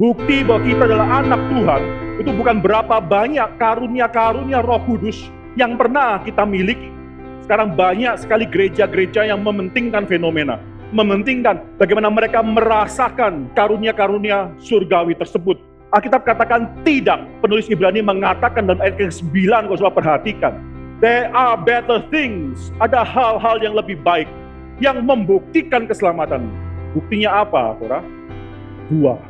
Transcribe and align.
Bukti 0.00 0.40
bahwa 0.40 0.64
kita 0.64 0.88
adalah 0.88 1.20
anak 1.20 1.44
Tuhan 1.52 1.82
itu 2.24 2.32
bukan 2.32 2.64
berapa 2.64 3.04
banyak 3.04 3.60
karunia-karunia 3.60 4.64
Roh 4.64 4.80
Kudus 4.88 5.28
yang 5.60 5.76
pernah 5.76 6.16
kita 6.24 6.48
miliki. 6.48 6.88
Sekarang 7.44 7.76
banyak 7.76 8.16
sekali 8.16 8.48
gereja-gereja 8.48 9.28
yang 9.28 9.44
mementingkan 9.44 10.08
fenomena, 10.08 10.56
mementingkan 10.96 11.60
bagaimana 11.76 12.08
mereka 12.08 12.40
merasakan 12.40 13.52
karunia-karunia 13.52 14.48
surgawi 14.56 15.12
tersebut. 15.20 15.60
Alkitab 15.92 16.24
katakan 16.24 16.72
tidak. 16.80 17.20
Penulis 17.44 17.68
Ibrani 17.68 18.00
mengatakan 18.00 18.72
dalam 18.72 18.80
ayat 18.80 18.96
ke-9 18.96 19.36
kalau 19.52 19.76
sudah 19.76 19.92
perhatikan. 19.92 20.56
There 21.04 21.28
are 21.36 21.60
better 21.60 22.00
things. 22.08 22.72
Ada 22.80 23.04
hal-hal 23.04 23.60
yang 23.60 23.76
lebih 23.76 24.00
baik 24.00 24.32
yang 24.80 25.04
membuktikan 25.04 25.84
keselamatan. 25.84 26.48
Buktinya 26.96 27.44
apa, 27.44 27.76
saudara? 27.76 28.00
Dua 28.88 29.29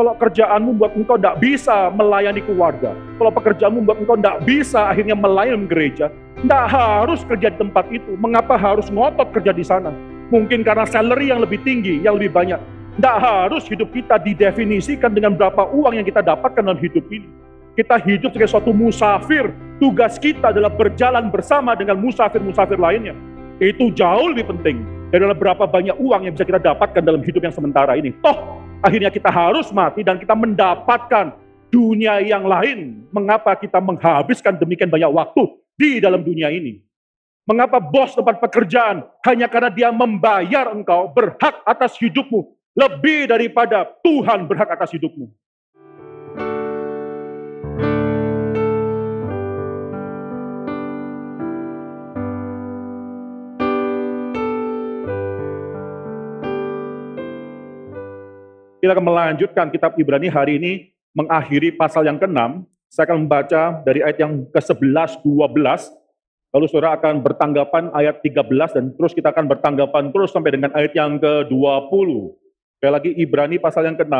kalau 0.00 0.16
kerjaanmu 0.16 0.80
buat 0.80 0.96
engkau 0.96 1.20
tidak 1.20 1.36
bisa 1.44 1.92
melayani 1.92 2.40
keluarga, 2.40 2.96
kalau 3.20 3.28
pekerjaanmu 3.36 3.84
buat 3.84 4.00
engkau 4.00 4.16
tidak 4.16 4.48
bisa 4.48 4.88
akhirnya 4.88 5.12
melayani 5.12 5.68
gereja, 5.68 6.08
tidak 6.40 6.64
harus 6.72 7.20
kerja 7.28 7.52
di 7.52 7.58
tempat 7.60 7.84
itu. 7.92 8.16
Mengapa 8.16 8.56
harus 8.56 8.88
ngotot 8.88 9.28
kerja 9.36 9.52
di 9.52 9.60
sana? 9.60 9.92
Mungkin 10.32 10.64
karena 10.64 10.88
salary 10.88 11.28
yang 11.28 11.44
lebih 11.44 11.60
tinggi, 11.60 12.00
yang 12.00 12.16
lebih 12.16 12.32
banyak. 12.32 12.56
Tidak 12.96 13.16
harus 13.20 13.68
hidup 13.68 13.92
kita 13.92 14.16
didefinisikan 14.24 15.12
dengan 15.12 15.36
berapa 15.36 15.68
uang 15.68 16.00
yang 16.00 16.06
kita 16.08 16.24
dapatkan 16.24 16.64
dalam 16.64 16.80
hidup 16.80 17.04
ini. 17.12 17.28
Kita 17.76 18.00
hidup 18.00 18.32
sebagai 18.32 18.48
suatu 18.48 18.72
musafir. 18.72 19.52
Tugas 19.76 20.16
kita 20.16 20.48
adalah 20.48 20.72
berjalan 20.72 21.28
bersama 21.28 21.76
dengan 21.76 22.00
musafir-musafir 22.00 22.80
lainnya. 22.80 23.12
Itu 23.60 23.92
jauh 23.92 24.32
lebih 24.32 24.48
penting 24.48 24.99
daripada 25.10 25.36
berapa 25.36 25.64
banyak 25.66 25.96
uang 25.98 26.26
yang 26.26 26.32
bisa 26.34 26.46
kita 26.46 26.62
dapatkan 26.62 27.02
dalam 27.02 27.22
hidup 27.22 27.42
yang 27.42 27.54
sementara 27.54 27.98
ini. 27.98 28.14
Toh 28.22 28.60
Akhirnya 28.80 29.12
kita 29.12 29.28
harus 29.28 29.68
mati 29.76 30.00
dan 30.00 30.16
kita 30.16 30.32
mendapatkan 30.32 31.36
dunia 31.68 32.24
yang 32.24 32.48
lain. 32.48 33.04
Mengapa 33.12 33.52
kita 33.52 33.76
menghabiskan 33.76 34.56
demikian 34.56 34.88
banyak 34.88 35.12
waktu 35.12 35.42
di 35.76 36.00
dalam 36.00 36.24
dunia 36.24 36.48
ini? 36.48 36.80
Mengapa 37.44 37.76
bos 37.76 38.16
tempat 38.16 38.40
pekerjaan 38.40 39.04
hanya 39.28 39.50
karena 39.52 39.68
dia 39.68 39.88
membayar 39.92 40.72
engkau 40.72 41.12
berhak 41.12 41.60
atas 41.68 41.98
hidupmu 42.00 42.56
lebih 42.72 43.28
daripada 43.28 43.84
Tuhan 44.00 44.48
berhak 44.48 44.70
atas 44.72 44.96
hidupmu? 44.96 45.28
Kita 58.80 58.96
akan 58.96 59.12
melanjutkan 59.12 59.68
kitab 59.68 59.92
Ibrani 60.00 60.32
hari 60.32 60.56
ini 60.56 60.72
mengakhiri 61.12 61.76
pasal 61.76 62.08
yang 62.08 62.16
ke-6. 62.16 62.64
Saya 62.88 63.12
akan 63.12 63.28
membaca 63.28 63.84
dari 63.84 64.00
ayat 64.00 64.24
yang 64.24 64.48
ke-11, 64.48 65.20
12. 65.20 65.92
Lalu 66.56 66.66
saudara 66.66 66.96
akan 66.96 67.20
bertanggapan 67.20 67.92
ayat 67.92 68.24
13 68.24 68.48
dan 68.48 68.84
terus 68.96 69.12
kita 69.12 69.36
akan 69.36 69.52
bertanggapan 69.52 70.08
terus 70.16 70.32
sampai 70.32 70.56
dengan 70.56 70.72
ayat 70.72 70.96
yang 70.96 71.20
ke-20. 71.20 72.08
Sekali 72.80 72.92
lagi 72.96 73.10
Ibrani 73.20 73.60
pasal 73.60 73.84
yang 73.84 74.00
ke-6. 74.00 74.16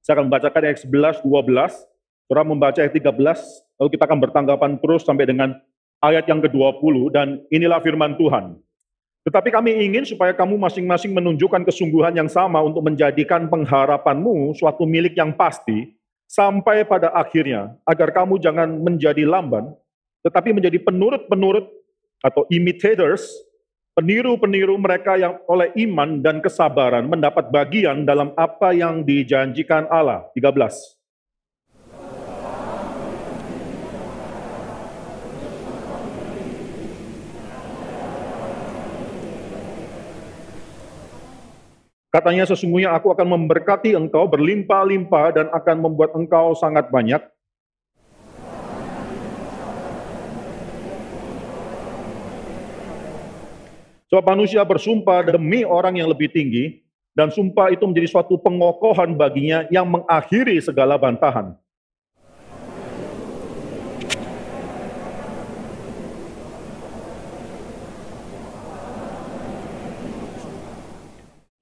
Saya 0.00 0.12
akan 0.16 0.24
membacakan 0.32 0.60
ayat 0.72 0.78
11, 0.80 1.20
12. 1.20 2.32
Saudara 2.32 2.48
membaca 2.48 2.78
ayat 2.80 2.96
13, 2.96 3.12
lalu 3.76 3.88
kita 3.92 4.04
akan 4.08 4.18
bertanggapan 4.24 4.70
terus 4.80 5.04
sampai 5.04 5.28
dengan 5.28 5.52
ayat 6.00 6.24
yang 6.24 6.40
ke-20 6.40 7.12
dan 7.12 7.44
inilah 7.52 7.84
firman 7.84 8.16
Tuhan. 8.16 8.56
Tetapi 9.26 9.50
kami 9.50 9.74
ingin 9.90 10.06
supaya 10.06 10.30
kamu 10.30 10.54
masing-masing 10.54 11.10
menunjukkan 11.10 11.66
kesungguhan 11.66 12.14
yang 12.14 12.30
sama 12.30 12.62
untuk 12.62 12.86
menjadikan 12.86 13.50
pengharapanmu 13.50 14.54
suatu 14.54 14.86
milik 14.86 15.18
yang 15.18 15.34
pasti 15.34 15.98
sampai 16.30 16.86
pada 16.86 17.10
akhirnya, 17.10 17.74
agar 17.82 18.14
kamu 18.14 18.38
jangan 18.38 18.70
menjadi 18.78 19.26
lamban, 19.26 19.74
tetapi 20.22 20.54
menjadi 20.54 20.78
penurut-penurut 20.78 21.66
atau 22.22 22.46
imitators, 22.54 23.26
peniru-peniru 23.98 24.78
mereka 24.78 25.18
yang 25.18 25.42
oleh 25.50 25.74
iman 25.86 26.22
dan 26.22 26.38
kesabaran 26.38 27.10
mendapat 27.10 27.50
bagian 27.50 28.06
dalam 28.06 28.30
apa 28.38 28.74
yang 28.74 29.02
dijanjikan 29.02 29.90
Allah. 29.90 30.30
13. 30.38 30.95
Katanya 42.16 42.48
sesungguhnya 42.48 42.96
aku 42.96 43.12
akan 43.12 43.28
memberkati 43.28 43.92
engkau 43.92 44.24
berlimpah-limpah 44.24 45.36
dan 45.36 45.46
akan 45.52 45.84
membuat 45.84 46.16
engkau 46.16 46.56
sangat 46.56 46.88
banyak. 46.88 47.20
Sebab 54.08 54.24
manusia 54.24 54.64
bersumpah 54.64 55.28
demi 55.28 55.60
orang 55.60 56.00
yang 56.00 56.08
lebih 56.08 56.32
tinggi, 56.32 56.80
dan 57.12 57.28
sumpah 57.28 57.68
itu 57.68 57.84
menjadi 57.84 58.08
suatu 58.08 58.40
pengokohan 58.40 59.12
baginya 59.12 59.68
yang 59.68 59.84
mengakhiri 59.84 60.56
segala 60.64 60.96
bantahan. 60.96 61.52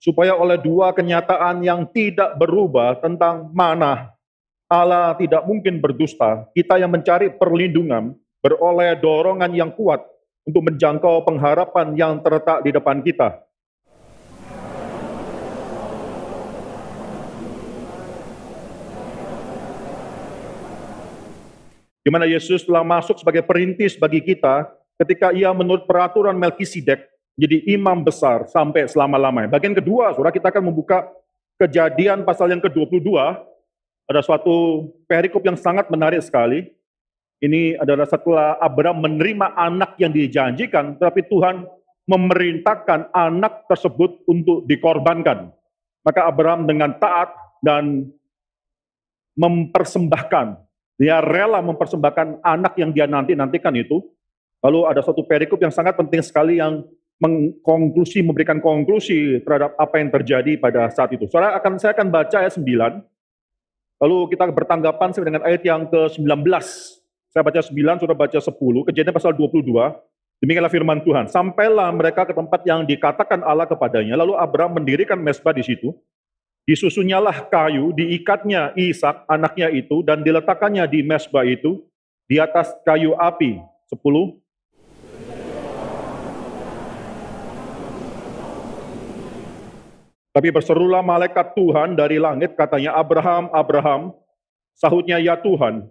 Supaya 0.05 0.37
oleh 0.37 0.61
dua 0.61 0.93
kenyataan 0.93 1.65
yang 1.65 1.89
tidak 1.89 2.37
berubah 2.37 3.01
tentang 3.01 3.49
mana 3.57 4.13
Allah 4.69 5.17
tidak 5.17 5.49
mungkin 5.49 5.81
berdusta, 5.81 6.45
kita 6.53 6.77
yang 6.77 6.93
mencari 6.93 7.33
perlindungan 7.33 8.13
beroleh 8.45 8.93
dorongan 9.01 9.53
yang 9.57 9.73
kuat 9.73 10.05
untuk 10.45 10.69
menjangkau 10.69 11.25
pengharapan 11.25 11.97
yang 11.97 12.21
terletak 12.21 12.61
di 12.61 12.71
depan 12.75 13.01
kita. 13.01 13.41
Di 22.05 22.13
mana 22.13 22.29
Yesus 22.29 22.69
telah 22.69 22.85
masuk 22.85 23.17
sebagai 23.17 23.41
perintis 23.41 23.97
bagi 23.97 24.21
kita 24.21 24.69
ketika 25.01 25.33
ia 25.33 25.49
menurut 25.57 25.89
peraturan 25.89 26.37
Melkisedek 26.37 27.14
jadi 27.35 27.67
imam 27.75 28.07
besar 28.07 28.47
sampai 28.47 28.87
selama-lamanya. 28.87 29.51
Bagian 29.51 29.75
kedua, 29.75 30.15
saudara, 30.15 30.31
kita 30.31 30.55
akan 30.55 30.71
membuka 30.71 31.11
kejadian 31.59 32.23
pasal 32.23 32.51
yang 32.51 32.63
ke-22. 32.63 33.11
Ada 34.07 34.21
suatu 34.23 34.89
perikop 35.11 35.43
yang 35.43 35.59
sangat 35.59 35.91
menarik 35.91 36.23
sekali. 36.23 36.71
Ini 37.43 37.77
adalah 37.83 38.07
setelah 38.07 38.57
Abraham 38.63 39.03
menerima 39.03 39.53
anak 39.59 39.99
yang 39.99 40.15
dijanjikan, 40.15 40.97
tetapi 40.97 41.27
Tuhan 41.27 41.67
memerintahkan 42.07 43.11
anak 43.11 43.67
tersebut 43.67 44.23
untuk 44.31 44.65
dikorbankan. 44.71 45.51
Maka 46.07 46.21
Abraham 46.31 46.69
dengan 46.69 46.95
taat 47.01 47.35
dan 47.65 48.13
mempersembahkan, 49.35 50.63
dia 51.01 51.19
rela 51.19 51.59
mempersembahkan 51.65 52.45
anak 52.45 52.79
yang 52.79 52.95
dia 52.95 53.11
nanti-nantikan 53.11 53.75
itu. 53.75 54.05
Lalu 54.63 54.81
ada 54.87 55.01
suatu 55.03 55.27
perikop 55.27 55.59
yang 55.59 55.75
sangat 55.75 55.99
penting 55.99 56.23
sekali 56.23 56.63
yang 56.63 56.87
mengkonklusi, 57.25 58.21
memberikan 58.21 58.61
konklusi 58.61 59.41
terhadap 59.41 59.73
apa 59.81 59.97
yang 59.97 60.13
terjadi 60.13 60.61
pada 60.61 60.93
saat 60.93 61.09
itu. 61.17 61.25
Saudara 61.33 61.57
akan 61.57 61.81
saya 61.81 61.97
akan 61.97 62.13
baca 62.13 62.37
ayat 62.45 62.53
9. 62.53 63.01
Lalu 64.05 64.19
kita 64.37 64.45
bertanggapan 64.53 65.09
sampai 65.17 65.29
dengan 65.33 65.43
ayat 65.49 65.65
yang 65.65 65.89
ke-19. 65.89 66.45
Saya 67.33 67.43
baca 67.43 67.61
9, 67.65 67.73
saudara 68.05 68.19
baca 68.19 68.39
10. 68.39 68.53
Kejadian 68.93 69.15
pasal 69.17 69.33
22. 69.33 69.65
Demikianlah 70.45 70.69
firman 70.69 71.01
Tuhan. 71.01 71.25
Sampailah 71.33 71.89
mereka 71.97 72.29
ke 72.29 72.37
tempat 72.37 72.61
yang 72.69 72.85
dikatakan 72.85 73.41
Allah 73.41 73.65
kepadanya. 73.65 74.21
Lalu 74.21 74.37
Abraham 74.37 74.77
mendirikan 74.77 75.17
mesbah 75.17 75.57
di 75.57 75.65
situ. 75.65 75.97
Disusunyalah 76.69 77.49
kayu, 77.49 77.93
diikatnya 77.97 78.77
Ishak 78.77 79.25
anaknya 79.29 79.69
itu, 79.73 80.01
dan 80.05 80.25
diletakkannya 80.25 80.85
di 80.89 81.05
mesbah 81.05 81.45
itu, 81.45 81.85
di 82.29 82.37
atas 82.37 82.73
kayu 82.85 83.17
api. 83.17 83.61
10, 83.89 84.01
Tapi 90.35 90.51
berserulah 90.51 90.99
malaikat 90.99 91.55
Tuhan 91.55 91.95
dari 91.95 92.19
langit 92.19 92.59
katanya, 92.59 92.99
Abraham, 92.99 93.55
Abraham, 93.55 94.11
sahutnya 94.75 95.23
ya 95.23 95.39
Tuhan. 95.39 95.87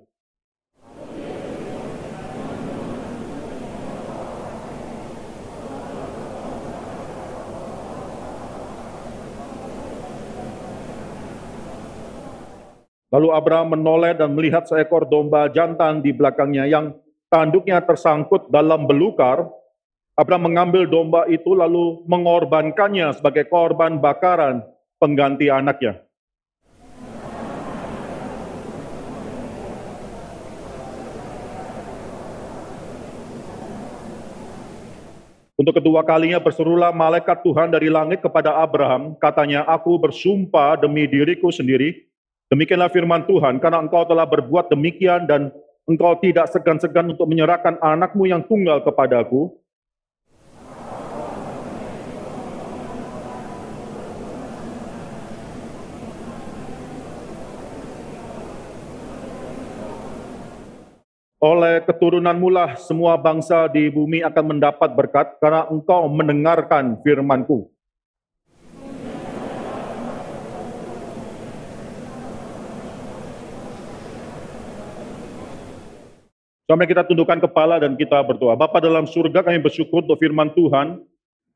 Lalu 13.15 13.29
Abraham 13.31 13.79
menoleh 13.79 14.11
dan 14.11 14.35
melihat 14.35 14.67
seekor 14.67 15.07
domba 15.07 15.47
jantan 15.47 16.03
di 16.03 16.11
belakangnya 16.11 16.67
yang 16.67 16.91
tanduknya 17.31 17.79
tersangkut 17.79 18.51
dalam 18.51 18.91
belukar, 18.91 19.47
Abraham 20.13 20.53
mengambil 20.53 20.85
domba 20.85 21.25
itu 21.25 21.57
lalu 21.57 22.05
mengorbankannya 22.05 23.17
sebagai 23.17 23.49
korban 23.49 23.97
bakaran 23.97 24.61
pengganti 25.01 25.49
anaknya. 25.49 26.05
Untuk 35.57 35.81
kedua 35.81 36.05
kalinya 36.05 36.37
berserulah 36.37 36.93
malaikat 36.93 37.41
Tuhan 37.41 37.73
dari 37.73 37.89
langit 37.89 38.21
kepada 38.21 38.61
Abraham, 38.61 39.17
katanya, 39.17 39.65
aku 39.65 39.97
bersumpah 39.97 40.77
demi 40.77 41.09
diriku 41.09 41.49
sendiri, 41.49 42.05
demikianlah 42.53 42.93
firman 42.93 43.25
Tuhan, 43.25 43.57
karena 43.57 43.81
engkau 43.81 44.05
telah 44.05 44.29
berbuat 44.29 44.69
demikian 44.69 45.25
dan 45.25 45.49
engkau 45.89 46.21
tidak 46.21 46.51
segan-segan 46.53 47.15
untuk 47.15 47.25
menyerahkan 47.25 47.81
anakmu 47.81 48.29
yang 48.29 48.43
tunggal 48.45 48.83
kepadaku, 48.83 49.62
Oleh 61.43 61.83
keturunanmu 61.83 62.47
lah 62.47 62.79
semua 62.79 63.19
bangsa 63.19 63.67
di 63.67 63.91
bumi 63.91 64.23
akan 64.23 64.55
mendapat 64.55 64.95
berkat 64.95 65.35
karena 65.43 65.67
engkau 65.67 66.07
mendengarkan 66.07 66.95
firmanku. 67.03 67.67
Sampai 76.63 76.87
kita 76.87 77.03
tundukkan 77.03 77.43
kepala 77.43 77.75
dan 77.75 77.99
kita 77.99 78.23
berdoa. 78.23 78.55
Bapa 78.55 78.79
dalam 78.79 79.03
surga 79.03 79.43
kami 79.43 79.59
bersyukur 79.59 79.99
untuk 79.99 80.23
firman 80.23 80.47
Tuhan 80.55 81.03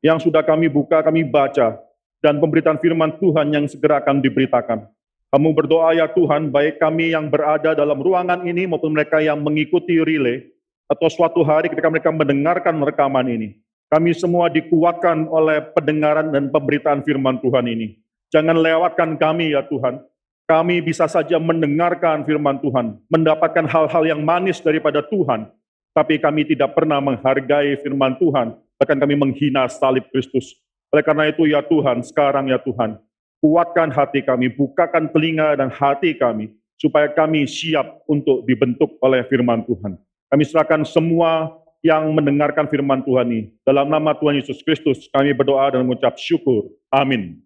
yang 0.04 0.20
sudah 0.20 0.44
kami 0.44 0.68
buka, 0.68 1.00
kami 1.00 1.24
baca. 1.24 1.80
Dan 2.20 2.36
pemberitaan 2.44 2.76
firman 2.76 3.16
Tuhan 3.16 3.56
yang 3.56 3.64
segera 3.64 4.04
akan 4.04 4.20
diberitakan. 4.20 4.97
Kamu 5.28 5.52
berdoa 5.52 5.92
ya 5.92 6.08
Tuhan, 6.08 6.48
baik 6.48 6.80
kami 6.80 7.12
yang 7.12 7.28
berada 7.28 7.76
dalam 7.76 8.00
ruangan 8.00 8.48
ini 8.48 8.64
maupun 8.64 8.96
mereka 8.96 9.20
yang 9.20 9.44
mengikuti 9.44 10.00
relay, 10.00 10.48
atau 10.88 11.04
suatu 11.12 11.44
hari 11.44 11.68
ketika 11.68 11.92
mereka 11.92 12.08
mendengarkan 12.08 12.80
rekaman 12.80 13.28
ini. 13.28 13.48
Kami 13.92 14.16
semua 14.16 14.48
dikuatkan 14.48 15.28
oleh 15.28 15.60
pendengaran 15.76 16.32
dan 16.32 16.48
pemberitaan 16.48 17.04
firman 17.04 17.36
Tuhan 17.44 17.68
ini. 17.68 18.00
Jangan 18.32 18.56
lewatkan 18.56 19.20
kami 19.20 19.52
ya 19.52 19.64
Tuhan. 19.68 20.00
Kami 20.48 20.80
bisa 20.80 21.04
saja 21.04 21.36
mendengarkan 21.36 22.24
firman 22.24 22.56
Tuhan, 22.64 22.96
mendapatkan 23.12 23.68
hal-hal 23.68 24.08
yang 24.08 24.24
manis 24.24 24.64
daripada 24.64 25.04
Tuhan, 25.04 25.44
tapi 25.92 26.16
kami 26.16 26.48
tidak 26.48 26.72
pernah 26.72 27.04
menghargai 27.04 27.76
firman 27.84 28.16
Tuhan, 28.16 28.56
bahkan 28.80 28.96
kami 28.96 29.12
menghina 29.12 29.68
salib 29.68 30.08
Kristus. 30.08 30.56
Oleh 30.88 31.04
karena 31.04 31.28
itu 31.28 31.44
ya 31.44 31.60
Tuhan, 31.60 32.00
sekarang 32.00 32.48
ya 32.48 32.56
Tuhan, 32.64 32.96
Kuatkan 33.38 33.94
hati 33.94 34.26
kami, 34.26 34.50
bukakan 34.50 35.14
telinga 35.14 35.54
dan 35.54 35.70
hati 35.70 36.18
kami, 36.18 36.50
supaya 36.74 37.06
kami 37.10 37.46
siap 37.46 38.02
untuk 38.10 38.42
dibentuk 38.46 38.98
oleh 38.98 39.22
firman 39.30 39.62
Tuhan. 39.62 39.94
Kami 40.26 40.42
serahkan 40.42 40.82
semua 40.82 41.54
yang 41.78 42.10
mendengarkan 42.10 42.66
firman 42.66 43.06
Tuhan 43.06 43.30
ini. 43.30 43.42
Dalam 43.62 43.86
nama 43.86 44.10
Tuhan 44.18 44.42
Yesus 44.42 44.58
Kristus, 44.66 45.06
kami 45.14 45.30
berdoa 45.30 45.70
dan 45.70 45.86
mengucap 45.86 46.18
syukur. 46.18 46.66
Amin. 46.90 47.38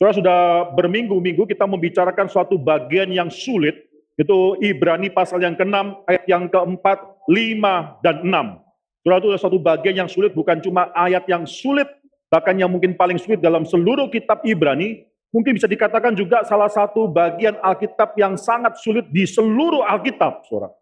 Saudara 0.00 0.16
sudah 0.16 0.40
berminggu-minggu 0.72 1.44
kita 1.44 1.68
membicarakan 1.68 2.24
suatu 2.32 2.56
bagian 2.56 3.12
yang 3.12 3.28
sulit, 3.28 3.76
itu 4.16 4.56
Ibrani 4.64 5.12
pasal 5.12 5.44
yang 5.44 5.52
ke-6, 5.52 5.76
ayat 6.08 6.24
yang 6.24 6.48
ke-4, 6.48 6.84
5, 7.28 8.00
dan 8.00 8.16
6. 8.24 9.04
Saudara 9.04 9.18
itu 9.20 9.28
adalah 9.28 9.42
suatu 9.44 9.60
bagian 9.60 9.96
yang 10.00 10.08
sulit, 10.08 10.32
bukan 10.32 10.64
cuma 10.64 10.88
ayat 10.96 11.28
yang 11.28 11.44
sulit, 11.44 11.88
bahkan 12.32 12.56
yang 12.56 12.72
mungkin 12.72 12.96
paling 12.96 13.20
sulit 13.20 13.44
dalam 13.44 13.68
seluruh 13.68 14.08
kitab 14.08 14.40
Ibrani, 14.40 15.04
Mungkin 15.30 15.54
bisa 15.54 15.70
dikatakan 15.70 16.10
juga 16.18 16.42
salah 16.42 16.66
satu 16.66 17.06
bagian 17.06 17.54
Alkitab 17.62 18.18
yang 18.18 18.34
sangat 18.34 18.82
sulit 18.82 19.06
di 19.14 19.22
seluruh 19.22 19.86
Alkitab, 19.86 20.42
saudara. 20.50 20.74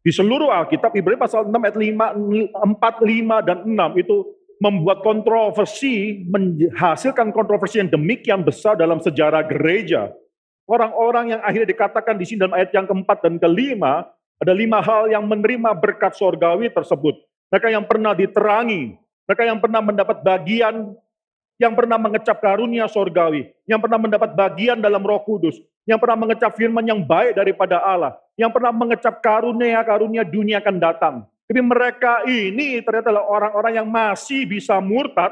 Di 0.00 0.12
seluruh 0.12 0.48
Alkitab, 0.48 0.92
Ibrani 0.96 1.20
pasal 1.20 1.48
6 1.48 1.52
ayat 1.52 1.76
5, 1.76 2.80
4, 2.80 2.80
5, 2.80 3.48
dan 3.48 3.58
6 3.64 4.02
itu 4.04 4.16
membuat 4.60 5.04
kontroversi, 5.04 6.24
menghasilkan 6.28 7.32
kontroversi 7.32 7.84
yang 7.84 7.92
demikian 7.92 8.40
besar 8.40 8.76
dalam 8.76 9.00
sejarah 9.04 9.44
gereja. 9.44 10.12
Orang-orang 10.64 11.36
yang 11.36 11.40
akhirnya 11.44 11.68
dikatakan 11.68 12.16
di 12.16 12.24
sini 12.24 12.40
dalam 12.40 12.56
ayat 12.56 12.72
yang 12.72 12.88
keempat 12.88 13.20
dan 13.20 13.36
kelima, 13.36 14.08
ada 14.40 14.52
lima 14.56 14.80
hal 14.80 15.12
yang 15.12 15.24
menerima 15.28 15.76
berkat 15.76 16.16
sorgawi 16.16 16.72
tersebut. 16.72 17.20
Mereka 17.52 17.68
yang 17.68 17.84
pernah 17.84 18.16
diterangi, 18.16 18.96
mereka 19.28 19.42
yang 19.44 19.60
pernah 19.60 19.80
mendapat 19.84 20.24
bagian 20.24 20.96
yang 21.58 21.72
pernah 21.78 21.98
mengecap 21.98 22.42
karunia 22.42 22.90
sorgawi, 22.90 23.50
yang 23.66 23.78
pernah 23.78 23.98
mendapat 23.98 24.34
bagian 24.34 24.82
dalam 24.82 25.02
roh 25.02 25.22
kudus, 25.22 25.58
yang 25.86 26.02
pernah 26.02 26.18
mengecap 26.18 26.50
firman 26.58 26.82
yang 26.82 27.00
baik 27.04 27.38
daripada 27.38 27.78
Allah, 27.78 28.18
yang 28.34 28.50
pernah 28.50 28.74
mengecap 28.74 29.22
karunia-karunia 29.22 30.26
dunia 30.26 30.58
akan 30.58 30.76
datang. 30.82 31.14
Tapi 31.44 31.60
mereka 31.60 32.24
ini 32.26 32.80
ternyata 32.80 33.12
adalah 33.12 33.28
orang-orang 33.28 33.72
yang 33.78 33.88
masih 33.88 34.48
bisa 34.48 34.80
murtad, 34.80 35.30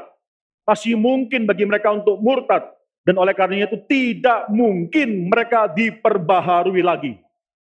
masih 0.63 0.95
mungkin 0.95 1.43
bagi 1.43 1.65
mereka 1.67 1.91
untuk 1.91 2.21
murtad. 2.21 2.63
Dan 3.03 3.19
oleh 3.19 3.35
karenanya 3.35 3.67
itu 3.67 3.83
tidak 3.83 4.47
mungkin 4.47 5.27
mereka 5.27 5.67
diperbaharui 5.67 6.79
lagi. 6.79 7.19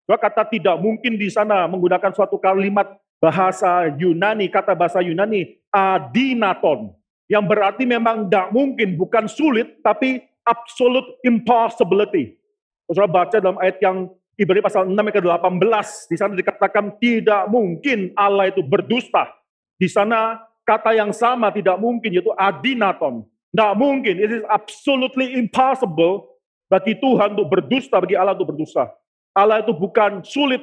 Dua 0.06 0.20
kata 0.20 0.46
tidak 0.46 0.78
mungkin 0.78 1.18
di 1.18 1.32
sana 1.32 1.66
menggunakan 1.66 2.14
suatu 2.14 2.38
kalimat 2.38 2.86
bahasa 3.18 3.90
Yunani, 3.98 4.46
kata 4.52 4.78
bahasa 4.78 5.02
Yunani, 5.02 5.58
adinaton 5.74 6.94
yang 7.34 7.50
berarti 7.50 7.90
memang 7.90 8.30
tidak 8.30 8.54
mungkin, 8.54 8.94
bukan 8.94 9.26
sulit, 9.26 9.82
tapi 9.82 10.22
absolute 10.46 11.18
impossibility. 11.26 12.38
Saudara 12.86 13.10
baca 13.10 13.42
dalam 13.42 13.58
ayat 13.58 13.82
yang 13.82 14.14
Ibrani 14.38 14.62
pasal 14.62 14.86
6 14.86 14.94
ayat 14.94 15.26
18, 15.26 16.14
di 16.14 16.18
sana 16.18 16.32
dikatakan 16.38 16.86
tidak 17.02 17.50
mungkin 17.50 18.14
Allah 18.14 18.54
itu 18.54 18.62
berdusta. 18.62 19.34
Di 19.82 19.90
sana 19.90 20.46
kata 20.62 20.94
yang 20.94 21.10
sama 21.10 21.50
tidak 21.50 21.82
mungkin, 21.82 22.14
yaitu 22.14 22.30
adinaton. 22.38 23.26
Tidak 23.50 23.74
mungkin, 23.78 24.18
it 24.22 24.30
is 24.30 24.46
absolutely 24.50 25.38
impossible 25.38 26.38
bagi 26.70 26.98
Tuhan 26.98 27.38
untuk 27.38 27.50
berdusta, 27.50 28.02
bagi 28.02 28.18
Allah 28.18 28.34
untuk 28.38 28.54
berdusta. 28.54 28.90
Allah 29.34 29.62
itu 29.62 29.74
bukan 29.74 30.22
sulit 30.22 30.62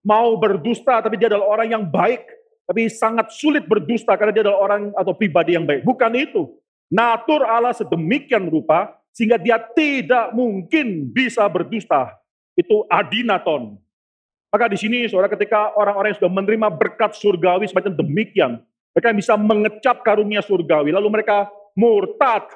mau 0.00 0.36
berdusta, 0.36 1.00
tapi 1.04 1.20
dia 1.20 1.28
adalah 1.32 1.48
orang 1.48 1.68
yang 1.72 1.84
baik, 1.88 2.24
tapi 2.70 2.86
sangat 2.86 3.34
sulit 3.34 3.66
berdusta 3.66 4.14
karena 4.14 4.30
dia 4.30 4.46
adalah 4.46 4.62
orang 4.62 4.82
atau 4.94 5.10
pribadi 5.10 5.58
yang 5.58 5.66
baik. 5.66 5.82
Bukan 5.82 6.14
itu. 6.14 6.54
Natur 6.86 7.42
Allah 7.42 7.74
sedemikian 7.74 8.46
rupa 8.46 8.94
sehingga 9.10 9.42
dia 9.42 9.58
tidak 9.74 10.30
mungkin 10.30 11.10
bisa 11.10 11.42
berdusta. 11.50 12.14
Itu 12.54 12.86
adinaton. 12.86 13.74
Maka 14.54 14.70
di 14.70 14.78
sini 14.78 15.10
saudara 15.10 15.26
ketika 15.34 15.74
orang-orang 15.74 16.14
yang 16.14 16.18
sudah 16.22 16.30
menerima 16.30 16.68
berkat 16.70 17.18
surgawi 17.18 17.66
semacam 17.66 17.90
demikian, 18.06 18.62
mereka 18.94 19.18
bisa 19.18 19.34
mengecap 19.34 20.06
karunia 20.06 20.38
surgawi, 20.38 20.94
lalu 20.94 21.10
mereka 21.10 21.50
murtad. 21.74 22.46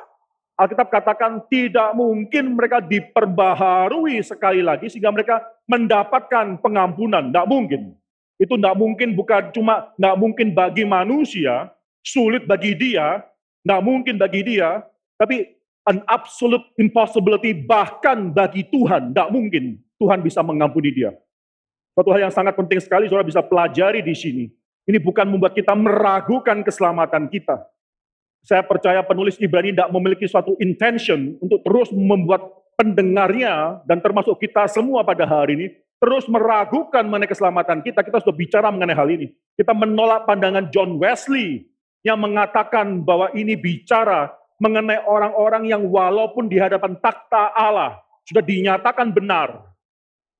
Alkitab 0.54 0.94
katakan 0.94 1.42
tidak 1.50 1.90
mungkin 1.98 2.54
mereka 2.54 2.78
diperbaharui 2.78 4.22
sekali 4.22 4.62
lagi 4.62 4.86
sehingga 4.86 5.10
mereka 5.10 5.42
mendapatkan 5.66 6.62
pengampunan. 6.62 7.34
Tidak 7.34 7.50
mungkin. 7.50 7.98
Itu 8.44 8.60
tidak 8.60 8.76
mungkin 8.76 9.16
bukan 9.16 9.48
cuma 9.56 9.88
tidak 9.96 10.16
mungkin 10.20 10.52
bagi 10.52 10.84
manusia, 10.84 11.72
sulit 12.04 12.44
bagi 12.44 12.76
dia, 12.76 13.24
tidak 13.64 13.80
mungkin 13.80 14.20
bagi 14.20 14.44
dia, 14.44 14.84
tapi 15.16 15.48
an 15.88 16.04
absolute 16.04 16.60
impossibility 16.76 17.56
bahkan 17.56 18.28
bagi 18.28 18.68
Tuhan, 18.68 19.16
tidak 19.16 19.32
mungkin 19.32 19.80
Tuhan 19.96 20.20
bisa 20.20 20.44
mengampuni 20.44 20.92
dia. 20.92 21.16
Satu 21.96 22.12
hal 22.12 22.28
yang 22.28 22.34
sangat 22.34 22.52
penting 22.52 22.84
sekali 22.84 23.08
saudara 23.08 23.24
bisa 23.24 23.40
pelajari 23.40 24.04
di 24.04 24.12
sini. 24.12 24.44
Ini 24.84 25.00
bukan 25.00 25.24
membuat 25.24 25.56
kita 25.56 25.72
meragukan 25.72 26.60
keselamatan 26.60 27.32
kita. 27.32 27.64
Saya 28.44 28.60
percaya 28.60 29.00
penulis 29.00 29.40
Ibrani 29.40 29.72
tidak 29.72 29.88
memiliki 29.88 30.28
suatu 30.28 30.52
intention 30.60 31.40
untuk 31.40 31.64
terus 31.64 31.88
membuat 31.96 32.44
pendengarnya 32.76 33.80
dan 33.88 34.04
termasuk 34.04 34.36
kita 34.36 34.68
semua 34.68 35.00
pada 35.00 35.24
hari 35.24 35.56
ini 35.56 35.66
terus 36.04 36.28
meragukan 36.28 37.00
mengenai 37.08 37.32
keselamatan 37.32 37.80
kita, 37.80 38.04
kita 38.04 38.20
sudah 38.20 38.36
bicara 38.36 38.68
mengenai 38.68 38.92
hal 38.92 39.08
ini. 39.08 39.32
Kita 39.56 39.72
menolak 39.72 40.28
pandangan 40.28 40.68
John 40.68 41.00
Wesley 41.00 41.64
yang 42.04 42.20
mengatakan 42.20 43.00
bahwa 43.00 43.32
ini 43.32 43.56
bicara 43.56 44.28
mengenai 44.60 45.00
orang-orang 45.08 45.64
yang 45.64 45.88
walaupun 45.88 46.44
di 46.44 46.60
hadapan 46.60 47.00
takhta 47.00 47.56
Allah 47.56 48.04
sudah 48.28 48.44
dinyatakan 48.44 49.16
benar, 49.16 49.64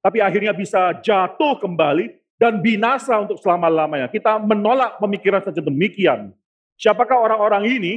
tapi 0.05 0.21
akhirnya 0.21 0.53
bisa 0.53 1.01
jatuh 1.01 1.57
kembali 1.57 2.13
dan 2.37 2.61
binasa 2.61 3.17
untuk 3.25 3.41
selama-lamanya. 3.41 4.13
Kita 4.13 4.37
menolak 4.37 5.01
pemikiran 5.01 5.49
saja 5.49 5.65
demikian. 5.65 6.29
Siapakah 6.77 7.25
orang-orang 7.25 7.65
ini? 7.73 7.93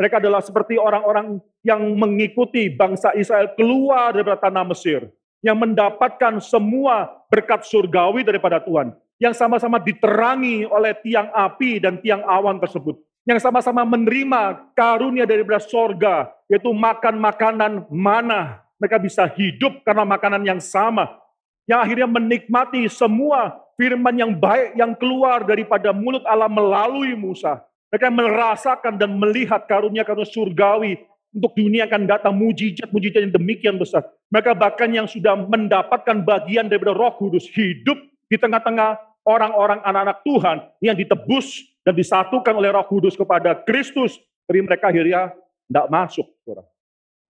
Mereka 0.00 0.24
adalah 0.24 0.40
seperti 0.40 0.80
orang-orang 0.80 1.36
yang 1.60 1.84
mengikuti 2.00 2.72
bangsa 2.72 3.12
Israel 3.12 3.52
keluar 3.52 4.16
dari 4.16 4.24
tanah 4.24 4.64
Mesir 4.64 5.12
yang 5.40 5.56
mendapatkan 5.56 6.40
semua 6.40 7.08
berkat 7.32 7.64
surgawi 7.64 8.24
daripada 8.24 8.60
Tuhan, 8.60 8.92
yang 9.16 9.32
sama-sama 9.32 9.80
diterangi 9.80 10.68
oleh 10.68 10.96
tiang 11.00 11.28
api 11.32 11.80
dan 11.80 12.00
tiang 12.00 12.24
awan 12.24 12.60
tersebut, 12.60 12.96
yang 13.24 13.40
sama-sama 13.40 13.84
menerima 13.84 14.72
karunia 14.76 15.24
daripada 15.24 15.60
sorga, 15.60 16.28
yaitu 16.48 16.72
makan 16.72 17.20
makanan 17.20 17.72
mana. 17.88 18.64
Mereka 18.80 18.96
bisa 18.96 19.28
hidup 19.36 19.84
karena 19.84 20.08
makanan 20.08 20.40
yang 20.40 20.56
sama, 20.56 21.20
yang 21.68 21.84
akhirnya 21.84 22.08
menikmati 22.08 22.88
semua 22.88 23.60
firman 23.76 24.16
yang 24.16 24.32
baik 24.32 24.76
yang 24.76 24.92
keluar 24.96 25.44
daripada 25.44 25.92
mulut 25.92 26.24
Allah 26.24 26.48
melalui 26.48 27.12
Musa. 27.16 27.60
Mereka 27.92 28.08
merasakan 28.08 28.94
dan 28.96 29.18
melihat 29.18 29.66
karunia-karunia 29.66 30.28
surgawi 30.28 31.00
untuk 31.30 31.54
dunia 31.54 31.86
akan 31.86 32.10
datang 32.10 32.34
mujizat-mujizat 32.34 33.30
yang 33.30 33.34
demikian 33.34 33.76
besar. 33.78 34.02
Mereka 34.34 34.54
bahkan 34.58 34.90
yang 34.90 35.06
sudah 35.06 35.38
mendapatkan 35.38 36.26
bagian 36.26 36.66
daripada 36.66 36.94
roh 36.94 37.14
kudus 37.14 37.46
hidup 37.54 37.98
di 38.26 38.36
tengah-tengah 38.38 38.98
orang-orang 39.22 39.78
anak-anak 39.86 40.18
Tuhan 40.26 40.56
yang 40.82 40.96
ditebus 40.98 41.62
dan 41.86 41.94
disatukan 41.94 42.54
oleh 42.54 42.74
roh 42.74 42.86
kudus 42.86 43.14
kepada 43.14 43.54
Kristus. 43.62 44.18
Tapi 44.46 44.58
mereka 44.66 44.90
akhirnya 44.90 45.30
tidak 45.70 45.86
masuk. 45.86 46.26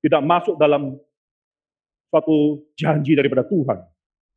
Tidak 0.01 0.23
masuk 0.25 0.57
dalam 0.57 0.97
suatu 2.09 2.65
janji 2.73 3.13
daripada 3.13 3.45
Tuhan. 3.45 3.85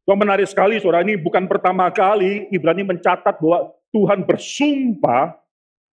So, 0.04 0.12
menarik 0.20 0.52
sekali, 0.52 0.84
saudara. 0.84 1.08
Ini 1.08 1.16
bukan 1.16 1.48
pertama 1.48 1.88
kali 1.88 2.52
Ibrani 2.52 2.84
mencatat 2.84 3.40
bahwa 3.40 3.72
Tuhan 3.96 4.28
bersumpah. 4.28 5.40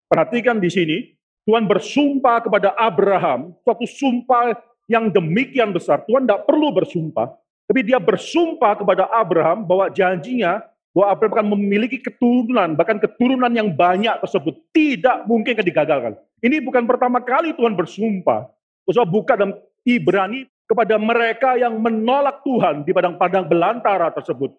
Perhatikan 0.09 0.57
di 0.57 0.73
sini, 0.73 1.18
Tuhan 1.49 1.65
bersumpah 1.65 2.45
kepada 2.45 2.77
Abraham, 2.77 3.57
suatu 3.65 3.89
sumpah 3.89 4.53
yang 4.85 5.09
demikian 5.09 5.73
besar. 5.73 6.05
Tuhan 6.05 6.29
tidak 6.29 6.45
perlu 6.45 6.69
bersumpah, 6.77 7.33
tapi 7.65 7.89
dia 7.89 7.97
bersumpah 7.97 8.77
kepada 8.77 9.09
Abraham 9.09 9.65
bahwa 9.65 9.89
janjinya 9.89 10.61
bahwa 10.93 11.07
Abraham 11.09 11.33
akan 11.41 11.49
memiliki 11.57 12.05
keturunan, 12.05 12.77
bahkan 12.77 13.01
keturunan 13.01 13.49
yang 13.49 13.73
banyak 13.73 14.13
tersebut 14.21 14.61
tidak 14.77 15.25
mungkin 15.25 15.57
akan 15.57 15.65
digagalkan. 15.65 16.13
Ini 16.45 16.61
bukan 16.61 16.85
pertama 16.85 17.25
kali 17.25 17.57
Tuhan 17.57 17.73
bersumpah. 17.73 18.45
Usah 18.85 19.09
buka 19.09 19.33
dalam 19.33 19.57
Ibrani 19.89 20.45
kepada 20.69 21.01
mereka 21.01 21.57
yang 21.57 21.81
menolak 21.81 22.45
Tuhan 22.45 22.85
di 22.85 22.93
padang-padang 22.93 23.49
belantara 23.49 24.13
tersebut. 24.13 24.53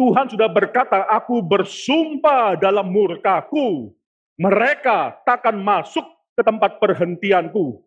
Tuhan 0.00 0.32
sudah 0.32 0.48
berkata, 0.48 1.04
aku 1.04 1.44
bersumpah 1.44 2.56
dalam 2.56 2.88
murkaku. 2.88 3.92
Mereka 4.40 5.20
takkan 5.28 5.60
masuk 5.60 6.19
ke 6.34 6.42
tempat 6.42 6.78
perhentianku. 6.82 7.80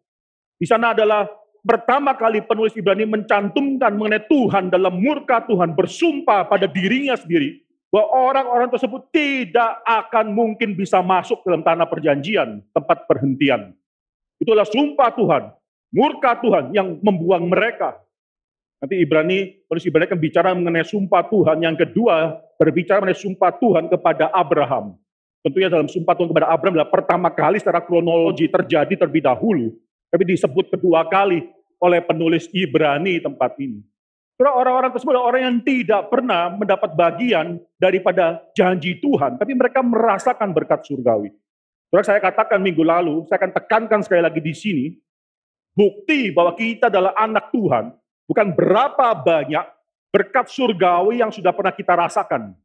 Di 0.60 0.68
sana 0.70 0.96
adalah 0.96 1.28
pertama 1.64 2.16
kali 2.16 2.44
penulis 2.44 2.76
Ibrani 2.76 3.08
mencantumkan 3.08 3.96
mengenai 3.96 4.28
Tuhan 4.28 4.72
dalam 4.72 5.00
murka 5.00 5.44
Tuhan 5.48 5.76
bersumpah 5.76 6.48
pada 6.48 6.68
dirinya 6.68 7.16
sendiri 7.16 7.64
bahwa 7.94 8.10
orang-orang 8.34 8.70
tersebut 8.74 9.06
tidak 9.14 9.78
akan 9.86 10.34
mungkin 10.34 10.74
bisa 10.74 10.98
masuk 11.06 11.46
dalam 11.46 11.62
tanah 11.62 11.86
perjanjian, 11.86 12.66
tempat 12.74 13.06
perhentian. 13.06 13.70
Itulah 14.42 14.66
sumpah 14.66 15.14
Tuhan, 15.14 15.44
murka 15.94 16.42
Tuhan 16.42 16.74
yang 16.74 16.98
membuang 17.06 17.46
mereka. 17.46 18.02
Nanti 18.82 19.00
Ibrani, 19.00 19.64
penulis 19.70 19.86
Ibrani 19.88 20.10
akan 20.10 20.20
bicara 20.20 20.50
mengenai 20.52 20.84
sumpah 20.84 21.24
Tuhan. 21.30 21.64
Yang 21.64 21.88
kedua, 21.88 22.36
berbicara 22.60 23.00
mengenai 23.00 23.16
sumpah 23.16 23.56
Tuhan 23.56 23.88
kepada 23.88 24.28
Abraham. 24.34 25.00
Tentunya 25.44 25.68
dalam 25.68 25.92
sumpah 25.92 26.16
Tuhan 26.16 26.32
kepada 26.32 26.48
Abraham 26.48 26.80
adalah 26.80 26.92
pertama 26.92 27.28
kali 27.28 27.60
secara 27.60 27.84
kronologi 27.84 28.48
terjadi 28.48 28.96
terlebih 28.96 29.28
dahulu. 29.28 29.76
Tapi 30.08 30.24
disebut 30.24 30.72
kedua 30.72 31.04
kali 31.12 31.44
oleh 31.84 32.00
penulis 32.00 32.48
Ibrani 32.56 33.20
tempat 33.20 33.60
ini. 33.60 33.84
Orang-orang 34.40 34.92
tersebut 34.96 35.14
adalah 35.14 35.30
orang 35.30 35.42
yang 35.44 35.58
tidak 35.62 36.02
pernah 36.10 36.52
mendapat 36.52 36.96
bagian 36.96 37.60
daripada 37.80 38.44
janji 38.56 38.98
Tuhan, 39.00 39.40
tapi 39.40 39.56
mereka 39.56 39.80
merasakan 39.84 40.52
berkat 40.52 40.84
surgawi. 40.84 41.32
Saudara 41.88 42.04
saya 42.08 42.20
katakan 42.20 42.60
minggu 42.60 42.82
lalu, 42.82 43.24
saya 43.30 43.40
akan 43.40 43.54
tekankan 43.54 44.00
sekali 44.02 44.20
lagi 44.26 44.42
di 44.42 44.52
sini, 44.52 44.86
bukti 45.78 46.34
bahwa 46.34 46.58
kita 46.58 46.90
adalah 46.90 47.14
anak 47.16 47.54
Tuhan, 47.54 47.94
bukan 48.26 48.48
berapa 48.58 49.08
banyak 49.16 49.66
berkat 50.10 50.50
surgawi 50.50 51.22
yang 51.22 51.30
sudah 51.30 51.54
pernah 51.54 51.72
kita 51.72 51.94
rasakan. 51.94 52.58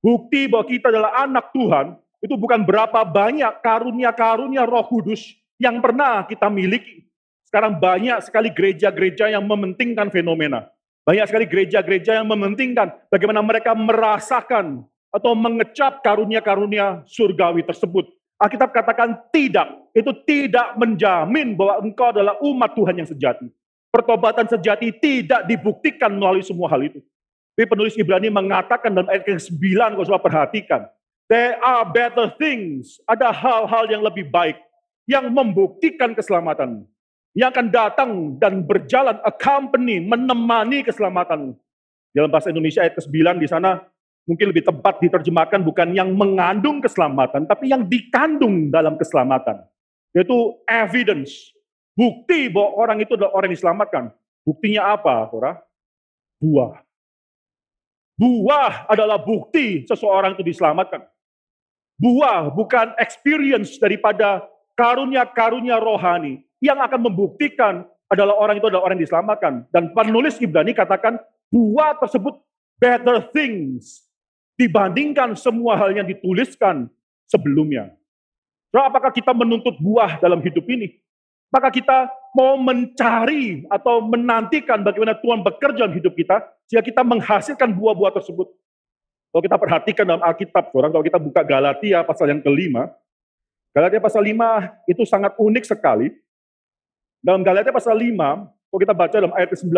Bukti 0.00 0.48
bahwa 0.48 0.64
kita 0.64 0.88
adalah 0.88 1.26
anak 1.26 1.52
Tuhan, 1.52 2.00
itu 2.20 2.36
bukan 2.36 2.60
berapa 2.64 3.00
banyak 3.04 3.64
karunia-karunia 3.64 4.68
roh 4.68 4.84
kudus 4.84 5.36
yang 5.56 5.80
pernah 5.80 6.24
kita 6.28 6.52
miliki. 6.52 7.08
Sekarang 7.48 7.80
banyak 7.80 8.20
sekali 8.22 8.52
gereja-gereja 8.52 9.32
yang 9.32 9.42
mementingkan 9.48 10.12
fenomena. 10.12 10.70
Banyak 11.02 11.26
sekali 11.26 11.48
gereja-gereja 11.48 12.20
yang 12.22 12.28
mementingkan 12.28 12.92
bagaimana 13.10 13.42
mereka 13.42 13.74
merasakan 13.74 14.84
atau 15.10 15.32
mengecap 15.34 16.04
karunia-karunia 16.06 17.02
surgawi 17.08 17.66
tersebut. 17.66 18.06
Alkitab 18.40 18.70
katakan 18.70 19.18
tidak. 19.34 19.68
Itu 19.90 20.14
tidak 20.22 20.78
menjamin 20.78 21.58
bahwa 21.58 21.82
engkau 21.82 22.14
adalah 22.14 22.38
umat 22.40 22.72
Tuhan 22.78 23.02
yang 23.02 23.08
sejati. 23.10 23.50
Pertobatan 23.90 24.46
sejati 24.46 24.94
tidak 24.94 25.50
dibuktikan 25.50 26.14
melalui 26.14 26.46
semua 26.46 26.70
hal 26.70 26.86
itu. 26.86 27.02
Tapi 27.58 27.66
penulis 27.66 27.98
Ibrani 27.98 28.30
mengatakan 28.30 28.94
dalam 28.94 29.10
ayat 29.10 29.26
ke-9, 29.26 29.58
kalau 29.76 30.06
sudah 30.06 30.22
perhatikan. 30.22 30.86
There 31.30 31.54
are 31.62 31.86
better 31.86 32.34
things. 32.34 32.98
Ada 33.06 33.30
hal-hal 33.30 33.86
yang 33.86 34.02
lebih 34.02 34.26
baik 34.34 34.58
yang 35.06 35.30
membuktikan 35.30 36.10
keselamatan. 36.10 36.82
Yang 37.38 37.48
akan 37.54 37.66
datang 37.70 38.10
dan 38.42 38.66
berjalan 38.66 39.14
accompany, 39.22 40.02
menemani 40.02 40.82
keselamatan. 40.82 41.54
Dalam 42.10 42.26
bahasa 42.26 42.50
Indonesia 42.50 42.82
ayat 42.82 42.98
ke-9 42.98 43.38
di 43.38 43.46
sana 43.46 43.78
mungkin 44.26 44.50
lebih 44.50 44.66
tepat 44.66 44.98
diterjemahkan 44.98 45.62
bukan 45.62 45.94
yang 45.94 46.10
mengandung 46.18 46.82
keselamatan, 46.82 47.46
tapi 47.46 47.70
yang 47.70 47.86
dikandung 47.86 48.66
dalam 48.74 48.98
keselamatan. 48.98 49.62
Yaitu 50.10 50.34
evidence, 50.66 51.54
bukti 51.94 52.50
bahwa 52.50 52.74
orang 52.74 52.98
itu 53.06 53.14
adalah 53.14 53.38
orang 53.38 53.54
yang 53.54 53.58
diselamatkan. 53.62 54.04
Buktinya 54.42 54.98
apa, 54.98 55.30
saudara? 55.30 55.62
Buah. 56.42 56.82
Buah 58.18 58.90
adalah 58.90 59.22
bukti 59.22 59.86
seseorang 59.86 60.34
itu 60.34 60.42
diselamatkan 60.42 61.06
buah, 62.00 62.48
bukan 62.56 62.96
experience 62.96 63.76
daripada 63.76 64.40
karunia-karunia 64.74 65.76
rohani 65.76 66.40
yang 66.64 66.80
akan 66.80 67.12
membuktikan 67.12 67.84
adalah 68.08 68.34
orang 68.40 68.56
itu 68.58 68.66
adalah 68.66 68.88
orang 68.88 68.96
yang 68.98 69.06
diselamatkan. 69.06 69.52
Dan 69.68 69.92
penulis 69.92 70.40
Ibrani 70.40 70.72
katakan 70.72 71.20
buah 71.52 72.00
tersebut 72.00 72.40
better 72.80 73.20
things 73.36 74.08
dibandingkan 74.56 75.36
semua 75.36 75.76
hal 75.76 75.92
yang 75.92 76.08
dituliskan 76.08 76.88
sebelumnya. 77.28 77.92
So, 78.72 78.80
apakah 78.80 79.12
kita 79.12 79.36
menuntut 79.36 79.76
buah 79.78 80.18
dalam 80.18 80.40
hidup 80.40 80.64
ini? 80.72 80.98
Maka 81.50 81.74
kita 81.74 82.06
mau 82.30 82.54
mencari 82.54 83.66
atau 83.66 83.98
menantikan 84.06 84.86
bagaimana 84.86 85.18
Tuhan 85.18 85.42
bekerja 85.42 85.86
dalam 85.86 85.96
hidup 85.98 86.14
kita, 86.14 86.38
sehingga 86.70 86.84
kita 86.86 87.02
menghasilkan 87.02 87.74
buah-buah 87.74 88.14
tersebut. 88.22 88.46
Kalau 89.30 89.42
kita 89.46 89.56
perhatikan 89.62 90.04
dalam 90.06 90.22
Alkitab, 90.26 90.74
orang 90.74 90.90
kalau 90.90 91.06
kita 91.06 91.18
buka 91.22 91.46
Galatia 91.46 92.02
pasal 92.02 92.34
yang 92.34 92.42
kelima, 92.42 92.90
Galatia 93.70 94.02
pasal 94.02 94.26
5 94.26 94.90
itu 94.90 95.06
sangat 95.06 95.38
unik 95.38 95.64
sekali. 95.70 96.10
Dalam 97.22 97.46
Galatia 97.46 97.70
pasal 97.70 97.94
5, 97.94 98.18
kalau 98.50 98.80
kita 98.82 98.94
baca 98.94 99.14
dalam 99.14 99.34
ayat 99.38 99.54
19, 99.54 99.70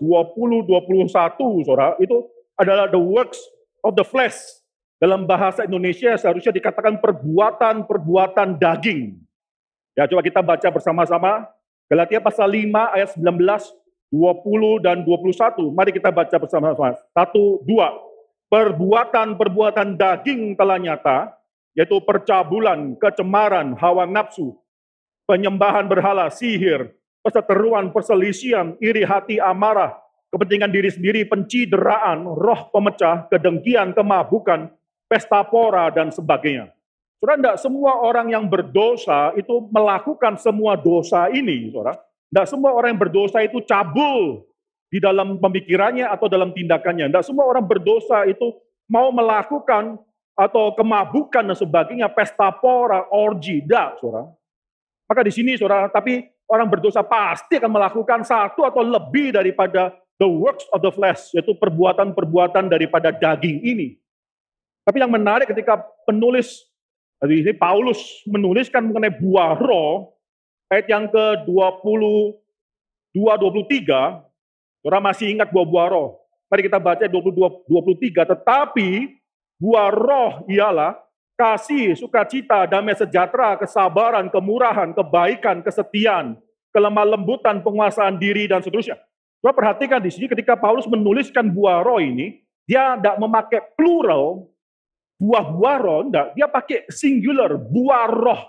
21, 0.00 1.68
saudara, 1.68 1.92
itu 2.00 2.24
adalah 2.56 2.88
the 2.88 2.96
works 2.96 3.36
of 3.84 3.92
the 3.92 4.06
flesh. 4.06 4.40
Dalam 4.96 5.28
bahasa 5.28 5.68
Indonesia 5.68 6.16
seharusnya 6.16 6.56
dikatakan 6.56 6.96
perbuatan-perbuatan 6.96 8.56
daging. 8.56 9.20
Ya, 9.92 10.08
coba 10.08 10.24
kita 10.24 10.40
baca 10.40 10.68
bersama-sama. 10.72 11.44
Galatia 11.92 12.24
pasal 12.24 12.48
5 12.48 12.96
ayat 12.96 13.12
19, 13.20 13.28
20 14.08 14.80
dan 14.80 15.04
21. 15.04 15.68
Mari 15.76 15.92
kita 15.92 16.08
baca 16.08 16.36
bersama-sama. 16.40 16.96
Satu, 17.12 17.60
dua 17.68 17.92
perbuatan-perbuatan 18.48 19.96
daging 19.98 20.54
telah 20.54 20.78
nyata, 20.78 21.18
yaitu 21.74 21.98
percabulan, 22.02 22.94
kecemaran, 22.96 23.74
hawa 23.76 24.06
nafsu, 24.06 24.54
penyembahan 25.26 25.90
berhala, 25.90 26.30
sihir, 26.30 26.94
perseteruan, 27.24 27.90
perselisihan, 27.90 28.78
iri 28.78 29.02
hati, 29.02 29.42
amarah, 29.42 29.96
kepentingan 30.30 30.70
diri 30.70 30.90
sendiri, 30.92 31.26
pencideraan, 31.26 32.26
roh 32.26 32.70
pemecah, 32.70 33.26
kedengkian, 33.32 33.96
kemabukan, 33.96 34.70
pesta 35.10 35.42
pora, 35.42 35.90
dan 35.90 36.14
sebagainya. 36.14 36.70
Saudara, 37.18 37.40
tidak 37.40 37.56
semua 37.62 37.92
orang 38.04 38.36
yang 38.36 38.44
berdosa 38.44 39.32
itu 39.34 39.64
melakukan 39.72 40.36
semua 40.36 40.76
dosa 40.76 41.32
ini, 41.32 41.72
saudara. 41.72 41.96
Tidak 42.28 42.46
semua 42.50 42.74
orang 42.74 42.92
yang 42.92 43.00
berdosa 43.00 43.40
itu 43.46 43.62
cabul 43.64 44.44
di 44.94 45.02
dalam 45.02 45.42
pemikirannya 45.42 46.06
atau 46.06 46.30
dalam 46.30 46.54
tindakannya. 46.54 47.10
Tidak 47.10 47.26
semua 47.26 47.50
orang 47.50 47.66
berdosa 47.66 48.22
itu 48.30 48.54
mau 48.86 49.10
melakukan 49.10 49.98
atau 50.38 50.70
kemabukan 50.78 51.50
dan 51.50 51.58
sebagainya, 51.58 52.06
pesta 52.14 52.54
pora, 52.54 53.10
orgi, 53.10 53.58
tidak, 53.58 53.98
saudara. 53.98 54.30
Maka 55.10 55.20
di 55.26 55.34
sini, 55.34 55.58
saudara, 55.58 55.90
tapi 55.90 56.22
orang 56.46 56.70
berdosa 56.70 57.02
pasti 57.02 57.58
akan 57.58 57.74
melakukan 57.74 58.22
satu 58.22 58.62
atau 58.62 58.86
lebih 58.86 59.34
daripada 59.34 59.90
the 60.22 60.30
works 60.30 60.62
of 60.70 60.78
the 60.78 60.94
flesh, 60.94 61.34
yaitu 61.34 61.58
perbuatan-perbuatan 61.58 62.70
daripada 62.70 63.10
daging 63.10 63.66
ini. 63.66 63.98
Tapi 64.86 65.02
yang 65.02 65.10
menarik 65.10 65.50
ketika 65.50 65.82
penulis, 66.06 66.70
di 67.26 67.42
sini 67.42 67.54
Paulus 67.56 68.22
menuliskan 68.30 68.86
mengenai 68.86 69.10
buah 69.10 69.58
roh, 69.58 70.14
ayat 70.70 70.86
yang 70.86 71.10
ke-22, 71.10 71.98
23, 73.14 74.33
Saudara 74.84 75.00
masih 75.00 75.32
ingat 75.32 75.48
buah-buah 75.48 75.88
roh. 75.96 76.20
Mari 76.52 76.68
kita 76.68 76.76
baca 76.76 77.08
22 77.08 77.64
23, 77.72 78.28
tetapi 78.36 79.16
buah 79.56 79.88
roh 79.88 80.44
ialah 80.44 81.00
kasih, 81.40 81.96
sukacita, 81.96 82.68
damai 82.68 82.92
sejahtera, 82.92 83.56
kesabaran, 83.56 84.28
kemurahan, 84.28 84.92
kebaikan, 84.92 85.64
kesetiaan, 85.64 86.36
kelemah 86.68 87.16
lembutan, 87.16 87.64
penguasaan 87.64 88.20
diri, 88.20 88.44
dan 88.44 88.60
seterusnya. 88.60 89.00
Coba 89.40 89.56
perhatikan 89.56 90.04
di 90.04 90.12
sini 90.12 90.28
ketika 90.28 90.52
Paulus 90.52 90.84
menuliskan 90.84 91.48
buah 91.48 91.80
roh 91.80 92.04
ini, 92.04 92.44
dia 92.68 93.00
tidak 93.00 93.16
memakai 93.16 93.64
plural, 93.72 94.52
buah-buah 95.16 95.76
roh, 95.80 96.00
enggak. 96.04 96.26
Dia 96.36 96.44
pakai 96.44 96.92
singular, 96.92 97.56
buah 97.56 98.04
roh, 98.04 98.40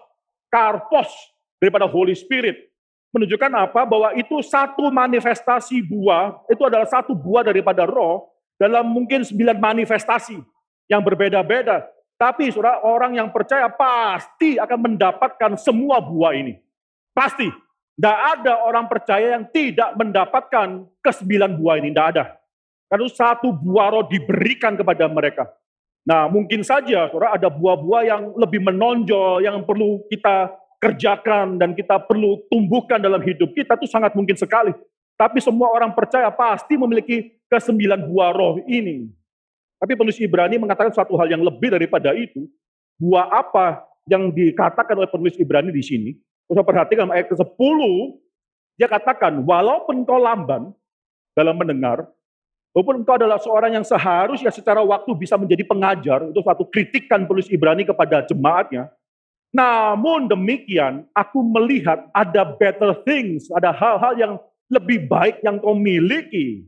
karpos, 0.51 1.15
daripada 1.63 1.87
Holy 1.87 2.11
Spirit. 2.11 2.74
Menunjukkan 3.15 3.51
apa? 3.55 3.87
Bahwa 3.87 4.11
itu 4.19 4.43
satu 4.43 4.91
manifestasi 4.91 5.79
buah, 5.87 6.35
itu 6.51 6.59
adalah 6.67 6.83
satu 6.83 7.15
buah 7.15 7.47
daripada 7.47 7.87
roh, 7.87 8.27
dalam 8.59 8.83
mungkin 8.91 9.23
sembilan 9.23 9.55
manifestasi 9.55 10.35
yang 10.91 10.99
berbeda-beda. 10.99 11.87
Tapi 12.19 12.51
saudara, 12.51 12.83
orang 12.83 13.15
yang 13.15 13.31
percaya 13.31 13.71
pasti 13.71 14.59
akan 14.59 14.79
mendapatkan 14.91 15.55
semua 15.55 16.03
buah 16.03 16.35
ini. 16.35 16.59
Pasti. 17.15 17.47
Tidak 17.95 18.19
ada 18.35 18.59
orang 18.67 18.91
percaya 18.91 19.39
yang 19.39 19.47
tidak 19.55 19.95
mendapatkan 19.95 20.83
kesembilan 20.99 21.55
buah 21.55 21.79
ini. 21.79 21.95
Tidak 21.95 22.07
ada. 22.11 22.35
Karena 22.91 23.07
satu 23.07 23.55
buah 23.55 23.87
roh 23.95 24.03
diberikan 24.11 24.75
kepada 24.75 25.07
mereka. 25.07 25.47
Nah 26.03 26.27
mungkin 26.27 26.61
saja 26.61 27.07
saudara 27.09 27.39
ada 27.39 27.47
buah-buah 27.47 28.01
yang 28.03 28.21
lebih 28.35 28.61
menonjol, 28.61 29.41
yang 29.41 29.63
perlu 29.63 30.03
kita 30.11 30.53
kerjakan 30.85 31.57
dan 31.57 31.73
kita 31.73 31.97
perlu 32.05 32.45
tumbuhkan 32.53 33.01
dalam 33.01 33.17
hidup 33.25 33.49
kita 33.57 33.73
itu 33.73 33.89
sangat 33.89 34.13
mungkin 34.13 34.37
sekali. 34.37 34.69
Tapi 35.17 35.41
semua 35.41 35.73
orang 35.73 35.95
percaya 35.97 36.29
pasti 36.29 36.77
memiliki 36.77 37.33
kesembilan 37.49 38.05
buah 38.05 38.29
roh 38.35 38.61
ini. 38.69 39.09
Tapi 39.81 39.97
penulis 39.97 40.19
Ibrani 40.21 40.61
mengatakan 40.61 40.93
suatu 40.93 41.17
hal 41.17 41.31
yang 41.31 41.41
lebih 41.41 41.73
daripada 41.73 42.13
itu. 42.13 42.45
Buah 43.01 43.27
apa 43.31 43.83
yang 44.05 44.29
dikatakan 44.29 44.95
oleh 44.95 45.09
penulis 45.09 45.35
Ibrani 45.41 45.73
di 45.73 45.83
sini? 45.83 46.11
Kita 46.45 46.61
perhatikan 46.61 47.09
ayat 47.09 47.33
ke-10, 47.33 47.79
dia 48.77 48.85
katakan, 48.85 49.41
walaupun 49.41 50.05
kau 50.05 50.21
lamban 50.21 50.69
dalam 51.33 51.55
mendengar, 51.57 52.05
walaupun 52.71 53.01
engkau 53.01 53.17
adalah 53.17 53.41
seorang 53.41 53.81
yang 53.81 53.85
seharusnya 53.87 54.53
secara 54.53 54.83
waktu 54.85 55.09
bisa 55.17 55.35
menjadi 55.39 55.65
pengajar, 55.65 56.29
itu 56.29 56.39
suatu 56.43 56.63
kritikan 56.69 57.25
penulis 57.25 57.49
Ibrani 57.49 57.87
kepada 57.87 58.21
jemaatnya. 58.29 58.91
Namun 59.55 60.27
demikian, 60.27 61.07
aku 61.15 61.39
melihat 61.39 62.11
ada 62.11 62.43
better 62.43 62.91
things, 63.07 63.47
ada 63.55 63.71
hal-hal 63.71 64.13
yang 64.19 64.33
lebih 64.67 65.07
baik 65.07 65.39
yang 65.47 65.63
kau 65.63 65.71
miliki. 65.71 66.67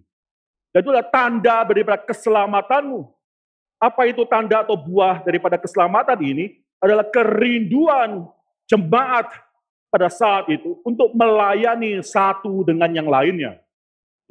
Dan 0.72 0.88
itulah 0.88 1.03
tanda 1.03 1.67
daripada 1.67 2.00
keselamatanmu. 2.08 3.03
Apa 3.75 4.08
itu 4.08 4.24
tanda 4.24 4.63
atau 4.63 4.79
buah 4.79 5.20
daripada 5.20 5.60
keselamatan 5.60 6.15
ini? 6.24 6.63
Adalah 6.79 7.03
kerinduan 7.12 8.24
jemaat 8.72 9.36
pada 9.91 10.08
saat 10.08 10.48
itu 10.48 10.79
untuk 10.88 11.12
melayani 11.12 12.00
satu 12.00 12.63
dengan 12.63 12.88
yang 12.96 13.12
lainnya. 13.12 13.60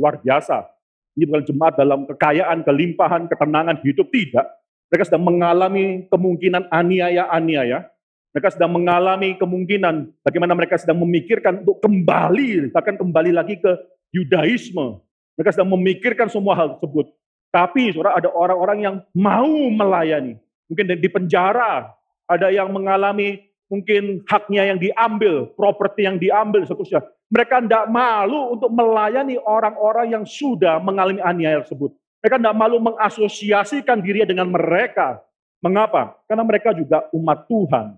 Luar 0.01 0.17
biasa. 0.17 0.65
Ini 1.13 1.29
bukan 1.29 1.45
jemaat 1.45 1.75
dalam 1.77 2.09
kekayaan, 2.09 2.65
kelimpahan, 2.65 3.29
ketenangan 3.29 3.85
hidup, 3.85 4.09
tidak. 4.09 4.49
Mereka 4.89 5.05
sedang 5.13 5.29
mengalami 5.29 6.09
kemungkinan 6.09 6.73
aniaya-aniaya. 6.73 7.89
Mereka 8.37 8.53
sedang 8.53 8.77
mengalami 8.77 9.33
kemungkinan 9.41 10.13
bagaimana 10.21 10.53
mereka 10.53 10.77
sedang 10.77 11.01
memikirkan 11.01 11.65
untuk 11.65 11.81
kembali, 11.81 12.69
bahkan 12.69 13.01
kembali 13.01 13.33
lagi 13.33 13.57
ke 13.57 13.73
Yudaisme. 14.13 15.01
Mereka 15.41 15.57
sedang 15.57 15.73
memikirkan 15.73 16.29
semua 16.29 16.53
hal 16.53 16.77
tersebut. 16.77 17.17
Tapi 17.49 17.97
saudara 17.97 18.21
ada 18.21 18.29
orang-orang 18.29 18.79
yang 18.85 18.97
mau 19.17 19.49
melayani. 19.73 20.37
Mungkin 20.69 21.01
di 21.01 21.09
penjara, 21.09 21.89
ada 22.29 22.53
yang 22.53 22.69
mengalami 22.77 23.41
mungkin 23.73 24.21
haknya 24.29 24.69
yang 24.69 24.85
diambil, 24.85 25.49
properti 25.57 26.05
yang 26.05 26.21
diambil, 26.21 26.69
seterusnya. 26.69 27.09
Mereka 27.33 27.65
tidak 27.65 27.89
malu 27.89 28.53
untuk 28.53 28.69
melayani 28.69 29.41
orang-orang 29.41 30.13
yang 30.13 30.25
sudah 30.29 30.77
mengalami 30.77 31.25
aniaya 31.25 31.65
tersebut. 31.65 31.89
Mereka 32.21 32.37
tidak 32.37 32.53
malu 32.61 32.85
mengasosiasikan 32.85 34.05
dirinya 34.05 34.29
dengan 34.29 34.53
mereka. 34.53 35.25
Mengapa? 35.65 36.21
Karena 36.29 36.45
mereka 36.45 36.77
juga 36.77 37.09
umat 37.17 37.49
Tuhan. 37.49 37.97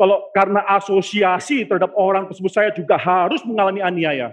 Kalau 0.00 0.32
karena 0.32 0.64
asosiasi 0.64 1.68
terhadap 1.68 1.92
orang 1.92 2.24
tersebut, 2.24 2.48
saya 2.48 2.72
juga 2.72 2.96
harus 2.96 3.44
mengalami 3.44 3.84
aniaya. 3.84 4.32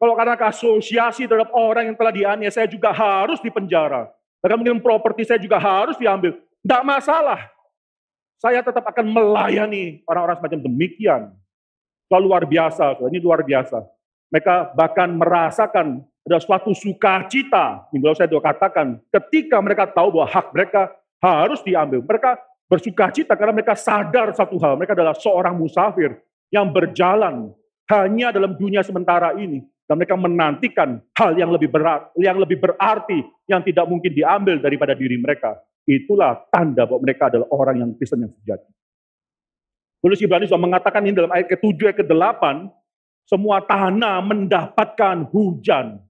Kalau 0.00 0.16
karena 0.16 0.40
asosiasi 0.40 1.28
terhadap 1.28 1.52
orang 1.52 1.92
yang 1.92 1.96
telah 2.00 2.12
dianiaya, 2.16 2.48
saya 2.48 2.64
juga 2.64 2.88
harus 2.96 3.36
dipenjara. 3.44 4.08
Bahkan 4.40 4.56
mungkin 4.56 4.80
properti 4.80 5.28
saya 5.28 5.36
juga 5.36 5.60
harus 5.60 6.00
diambil. 6.00 6.40
Tidak 6.64 6.82
masalah 6.82 7.52
saya 8.42 8.58
tetap 8.58 8.82
akan 8.82 9.06
melayani 9.06 10.02
orang-orang 10.10 10.42
semacam 10.42 10.60
demikian. 10.66 11.22
Itu 12.10 12.18
luar 12.18 12.42
biasa, 12.42 12.98
ini 13.06 13.22
luar 13.22 13.46
biasa. 13.46 13.86
Mereka 14.34 14.74
bahkan 14.74 15.08
merasakan 15.14 16.02
ada 16.26 16.38
suatu 16.42 16.74
sukacita, 16.74 17.86
minggu 17.94 18.14
saya 18.18 18.26
sudah 18.26 18.42
katakan, 18.42 18.98
ketika 19.14 19.62
mereka 19.62 19.86
tahu 19.86 20.18
bahwa 20.18 20.26
hak 20.26 20.46
mereka 20.50 20.82
harus 21.22 21.62
diambil. 21.62 22.02
Mereka 22.02 22.38
bersukacita 22.72 23.36
karena 23.36 23.52
mereka 23.52 23.76
sadar 23.76 24.32
satu 24.32 24.56
hal, 24.56 24.80
mereka 24.80 24.96
adalah 24.96 25.12
seorang 25.12 25.52
musafir 25.52 26.16
yang 26.48 26.72
berjalan 26.72 27.52
hanya 27.92 28.32
dalam 28.32 28.56
dunia 28.56 28.80
sementara 28.80 29.36
ini. 29.36 29.60
Dan 29.84 30.00
mereka 30.00 30.16
menantikan 30.16 31.04
hal 31.12 31.36
yang 31.36 31.52
lebih 31.52 31.68
berat, 31.68 32.08
yang 32.16 32.40
lebih 32.40 32.56
berarti, 32.56 33.28
yang 33.44 33.60
tidak 33.60 33.84
mungkin 33.84 34.08
diambil 34.08 34.56
daripada 34.56 34.96
diri 34.96 35.20
mereka. 35.20 35.58
Itulah 35.84 36.48
tanda 36.48 36.88
bahwa 36.88 37.04
mereka 37.04 37.28
adalah 37.28 37.44
orang 37.52 37.76
yang 37.76 37.90
Kristen 38.00 38.24
yang 38.24 38.32
sejati. 38.40 38.72
Tulis 40.00 40.22
Ibrani 40.22 40.48
sudah 40.48 40.64
mengatakan 40.64 41.04
ini 41.04 41.12
dalam 41.12 41.28
ayat 41.28 41.50
ke-7, 41.52 41.92
ayat 41.92 41.98
ke-8, 42.08 42.42
semua 43.28 43.60
tanah 43.60 44.16
mendapatkan 44.24 45.28
hujan. 45.28 46.00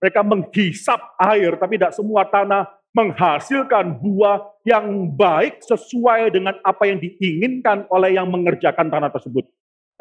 Mereka 0.00 0.20
menghisap 0.24 0.98
air, 1.20 1.60
tapi 1.60 1.76
tidak 1.76 1.92
semua 1.92 2.24
tanah 2.24 2.72
menghasilkan 2.96 4.00
buah 4.00 4.55
yang 4.66 5.14
baik 5.14 5.62
sesuai 5.62 6.34
dengan 6.34 6.58
apa 6.66 6.90
yang 6.90 6.98
diinginkan 6.98 7.86
oleh 7.86 8.18
yang 8.18 8.26
mengerjakan 8.26 8.90
tanah 8.90 9.14
tersebut. 9.14 9.46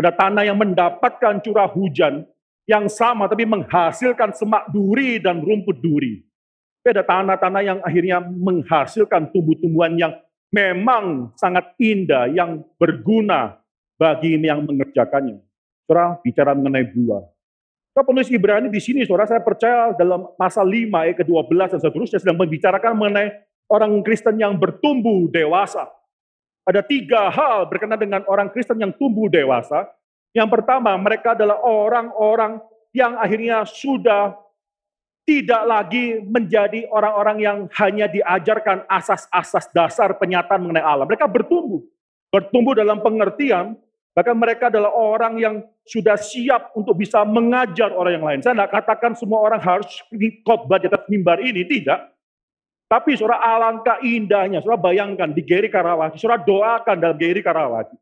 Ada 0.02 0.10
tanah 0.10 0.42
yang 0.42 0.58
mendapatkan 0.58 1.38
curah 1.46 1.70
hujan 1.70 2.26
yang 2.66 2.90
sama, 2.90 3.30
tapi 3.30 3.46
menghasilkan 3.46 4.34
semak 4.34 4.66
duri 4.74 5.22
dan 5.22 5.46
rumput 5.46 5.78
duri. 5.78 6.26
Tapi 6.82 6.98
ada 6.98 7.06
tanah-tanah 7.06 7.62
yang 7.62 7.80
akhirnya 7.86 8.26
menghasilkan 8.26 9.30
tumbuh-tumbuhan 9.30 10.02
yang 10.02 10.14
memang 10.50 11.30
sangat 11.38 11.78
indah, 11.78 12.26
yang 12.34 12.66
berguna 12.82 13.62
bagi 14.02 14.34
yang 14.42 14.66
mengerjakannya. 14.66 15.46
Saudara 15.86 16.18
bicara 16.26 16.58
mengenai 16.58 16.90
buah. 16.90 17.22
Kalau 17.96 18.06
penulis 18.12 18.34
Ibrani 18.34 18.68
di 18.74 18.82
sini, 18.82 19.06
saudara 19.06 19.30
saya 19.30 19.46
percaya 19.46 19.94
dalam 19.94 20.26
pasal 20.36 20.68
5 20.68 20.90
ayat 20.90 21.16
ke-12 21.22 21.78
dan 21.78 21.80
seterusnya 21.80 22.20
sedang 22.20 22.36
membicarakan 22.42 22.92
mengenai 22.98 23.46
orang 23.70 24.02
Kristen 24.06 24.38
yang 24.38 24.58
bertumbuh 24.58 25.30
dewasa. 25.30 25.90
Ada 26.66 26.82
tiga 26.82 27.30
hal 27.30 27.70
berkenaan 27.70 28.02
dengan 28.02 28.22
orang 28.26 28.50
Kristen 28.50 28.82
yang 28.82 28.94
tumbuh 28.98 29.30
dewasa. 29.30 29.86
Yang 30.34 30.50
pertama, 30.60 30.98
mereka 30.98 31.38
adalah 31.38 31.62
orang-orang 31.62 32.58
yang 32.90 33.14
akhirnya 33.22 33.62
sudah 33.64 34.34
tidak 35.26 35.62
lagi 35.66 36.22
menjadi 36.22 36.86
orang-orang 36.90 37.38
yang 37.42 37.58
hanya 37.82 38.06
diajarkan 38.06 38.86
asas-asas 38.86 39.70
dasar 39.74 40.14
penyataan 40.18 40.62
mengenai 40.62 40.86
Allah. 40.86 41.06
Mereka 41.10 41.26
bertumbuh. 41.26 41.82
Bertumbuh 42.30 42.78
dalam 42.78 43.02
pengertian, 43.02 43.78
bahkan 44.14 44.38
mereka 44.38 44.70
adalah 44.70 44.94
orang 44.94 45.38
yang 45.42 45.56
sudah 45.86 46.18
siap 46.18 46.74
untuk 46.78 46.98
bisa 46.98 47.26
mengajar 47.26 47.94
orang 47.94 48.14
yang 48.18 48.26
lain. 48.26 48.40
Saya 48.42 48.54
tidak 48.58 48.74
katakan 48.74 49.12
semua 49.18 49.42
orang 49.42 49.62
harus 49.62 50.02
khotbah 50.46 50.82
di 50.82 50.90
atas 50.90 51.06
mimbar 51.10 51.42
ini, 51.42 51.62
tidak. 51.66 52.15
Tapi 52.86 53.18
saudara 53.18 53.42
alangkah 53.42 53.98
indahnya, 54.06 54.62
saudara 54.62 54.94
bayangkan 54.94 55.34
di 55.34 55.42
Geri 55.42 55.74
Karawaci, 55.74 56.22
saudara 56.22 56.46
doakan 56.46 56.96
dalam 57.02 57.18
Geri 57.18 57.42
Karawaci. 57.42 57.98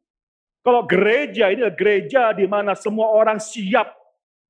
Kalau 0.64 0.84
gereja 0.88 1.52
ini 1.52 1.64
adalah 1.64 1.76
gereja 1.76 2.32
di 2.32 2.48
mana 2.48 2.72
semua 2.76 3.12
orang 3.12 3.40
siap 3.40 3.92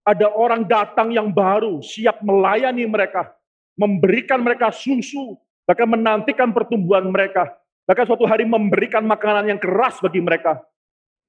ada 0.04 0.30
orang 0.30 0.66
datang 0.66 1.10
yang 1.10 1.32
baru, 1.34 1.82
siap 1.82 2.22
melayani 2.22 2.86
mereka, 2.86 3.34
memberikan 3.74 4.42
mereka 4.42 4.70
susu, 4.70 5.38
bahkan 5.64 5.90
menantikan 5.90 6.52
pertumbuhan 6.52 7.08
mereka, 7.08 7.54
bahkan 7.88 8.06
suatu 8.06 8.28
hari 8.28 8.44
memberikan 8.46 9.02
makanan 9.06 9.54
yang 9.54 9.60
keras 9.62 9.98
bagi 10.04 10.20
mereka. 10.20 10.60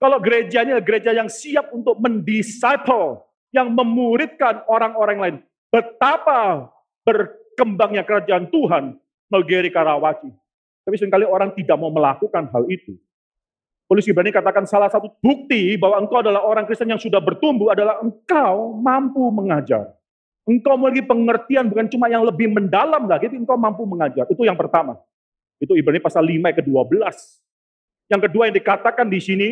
Kalau 0.02 0.20
gerejanya 0.20 0.82
gereja 0.82 1.14
yang 1.14 1.30
siap 1.30 1.70
untuk 1.72 1.96
mendisciple, 2.02 3.24
yang 3.54 3.70
memuridkan 3.70 4.66
orang-orang 4.66 5.18
lain, 5.22 5.36
betapa 5.70 6.68
berkembangnya 7.54 8.02
kerajaan 8.02 8.50
Tuhan 8.50 8.98
melalui 9.30 9.70
Karawaci. 9.70 10.34
Tapi 10.84 10.94
sering 10.98 11.14
kali 11.14 11.22
orang 11.24 11.54
tidak 11.54 11.78
mau 11.78 11.88
melakukan 11.88 12.50
hal 12.50 12.66
itu. 12.66 12.98
Polisi 13.86 14.10
Ibrani 14.10 14.34
katakan 14.34 14.66
salah 14.66 14.90
satu 14.90 15.06
bukti 15.22 15.78
bahwa 15.78 16.02
engkau 16.02 16.18
adalah 16.18 16.42
orang 16.42 16.66
Kristen 16.66 16.90
yang 16.90 17.00
sudah 17.00 17.22
bertumbuh 17.22 17.72
adalah 17.72 18.02
engkau 18.02 18.74
mampu 18.74 19.22
mengajar. 19.30 19.94
Engkau 20.44 20.76
memiliki 20.76 21.08
pengertian 21.08 21.72
bukan 21.72 21.88
cuma 21.88 22.10
yang 22.10 22.20
lebih 22.26 22.52
mendalam 22.52 23.08
lagi, 23.08 23.32
tapi 23.32 23.40
engkau 23.40 23.56
mampu 23.56 23.86
mengajar. 23.88 24.28
Itu 24.28 24.44
yang 24.44 24.58
pertama. 24.58 24.98
Itu 25.56 25.72
Ibrani 25.78 26.02
pasal 26.02 26.26
5 26.26 26.52
ke 26.52 26.60
12. 26.60 28.10
Yang 28.12 28.20
kedua 28.28 28.42
yang 28.52 28.56
dikatakan 28.60 29.06
di 29.08 29.20
sini 29.22 29.48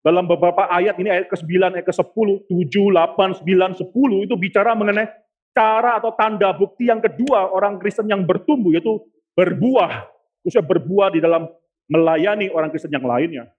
dalam 0.00 0.24
beberapa 0.24 0.64
ayat 0.72 0.96
ini 0.96 1.12
ayat 1.12 1.26
ke-9, 1.28 1.76
ayat 1.76 1.84
ke-10, 1.84 2.28
7, 2.48 2.48
8, 2.48 3.44
9, 3.44 3.84
10 3.84 4.24
itu 4.24 4.34
bicara 4.40 4.72
mengenai 4.72 5.12
cara 5.50 5.98
atau 5.98 6.14
tanda 6.14 6.50
bukti 6.54 6.86
yang 6.86 7.02
kedua 7.02 7.50
orang 7.50 7.78
Kristen 7.82 8.06
yang 8.06 8.22
bertumbuh 8.22 8.74
yaitu 8.74 9.02
berbuah. 9.34 10.06
Khususnya 10.40 10.64
berbuah 10.64 11.12
di 11.12 11.20
dalam 11.20 11.50
melayani 11.90 12.48
orang 12.48 12.72
Kristen 12.72 12.94
yang 12.94 13.04
lainnya. 13.04 13.50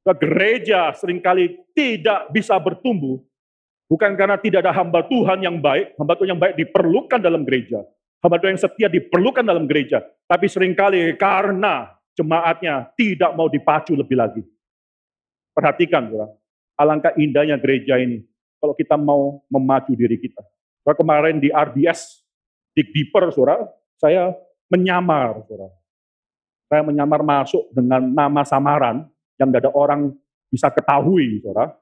Ke 0.00 0.16
gereja 0.16 0.90
sering 0.96 1.20
kali 1.20 1.60
tidak 1.76 2.32
bisa 2.32 2.56
bertumbuh 2.56 3.20
bukan 3.90 4.16
karena 4.16 4.40
tidak 4.40 4.64
ada 4.64 4.72
hamba 4.72 5.04
Tuhan 5.04 5.44
yang 5.44 5.60
baik, 5.60 5.98
hamba 6.00 6.16
Tuhan 6.16 6.34
yang 6.34 6.40
baik 6.40 6.54
diperlukan 6.56 7.20
dalam 7.20 7.44
gereja. 7.44 7.84
Hamba 8.20 8.36
Tuhan 8.36 8.56
yang 8.56 8.62
setia 8.62 8.88
diperlukan 8.92 9.40
dalam 9.40 9.64
gereja, 9.64 10.04
tapi 10.28 10.44
sering 10.44 10.76
kali 10.76 11.16
karena 11.16 11.88
jemaatnya 12.12 12.92
tidak 12.92 13.32
mau 13.32 13.48
dipacu 13.48 13.96
lebih 13.96 14.16
lagi. 14.16 14.42
Perhatikan. 15.56 16.08
Alangkah 16.76 17.12
indahnya 17.16 17.60
gereja 17.60 17.96
ini 18.00 18.24
kalau 18.60 18.76
kita 18.76 18.96
mau 19.00 19.40
memacu 19.48 19.96
diri 19.96 20.20
kita. 20.20 20.40
Saudara, 20.80 20.96
kemarin 20.96 21.36
di 21.36 21.52
RBS, 21.52 22.24
di 22.72 22.82
Deeper, 22.88 23.28
saudara, 23.32 23.68
saya 24.00 24.32
menyamar, 24.72 25.44
saudara. 25.44 25.68
Saya 26.70 26.82
menyamar 26.86 27.20
masuk 27.20 27.68
dengan 27.74 28.00
nama 28.00 28.42
samaran 28.46 29.04
yang 29.36 29.50
tidak 29.52 29.68
ada 29.68 29.72
orang 29.76 30.00
bisa 30.48 30.72
ketahui, 30.72 31.44
saudara. 31.44 31.76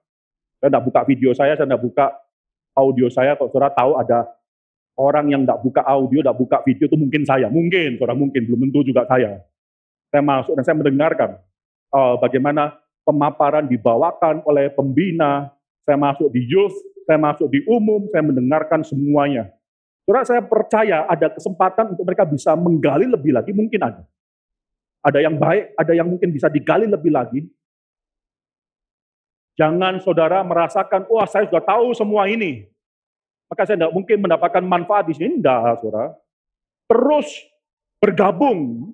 Saya 0.58 0.68
tidak 0.74 0.84
buka 0.90 1.00
video 1.06 1.30
saya, 1.30 1.54
saya 1.54 1.68
tidak 1.70 1.84
buka 1.84 2.06
audio 2.74 3.06
saya. 3.06 3.38
Kalau 3.38 3.50
saudara 3.54 3.70
tahu 3.70 3.92
ada 4.02 4.26
orang 4.98 5.30
yang 5.30 5.42
tidak 5.46 5.62
buka 5.62 5.82
audio, 5.86 6.18
tidak 6.18 6.38
buka 6.38 6.56
video, 6.66 6.84
itu 6.90 6.98
mungkin 6.98 7.22
saya. 7.22 7.46
Mungkin, 7.46 8.02
saudara, 8.02 8.18
mungkin. 8.18 8.42
Belum 8.42 8.66
tentu 8.66 8.82
juga 8.82 9.06
saya. 9.06 9.38
Saya 10.10 10.22
masuk 10.24 10.58
dan 10.58 10.64
saya 10.66 10.76
mendengarkan 10.80 11.30
uh, 11.94 12.18
bagaimana 12.18 12.74
pemaparan 13.06 13.68
dibawakan 13.68 14.42
oleh 14.42 14.72
pembina, 14.72 15.52
saya 15.86 16.00
masuk 16.00 16.32
di 16.32 16.44
youth, 16.48 16.74
saya 17.08 17.16
masuk 17.16 17.48
di 17.48 17.64
umum, 17.64 18.04
saya 18.12 18.20
mendengarkan 18.20 18.84
semuanya. 18.84 19.48
Saudara, 20.04 20.28
saya 20.28 20.44
percaya 20.44 21.08
ada 21.08 21.32
kesempatan 21.32 21.96
untuk 21.96 22.04
mereka 22.04 22.28
bisa 22.28 22.52
menggali 22.52 23.08
lebih 23.08 23.32
lagi, 23.32 23.56
mungkin 23.56 23.80
ada. 23.80 24.04
Ada 25.00 25.24
yang 25.24 25.40
baik, 25.40 25.72
ada 25.72 25.92
yang 25.96 26.04
mungkin 26.04 26.28
bisa 26.28 26.52
digali 26.52 26.84
lebih 26.84 27.08
lagi. 27.08 27.48
Jangan 29.56 30.04
saudara 30.04 30.44
merasakan, 30.44 31.08
wah 31.08 31.24
saya 31.24 31.48
sudah 31.48 31.64
tahu 31.64 31.96
semua 31.96 32.28
ini. 32.28 32.68
Maka 33.48 33.64
saya 33.64 33.80
tidak 33.80 33.96
mungkin 33.96 34.16
mendapatkan 34.20 34.60
manfaat 34.60 35.08
di 35.08 35.16
sini. 35.16 35.40
Tidak, 35.40 35.80
saudara. 35.80 36.12
Terus 36.92 37.28
bergabung. 37.96 38.92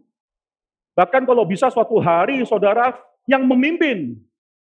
Bahkan 0.94 1.26
kalau 1.26 1.42
bisa 1.42 1.66
suatu 1.66 1.98
hari 1.98 2.46
saudara 2.46 2.94
yang 3.26 3.42
memimpin, 3.42 4.14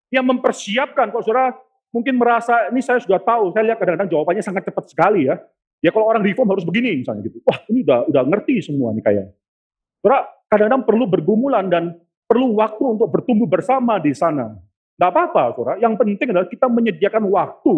yang 0.09 0.25
mempersiapkan. 0.25 1.13
Kalau 1.13 1.21
saudara 1.21 1.53
mungkin 1.95 2.19
merasa, 2.19 2.67
ini 2.75 2.83
saya 2.83 2.99
sudah 2.99 3.23
tahu, 3.23 3.55
saya 3.55 3.71
lihat 3.71 3.79
kadang-kadang 3.79 4.11
jawabannya 4.11 4.43
sangat 4.43 4.67
cepat 4.67 4.91
sekali 4.91 5.31
ya. 5.31 5.39
Ya 5.79 5.95
kalau 5.95 6.11
orang 6.11 6.27
reform 6.27 6.51
harus 6.51 6.67
begini 6.67 6.99
misalnya 6.99 7.23
gitu. 7.23 7.39
Wah 7.47 7.63
ini 7.71 7.87
udah 7.87 8.11
udah 8.11 8.23
ngerti 8.27 8.59
semua 8.59 8.91
nih 8.91 9.03
kayak. 9.05 9.31
Saudara 10.03 10.27
kadang-kadang 10.51 10.83
perlu 10.83 11.05
bergumulan 11.07 11.65
dan 11.71 11.95
perlu 12.27 12.51
waktu 12.59 12.83
untuk 12.83 13.07
bertumbuh 13.07 13.47
bersama 13.47 13.95
di 14.03 14.11
sana. 14.11 14.59
Tidak 14.95 15.07
apa-apa, 15.07 15.55
saudara. 15.55 15.75
Yang 15.79 15.93
penting 16.03 16.27
adalah 16.35 16.47
kita 16.51 16.67
menyediakan 16.67 17.23
waktu 17.31 17.75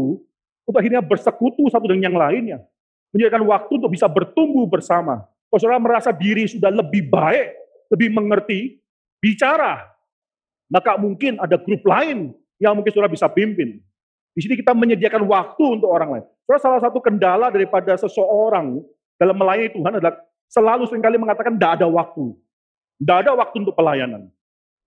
untuk 0.66 0.78
akhirnya 0.78 1.04
bersekutu 1.04 1.70
satu 1.70 1.86
dengan 1.86 2.10
yang 2.10 2.18
lainnya. 2.18 2.58
Menyediakan 3.14 3.44
waktu 3.46 3.72
untuk 3.78 3.92
bisa 3.92 4.08
bertumbuh 4.10 4.66
bersama. 4.66 5.26
Kalau 5.52 5.60
saudara 5.60 5.82
merasa 5.82 6.10
diri 6.16 6.48
sudah 6.48 6.72
lebih 6.72 7.12
baik, 7.12 7.48
lebih 7.92 8.10
mengerti, 8.14 8.80
bicara 9.20 9.98
maka 10.68 11.00
mungkin 11.00 11.40
ada 11.40 11.56
grup 11.56 11.84
lain 11.88 12.36
yang 12.60 12.76
mungkin 12.76 12.92
saudara 12.92 13.12
bisa 13.12 13.28
pimpin. 13.32 13.80
Di 14.38 14.46
sini 14.46 14.54
kita 14.54 14.78
menyediakan 14.78 15.26
waktu 15.26 15.64
untuk 15.66 15.90
orang 15.90 16.10
lain. 16.14 16.26
Saudara, 16.46 16.62
salah 16.62 16.82
satu 16.86 17.02
kendala 17.02 17.50
daripada 17.50 17.98
seseorang 17.98 18.86
dalam 19.18 19.34
melayani 19.34 19.74
Tuhan 19.74 19.98
adalah 19.98 20.14
selalu 20.46 20.86
sering 20.86 21.02
kali 21.02 21.18
mengatakan 21.18 21.58
tidak 21.58 21.82
ada 21.82 21.90
waktu. 21.90 22.38
Tidak 23.02 23.18
ada 23.18 23.34
waktu 23.34 23.66
untuk 23.66 23.74
pelayanan. 23.74 24.30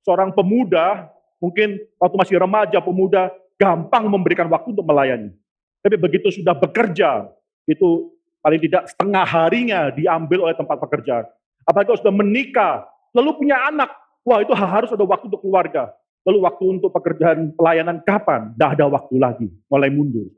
Seorang 0.07 0.31
pemuda, 0.31 1.11
mungkin 1.43 1.83
waktu 1.99 2.15
masih 2.15 2.39
remaja, 2.39 2.79
pemuda, 2.79 3.35
gampang 3.59 4.07
memberikan 4.07 4.47
waktu 4.47 4.71
untuk 4.71 4.87
melayani. 4.87 5.35
Tapi 5.83 5.99
begitu 5.99 6.31
sudah 6.31 6.55
bekerja, 6.55 7.27
itu 7.67 8.15
paling 8.39 8.63
tidak 8.63 8.87
setengah 8.87 9.27
harinya 9.27 9.91
diambil 9.91 10.47
oleh 10.47 10.55
tempat 10.55 10.79
pekerjaan. 10.79 11.27
Apalagi 11.67 11.99
sudah 11.99 12.15
menikah, 12.15 12.87
lalu 13.11 13.35
punya 13.35 13.67
anak, 13.67 13.91
Wah 14.21 14.45
itu 14.45 14.53
harus 14.53 14.93
ada 14.93 15.05
waktu 15.05 15.33
untuk 15.33 15.41
keluarga. 15.41 15.89
Lalu 16.25 16.39
waktu 16.45 16.65
untuk 16.79 16.91
pekerjaan 16.93 17.57
pelayanan 17.57 18.05
kapan? 18.05 18.53
Tidak 18.53 18.71
ada 18.77 18.87
waktu 18.87 19.15
lagi, 19.17 19.49
mulai 19.73 19.89
mundur. 19.89 20.29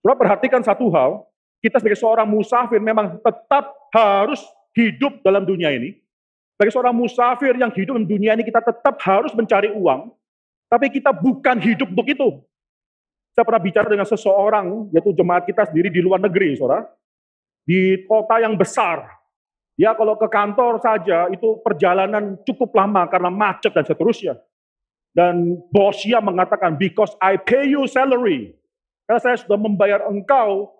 Saudara 0.00 0.16
perhatikan 0.16 0.62
satu 0.62 0.88
hal, 0.94 1.26
kita 1.60 1.82
sebagai 1.82 1.98
seorang 1.98 2.24
musafir 2.24 2.78
memang 2.78 3.18
tetap 3.20 3.74
harus 3.92 4.40
hidup 4.72 5.20
dalam 5.26 5.42
dunia 5.42 5.74
ini. 5.74 5.98
Sebagai 6.54 6.72
seorang 6.72 6.94
musafir 6.94 7.52
yang 7.58 7.72
hidup 7.74 7.98
dalam 7.98 8.08
dunia 8.08 8.32
ini, 8.38 8.46
kita 8.46 8.62
tetap 8.62 8.96
harus 9.02 9.34
mencari 9.34 9.74
uang, 9.74 10.14
tapi 10.70 10.86
kita 10.88 11.10
bukan 11.10 11.56
hidup 11.58 11.90
untuk 11.90 12.06
itu. 12.06 12.28
Saya 13.34 13.44
pernah 13.44 13.62
bicara 13.62 13.88
dengan 13.90 14.06
seseorang, 14.06 14.90
yaitu 14.94 15.10
jemaat 15.12 15.44
kita 15.44 15.66
sendiri 15.66 15.90
di 15.90 16.00
luar 16.00 16.22
negeri, 16.22 16.54
saudara. 16.54 16.86
Di 17.66 18.06
kota 18.08 18.40
yang 18.42 18.56
besar, 18.56 19.20
Ya 19.80 19.96
kalau 19.96 20.12
ke 20.20 20.28
kantor 20.28 20.76
saja 20.84 21.32
itu 21.32 21.56
perjalanan 21.64 22.36
cukup 22.44 22.68
lama 22.76 23.08
karena 23.08 23.32
macet 23.32 23.72
dan 23.72 23.80
seterusnya. 23.88 24.36
Dan 25.10 25.58
bosnya 25.74 26.22
mengatakan, 26.22 26.78
because 26.78 27.18
I 27.18 27.34
pay 27.34 27.66
you 27.66 27.86
salary. 27.90 28.54
Karena 29.10 29.18
saya 29.18 29.36
sudah 29.42 29.58
membayar 29.58 30.06
engkau 30.06 30.70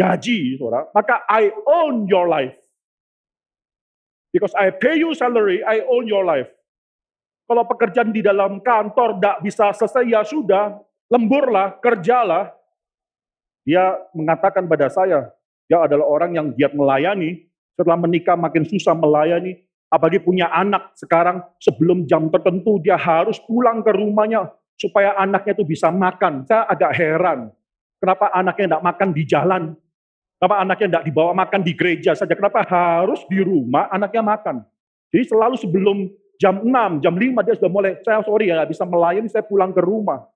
gaji, 0.00 0.56
saudara, 0.56 0.88
maka 0.96 1.24
I 1.28 1.52
own 1.68 2.08
your 2.08 2.24
life. 2.24 2.56
Because 4.32 4.56
I 4.56 4.72
pay 4.72 5.00
you 5.00 5.12
salary, 5.12 5.60
I 5.64 5.84
own 5.84 6.08
your 6.08 6.24
life. 6.24 6.48
Kalau 7.46 7.64
pekerjaan 7.68 8.10
di 8.10 8.24
dalam 8.24 8.64
kantor 8.64 9.20
tidak 9.20 9.36
bisa 9.44 9.70
selesai, 9.76 10.04
ya 10.08 10.20
sudah, 10.24 10.76
lemburlah, 11.12 11.76
kerjalah. 11.78 12.52
Dia 13.66 13.96
mengatakan 14.16 14.64
pada 14.66 14.88
saya, 14.88 15.30
dia 15.68 15.78
adalah 15.82 16.06
orang 16.06 16.32
yang 16.32 16.46
giat 16.54 16.72
melayani, 16.72 17.44
setelah 17.76 17.98
menikah 17.98 18.38
makin 18.38 18.64
susah 18.64 18.94
melayani, 18.94 19.65
apalagi 19.90 20.22
punya 20.22 20.50
anak 20.50 20.94
sekarang 20.98 21.42
sebelum 21.62 22.04
jam 22.04 22.26
tertentu 22.28 22.82
dia 22.82 22.98
harus 22.98 23.38
pulang 23.42 23.82
ke 23.82 23.94
rumahnya 23.94 24.50
supaya 24.76 25.16
anaknya 25.16 25.56
itu 25.56 25.64
bisa 25.64 25.88
makan. 25.88 26.44
Saya 26.44 26.68
agak 26.68 26.92
heran, 26.96 27.48
kenapa 28.02 28.28
anaknya 28.34 28.64
tidak 28.76 28.84
makan 28.84 29.08
di 29.14 29.22
jalan, 29.24 29.62
kenapa 30.36 30.56
anaknya 30.60 30.86
tidak 30.92 31.04
dibawa 31.08 31.32
makan 31.32 31.60
di 31.64 31.72
gereja 31.72 32.12
saja, 32.12 32.34
kenapa 32.36 32.62
harus 32.66 33.24
di 33.30 33.40
rumah 33.40 33.88
anaknya 33.88 34.22
makan. 34.22 34.56
Jadi 35.10 35.24
selalu 35.32 35.56
sebelum 35.56 35.96
jam 36.36 36.60
6, 36.60 37.02
jam 37.04 37.14
5 37.16 37.46
dia 37.46 37.54
sudah 37.56 37.72
mulai, 37.72 37.96
saya 38.04 38.20
sorry 38.20 38.52
ya 38.52 38.64
bisa 38.68 38.84
melayani, 38.84 39.28
saya 39.32 39.44
pulang 39.46 39.72
ke 39.72 39.80
rumah. 39.80 40.28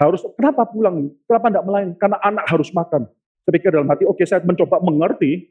Harus, 0.00 0.24
kenapa 0.32 0.64
pulang? 0.64 1.12
Kenapa 1.28 1.52
tidak 1.52 1.64
melayani? 1.68 1.92
Karena 2.00 2.16
anak 2.24 2.44
harus 2.48 2.72
makan. 2.72 3.04
Saya 3.44 3.52
pikir 3.52 3.70
dalam 3.72 3.88
hati, 3.88 4.04
oke 4.04 4.20
okay, 4.20 4.26
saya 4.28 4.40
mencoba 4.44 4.80
mengerti, 4.84 5.48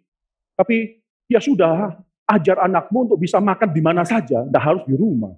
tapi 0.57 1.01
ya 1.29 1.41
sudah, 1.41 1.97
ajar 2.29 2.61
anakmu 2.61 3.09
untuk 3.09 3.17
bisa 3.17 3.41
makan 3.41 3.73
di 3.73 3.81
mana 3.81 4.05
saja, 4.05 4.45
tidak 4.45 4.61
harus 4.61 4.83
di 4.85 4.93
rumah. 4.93 5.33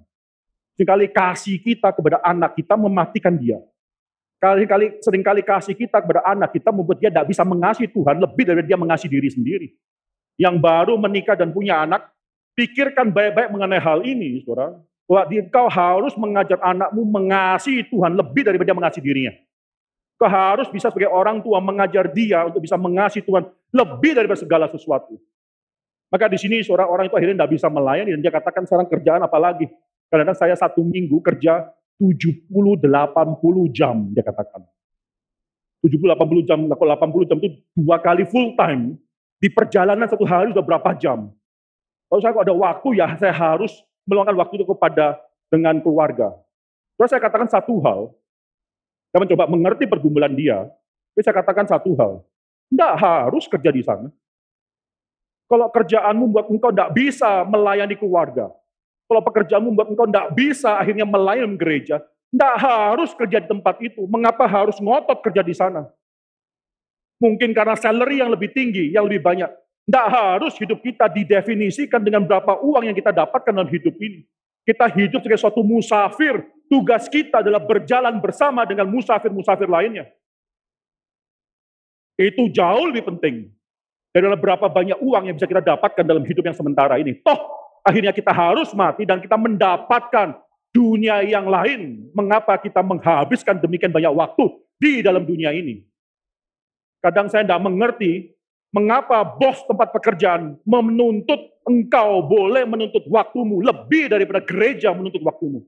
Seringkali 0.76 1.08
kasih 1.08 1.56
kita 1.60 1.88
kepada 1.92 2.20
anak 2.20 2.52
kita 2.52 2.76
mematikan 2.76 3.32
dia. 3.32 3.56
Kali-kali 4.42 4.98
sering 4.98 5.22
kali 5.22 5.40
kasih 5.40 5.72
kita 5.72 6.02
kepada 6.02 6.20
anak 6.26 6.50
kita 6.50 6.74
membuat 6.74 6.98
dia 6.98 7.14
tidak 7.14 7.30
bisa 7.30 7.46
mengasihi 7.46 7.86
Tuhan 7.86 8.18
lebih 8.18 8.44
dari 8.44 8.62
dia 8.66 8.74
mengasihi 8.74 9.08
diri 9.08 9.30
sendiri. 9.30 9.68
Yang 10.34 10.58
baru 10.58 10.98
menikah 10.98 11.38
dan 11.38 11.54
punya 11.54 11.86
anak, 11.86 12.10
pikirkan 12.58 13.14
baik-baik 13.14 13.54
mengenai 13.54 13.78
hal 13.78 14.02
ini, 14.02 14.42
saudara. 14.42 14.74
Bahwa 15.06 15.28
kau 15.46 15.68
harus 15.70 16.14
mengajar 16.18 16.58
anakmu 16.58 17.06
mengasihi 17.06 17.86
Tuhan 17.86 18.18
lebih 18.18 18.42
daripada 18.48 18.66
dia 18.72 18.78
mengasihi 18.82 19.04
dirinya. 19.04 19.32
Kau 20.18 20.26
harus 20.26 20.66
bisa 20.74 20.90
sebagai 20.90 21.12
orang 21.12 21.38
tua 21.38 21.62
mengajar 21.62 22.10
dia 22.10 22.42
untuk 22.42 22.66
bisa 22.66 22.74
mengasihi 22.74 23.22
Tuhan 23.22 23.46
lebih 23.70 24.12
daripada 24.18 24.42
segala 24.42 24.66
sesuatu. 24.66 25.22
Maka 26.12 26.28
di 26.28 26.36
sini 26.36 26.60
seorang 26.60 26.92
orang 26.92 27.04
itu 27.08 27.16
akhirnya 27.16 27.40
tidak 27.40 27.52
bisa 27.56 27.72
melayani 27.72 28.12
dan 28.12 28.20
dia 28.20 28.28
katakan 28.28 28.68
sekarang 28.68 28.84
kerjaan 28.84 29.24
apa 29.24 29.38
lagi? 29.40 29.64
Karena 30.12 30.36
saya 30.36 30.52
satu 30.52 30.84
minggu 30.84 31.16
kerja 31.24 31.72
70-80 31.96 32.84
jam, 33.72 34.12
dia 34.12 34.20
katakan. 34.20 34.60
70-80 35.80 36.44
jam, 36.44 36.58
kalau 36.68 36.92
80 37.00 37.30
jam 37.32 37.36
itu 37.40 37.48
dua 37.72 37.96
kali 37.96 38.28
full 38.28 38.52
time, 38.60 39.00
di 39.40 39.48
perjalanan 39.48 40.04
satu 40.04 40.28
hari 40.28 40.52
sudah 40.52 40.60
berapa 40.60 40.92
jam. 41.00 41.32
Kalau 42.06 42.20
saya 42.20 42.36
ada 42.36 42.54
waktu 42.54 42.88
ya 43.00 43.08
saya 43.16 43.32
harus 43.32 43.72
meluangkan 44.04 44.36
waktu 44.36 44.60
itu 44.60 44.68
kepada 44.68 45.16
dengan 45.48 45.80
keluarga. 45.80 46.36
Terus 47.00 47.08
saya 47.08 47.24
katakan 47.24 47.48
satu 47.48 47.80
hal, 47.82 48.12
saya 49.10 49.24
mencoba 49.24 49.48
mengerti 49.48 49.88
pergumulan 49.88 50.30
dia, 50.36 50.68
tapi 51.16 51.20
saya 51.24 51.34
katakan 51.40 51.66
satu 51.66 51.96
hal, 51.96 52.12
tidak 52.68 52.92
harus 53.00 53.44
kerja 53.48 53.70
di 53.72 53.82
sana. 53.82 54.12
Kalau 55.52 55.68
kerjaanmu 55.68 56.32
buat 56.32 56.48
engkau 56.48 56.72
tidak 56.72 56.96
bisa 56.96 57.44
melayani 57.44 57.92
keluarga. 57.92 58.48
Kalau 59.04 59.20
pekerjaanmu 59.20 59.68
membuat 59.68 59.92
engkau 59.92 60.08
tidak 60.08 60.32
bisa 60.32 60.80
akhirnya 60.80 61.04
melayani 61.04 61.60
gereja, 61.60 62.00
tidak 62.32 62.54
harus 62.56 63.12
kerja 63.12 63.44
di 63.44 63.48
tempat 63.52 63.76
itu. 63.84 64.08
Mengapa 64.08 64.48
harus 64.48 64.80
ngotot 64.80 65.20
kerja 65.20 65.44
di 65.44 65.52
sana? 65.52 65.84
Mungkin 67.20 67.52
karena 67.52 67.76
salary 67.76 68.24
yang 68.24 68.32
lebih 68.32 68.48
tinggi, 68.56 68.96
yang 68.96 69.04
lebih 69.04 69.20
banyak. 69.20 69.52
Tidak 69.84 70.08
harus 70.08 70.56
hidup 70.56 70.80
kita 70.80 71.12
didefinisikan 71.12 72.00
dengan 72.00 72.24
berapa 72.24 72.56
uang 72.64 72.88
yang 72.88 72.96
kita 72.96 73.12
dapatkan 73.12 73.52
dalam 73.52 73.68
hidup 73.68 73.92
ini. 74.00 74.24
Kita 74.64 74.88
hidup 74.88 75.20
sebagai 75.20 75.36
suatu 75.36 75.60
musafir. 75.60 76.48
Tugas 76.72 77.12
kita 77.12 77.44
adalah 77.44 77.60
berjalan 77.60 78.16
bersama 78.24 78.64
dengan 78.64 78.88
musafir-musafir 78.88 79.68
lainnya. 79.68 80.08
Itu 82.16 82.48
jauh 82.48 82.88
lebih 82.88 83.04
penting 83.04 83.52
dari 84.12 84.28
berapa 84.36 84.68
banyak 84.68 85.00
uang 85.00 85.32
yang 85.32 85.34
bisa 85.40 85.48
kita 85.48 85.64
dapatkan 85.64 86.04
dalam 86.04 86.20
hidup 86.28 86.44
yang 86.44 86.56
sementara 86.56 87.00
ini. 87.00 87.16
Toh, 87.24 87.40
akhirnya 87.80 88.12
kita 88.12 88.28
harus 88.28 88.68
mati 88.76 89.08
dan 89.08 89.24
kita 89.24 89.40
mendapatkan 89.40 90.36
dunia 90.68 91.24
yang 91.24 91.48
lain. 91.48 92.12
Mengapa 92.12 92.60
kita 92.60 92.84
menghabiskan 92.84 93.56
demikian 93.56 93.88
banyak 93.88 94.12
waktu 94.12 94.44
di 94.76 95.00
dalam 95.00 95.24
dunia 95.24 95.56
ini? 95.56 95.80
Kadang 97.00 97.32
saya 97.32 97.42
tidak 97.42 97.64
mengerti 97.64 98.36
mengapa 98.68 99.24
bos 99.24 99.64
tempat 99.64 99.90
pekerjaan 99.90 100.60
menuntut 100.62 101.40
engkau 101.64 102.20
boleh 102.22 102.68
menuntut 102.68 103.08
waktumu 103.08 103.64
lebih 103.64 104.12
daripada 104.12 104.44
gereja 104.44 104.92
menuntut 104.92 105.24
waktumu. 105.24 105.64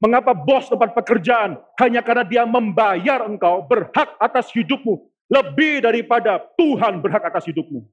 Mengapa 0.00 0.32
bos 0.32 0.64
tempat 0.70 0.96
pekerjaan 0.96 1.60
hanya 1.76 2.00
karena 2.00 2.24
dia 2.24 2.48
membayar 2.48 3.26
engkau 3.28 3.66
berhak 3.68 4.16
atas 4.16 4.48
hidupmu 4.54 5.10
lebih 5.28 5.84
daripada 5.84 6.40
Tuhan 6.56 7.04
berhak 7.04 7.28
atas 7.28 7.44
hidupmu. 7.44 7.84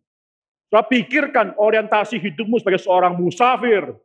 Saya 0.72 0.84
pikirkan 0.88 1.54
orientasi 1.60 2.18
hidupmu 2.18 2.58
sebagai 2.60 2.82
seorang 2.82 3.14
musafir, 3.16 3.96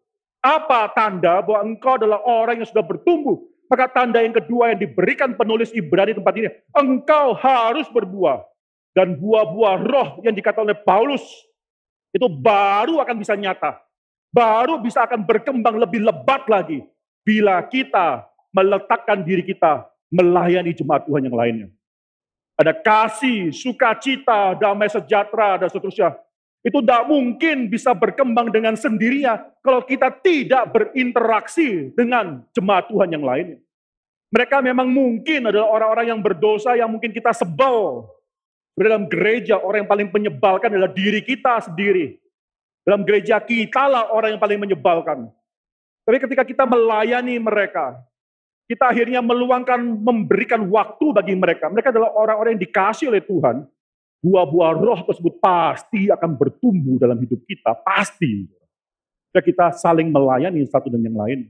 apa 0.44 0.90
tanda 0.92 1.40
bahwa 1.40 1.64
engkau 1.64 1.96
adalah 1.96 2.20
orang 2.26 2.60
yang 2.60 2.68
sudah 2.68 2.84
bertumbuh? 2.84 3.40
Maka 3.70 3.86
tanda 3.86 4.18
yang 4.18 4.34
kedua 4.34 4.74
yang 4.74 4.82
diberikan 4.82 5.38
penulis 5.38 5.70
Ibrani 5.70 6.10
tempat 6.10 6.34
ini, 6.34 6.50
engkau 6.74 7.38
harus 7.38 7.86
berbuah. 7.86 8.42
Dan 8.90 9.14
buah-buah 9.14 9.76
roh 9.86 10.08
yang 10.26 10.34
dikatakan 10.34 10.66
oleh 10.66 10.78
Paulus, 10.82 11.22
itu 12.10 12.26
baru 12.26 12.98
akan 12.98 13.16
bisa 13.22 13.38
nyata. 13.38 13.78
Baru 14.34 14.82
bisa 14.82 15.06
akan 15.06 15.22
berkembang 15.22 15.78
lebih 15.78 16.02
lebat 16.02 16.50
lagi. 16.50 16.82
Bila 17.22 17.62
kita 17.70 18.26
meletakkan 18.50 19.22
diri 19.22 19.46
kita 19.46 19.86
melayani 20.10 20.74
jemaat 20.74 21.06
Tuhan 21.06 21.22
yang 21.30 21.36
lainnya. 21.38 21.68
Ada 22.60 22.76
kasih, 22.76 23.56
sukacita, 23.56 24.52
damai 24.60 24.92
sejahtera, 24.92 25.56
dan 25.56 25.72
seterusnya 25.72 26.12
itu 26.60 26.84
tidak 26.84 27.08
mungkin 27.08 27.72
bisa 27.72 27.96
berkembang 27.96 28.52
dengan 28.52 28.76
sendirinya 28.76 29.40
kalau 29.64 29.80
kita 29.80 30.12
tidak 30.20 30.68
berinteraksi 30.68 31.88
dengan 31.96 32.44
jemaat 32.52 32.84
Tuhan 32.92 33.08
yang 33.16 33.24
lainnya. 33.24 33.58
Mereka 34.30 34.60
memang 34.60 34.86
mungkin 34.92 35.48
adalah 35.48 35.72
orang-orang 35.72 36.06
yang 36.12 36.20
berdosa 36.20 36.76
yang 36.76 36.92
mungkin 36.92 37.10
kita 37.16 37.32
sebel. 37.32 38.04
Dalam 38.76 39.08
gereja 39.08 39.60
orang 39.60 39.84
yang 39.84 39.90
paling 39.90 40.08
menyebalkan 40.08 40.72
adalah 40.72 40.92
diri 40.92 41.20
kita 41.24 41.64
sendiri. 41.64 42.16
Dalam 42.84 43.04
gereja 43.04 43.40
kita 43.40 43.88
lah 43.88 44.12
orang 44.12 44.36
yang 44.36 44.40
paling 44.40 44.60
menyebalkan. 44.60 45.28
Tapi 46.04 46.16
ketika 46.16 46.44
kita 46.44 46.64
melayani 46.64 47.36
mereka, 47.40 48.00
kita 48.70 48.87
akhirnya 48.87 49.18
meluangkan, 49.18 49.83
memberikan 49.83 50.62
waktu 50.70 51.11
bagi 51.11 51.35
mereka. 51.35 51.66
Mereka 51.66 51.90
adalah 51.90 52.14
orang-orang 52.14 52.54
yang 52.54 52.62
dikasih 52.62 53.11
oleh 53.11 53.18
Tuhan 53.18 53.66
buah-buah 54.22 54.72
roh 54.78 55.00
tersebut 55.09 55.40
pasti 55.40 56.12
akan 56.12 56.38
bertumbuh 56.38 57.00
dalam 57.00 57.18
hidup 57.18 57.40
kita, 57.48 57.74
pasti. 57.83 58.46
Jika 59.30 59.40
kita 59.42 59.66
saling 59.74 60.11
melayani 60.14 60.62
satu 60.70 60.87
dengan 60.87 61.11
yang 61.11 61.18
lain. 61.18 61.40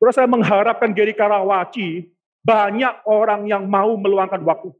Terus 0.00 0.14
saya 0.16 0.28
mengharapkan 0.28 0.92
Geri 0.92 1.12
Karawaci, 1.12 2.08
banyak 2.44 3.04
orang 3.08 3.48
yang 3.48 3.64
mau 3.64 3.96
meluangkan 3.96 4.40
waktu. 4.44 4.72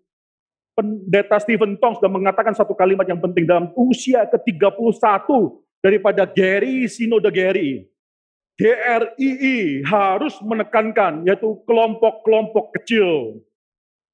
Pendeta 0.75 1.37
Stephen 1.41 1.79
Tong 1.81 1.97
sudah 1.97 2.11
mengatakan 2.11 2.53
satu 2.53 2.75
kalimat 2.75 3.07
yang 3.07 3.23
penting 3.23 3.47
dalam 3.47 3.71
usia 3.79 4.27
ke-31 4.27 5.25
daripada 5.81 6.27
Gary 6.29 6.85
Sinode 6.91 7.31
Gary. 7.31 7.87
GRII 8.55 9.83
harus 9.83 10.39
menekankan 10.43 11.27
yaitu 11.27 11.59
kelompok-kelompok 11.67 12.71
kecil. 12.81 13.41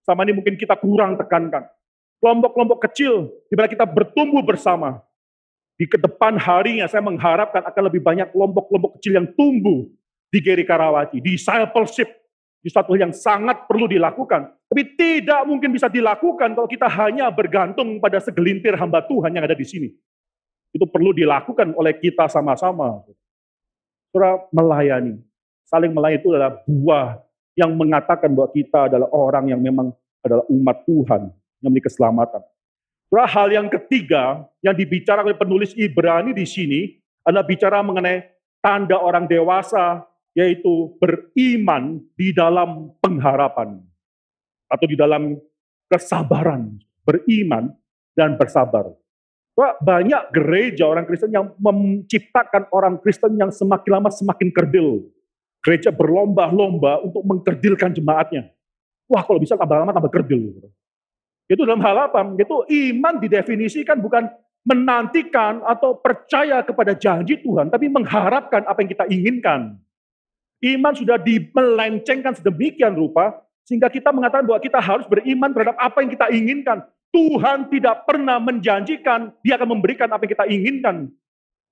Sama 0.05 0.25
ini 0.25 0.33
mungkin 0.33 0.57
kita 0.57 0.81
kurang 0.81 1.21
tekankan 1.21 1.69
kelompok-kelompok 2.21 2.79
kecil 2.89 3.33
di 3.49 3.55
mana 3.57 3.67
kita 3.67 3.89
bertumbuh 3.89 4.45
bersama. 4.45 5.01
Di 5.81 5.89
ke 5.89 5.97
depan 5.97 6.37
harinya 6.37 6.85
saya 6.85 7.01
mengharapkan 7.01 7.65
akan 7.65 7.83
lebih 7.89 8.05
banyak 8.05 8.29
kelompok-kelompok 8.37 9.01
kecil 9.01 9.17
yang 9.17 9.27
tumbuh 9.33 9.89
di 10.29 10.39
Geri 10.45 10.63
Karawaci, 10.69 11.25
di 11.25 11.35
discipleship, 11.35 12.07
di 12.61 12.69
satu 12.69 12.93
yang 13.01 13.17
sangat 13.17 13.65
perlu 13.65 13.89
dilakukan. 13.89 14.53
Tapi 14.69 14.83
tidak 14.95 15.49
mungkin 15.49 15.73
bisa 15.73 15.89
dilakukan 15.89 16.53
kalau 16.53 16.69
kita 16.69 16.85
hanya 16.85 17.33
bergantung 17.33 17.97
pada 17.97 18.21
segelintir 18.21 18.77
hamba 18.77 19.01
Tuhan 19.09 19.33
yang 19.33 19.49
ada 19.49 19.57
di 19.57 19.65
sini. 19.65 19.89
Itu 20.71 20.85
perlu 20.85 21.17
dilakukan 21.17 21.73
oleh 21.73 21.97
kita 21.97 22.29
sama-sama. 22.29 23.01
Saudara 24.11 24.43
melayani. 24.51 25.23
Saling 25.71 25.95
melayani 25.95 26.19
itu 26.19 26.29
adalah 26.35 26.59
buah 26.67 27.23
yang 27.55 27.71
mengatakan 27.79 28.35
bahwa 28.35 28.51
kita 28.51 28.91
adalah 28.91 29.09
orang 29.15 29.55
yang 29.55 29.63
memang 29.63 29.95
adalah 30.27 30.45
umat 30.51 30.83
Tuhan 30.85 31.31
yang 31.63 31.71
memiliki 31.71 31.87
keselamatan. 31.89 32.43
Surah 33.11 33.31
hal 33.31 33.49
yang 33.51 33.67
ketiga 33.67 34.47
yang 34.63 34.75
dibicarakan 34.75 35.35
oleh 35.35 35.39
penulis 35.39 35.75
Ibrani 35.75 36.31
di 36.31 36.47
sini 36.47 36.81
adalah 37.27 37.47
bicara 37.47 37.83
mengenai 37.83 38.23
tanda 38.63 38.99
orang 38.99 39.27
dewasa, 39.27 40.07
yaitu 40.35 40.95
beriman 41.03 41.99
di 42.15 42.31
dalam 42.31 42.95
pengharapan 43.03 43.83
atau 44.71 44.87
di 44.87 44.95
dalam 44.95 45.35
kesabaran, 45.91 46.79
beriman 47.03 47.75
dan 48.15 48.39
bersabar. 48.39 48.95
Banyak 49.61 50.33
gereja 50.33 50.89
orang 50.89 51.05
Kristen 51.05 51.29
yang 51.29 51.53
menciptakan 51.61 52.73
orang 52.73 52.97
Kristen 53.05 53.37
yang 53.37 53.53
semakin 53.53 53.91
lama 54.01 54.09
semakin 54.09 54.49
kerdil. 54.49 55.05
Gereja 55.61 55.93
berlomba-lomba 55.93 57.05
untuk 57.05 57.21
mengkerdilkan 57.21 57.93
jemaatnya. 57.93 58.49
Wah 59.05 59.21
kalau 59.21 59.37
bisa 59.37 59.61
tambah 59.61 59.77
lama 59.77 59.93
tambah 59.93 60.09
kerdil. 60.09 60.65
Itu 61.51 61.67
dalam 61.69 61.83
hal 61.85 62.09
apa? 62.09 62.25
Itu 62.39 62.65
iman 62.65 63.21
didefinisikan 63.21 64.01
bukan 64.01 64.31
menantikan 64.65 65.65
atau 65.65 65.97
percaya 65.97 66.61
kepada 66.61 66.93
janji 66.93 67.41
Tuhan, 67.41 67.73
tapi 67.73 67.89
mengharapkan 67.89 68.65
apa 68.65 68.79
yang 68.85 68.91
kita 68.93 69.05
inginkan. 69.09 69.77
Iman 70.61 70.93
sudah 70.93 71.17
dimelencengkan 71.17 72.37
sedemikian 72.37 72.93
rupa, 72.93 73.41
sehingga 73.65 73.89
kita 73.89 74.13
mengatakan 74.13 74.45
bahwa 74.45 74.61
kita 74.61 74.77
harus 74.77 75.09
beriman 75.09 75.51
terhadap 75.57 75.77
apa 75.81 76.05
yang 76.05 76.11
kita 76.13 76.27
inginkan. 76.29 76.79
Tuhan 77.11 77.67
tidak 77.71 78.07
pernah 78.07 78.39
menjanjikan 78.39 79.35
dia 79.43 79.59
akan 79.59 79.79
memberikan 79.79 80.07
apa 80.11 80.23
yang 80.25 80.33
kita 80.39 80.47
inginkan, 80.47 80.97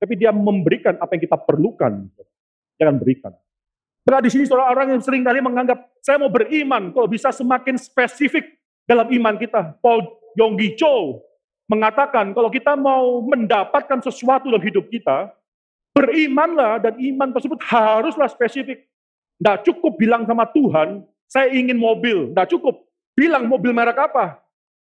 tapi 0.03 0.19
dia 0.19 0.35
memberikan 0.35 0.99
apa 0.99 1.15
yang 1.15 1.23
kita 1.23 1.39
perlukan. 1.39 2.11
Dia 2.75 2.91
akan 2.91 2.99
berikan. 2.99 3.33
Nah 4.09 4.25
di 4.25 4.31
sini 4.33 4.49
saudara 4.49 4.73
orang 4.73 4.97
yang 4.97 5.03
sering 5.05 5.23
kali 5.23 5.39
menganggap 5.39 5.79
saya 6.03 6.19
mau 6.19 6.33
beriman, 6.33 6.91
kalau 6.91 7.07
bisa 7.07 7.31
semakin 7.31 7.79
spesifik 7.79 8.59
dalam 8.89 9.05
iman 9.05 9.37
kita. 9.37 9.79
Paul 9.79 10.01
Yonggi 10.35 10.75
Cho 10.81 11.23
mengatakan 11.69 12.33
kalau 12.33 12.49
kita 12.49 12.73
mau 12.75 13.21
mendapatkan 13.23 14.01
sesuatu 14.01 14.49
dalam 14.49 14.65
hidup 14.65 14.89
kita, 14.89 15.29
berimanlah 15.93 16.81
dan 16.83 16.97
iman 16.99 17.31
tersebut 17.37 17.61
haruslah 17.63 18.27
spesifik. 18.33 18.89
Tidak 19.39 19.71
cukup 19.71 19.95
bilang 20.01 20.27
sama 20.27 20.51
Tuhan, 20.51 21.07
saya 21.29 21.53
ingin 21.53 21.79
mobil. 21.79 22.33
Tidak 22.33 22.49
cukup. 22.59 22.89
Bilang 23.15 23.47
mobil 23.47 23.71
merek 23.77 23.99
apa? 24.01 24.41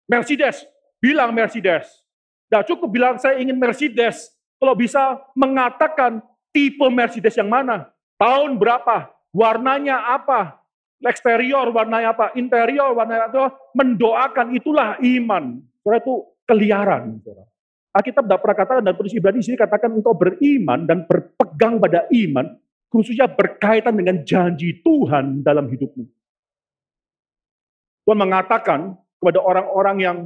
Mercedes. 0.08 0.68
Bilang 1.00 1.36
Mercedes. 1.36 2.04
Tidak 2.48 2.64
cukup 2.70 2.90
bilang 2.94 3.16
saya 3.20 3.42
ingin 3.42 3.58
Mercedes. 3.58 4.32
Kalau 4.62 4.78
bisa 4.78 5.20
mengatakan 5.36 6.24
tipe 6.54 6.86
Mercedes 6.88 7.36
yang 7.36 7.50
mana, 7.50 7.92
tahun 8.16 8.56
berapa, 8.56 9.12
warnanya 9.36 10.16
apa, 10.16 10.62
eksterior 11.04 11.68
warnanya 11.74 12.16
apa, 12.16 12.32
interior 12.38 12.96
warnanya 12.96 13.28
apa, 13.28 13.58
mendoakan 13.76 14.56
itulah 14.56 14.96
iman. 15.02 15.60
Saudara 15.84 16.00
itu 16.00 16.16
keliaran. 16.48 17.20
Alkitab 17.94 18.24
tidak 18.26 18.40
pernah 18.40 18.58
katakan 18.58 18.84
dan 18.88 18.94
penulis 18.96 19.14
Ibrani 19.18 19.42
sini 19.44 19.58
katakan 19.60 19.92
engkau 19.94 20.16
beriman 20.16 20.88
dan 20.88 21.04
berpegang 21.04 21.78
pada 21.78 22.08
iman, 22.10 22.56
khususnya 22.88 23.28
berkaitan 23.28 23.94
dengan 23.94 24.24
janji 24.24 24.80
Tuhan 24.80 25.44
dalam 25.44 25.68
hidupmu. 25.68 26.06
Tuhan 28.08 28.20
mengatakan 28.20 28.98
kepada 29.24 29.40
orang-orang 29.40 29.98
yang 30.04 30.18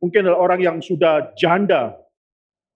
mungkin 0.00 0.24
adalah 0.24 0.40
orang 0.40 0.60
yang 0.64 0.76
sudah 0.80 1.36
janda, 1.36 1.92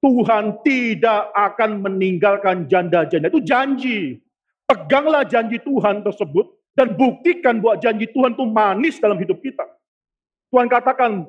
Tuhan 0.05 0.61
tidak 0.61 1.33
akan 1.33 1.81
meninggalkan 1.81 2.69
janda-janda. 2.69 3.33
Itu 3.33 3.41
janji. 3.41 4.21
Peganglah 4.69 5.25
janji 5.25 5.57
Tuhan 5.65 6.05
tersebut 6.05 6.45
dan 6.77 6.93
buktikan 6.93 7.57
bahwa 7.65 7.81
janji 7.81 8.05
Tuhan 8.13 8.37
itu 8.37 8.45
manis 8.45 9.01
dalam 9.01 9.17
hidup 9.17 9.41
kita. 9.41 9.65
Tuhan 10.53 10.69
katakan, 10.69 11.25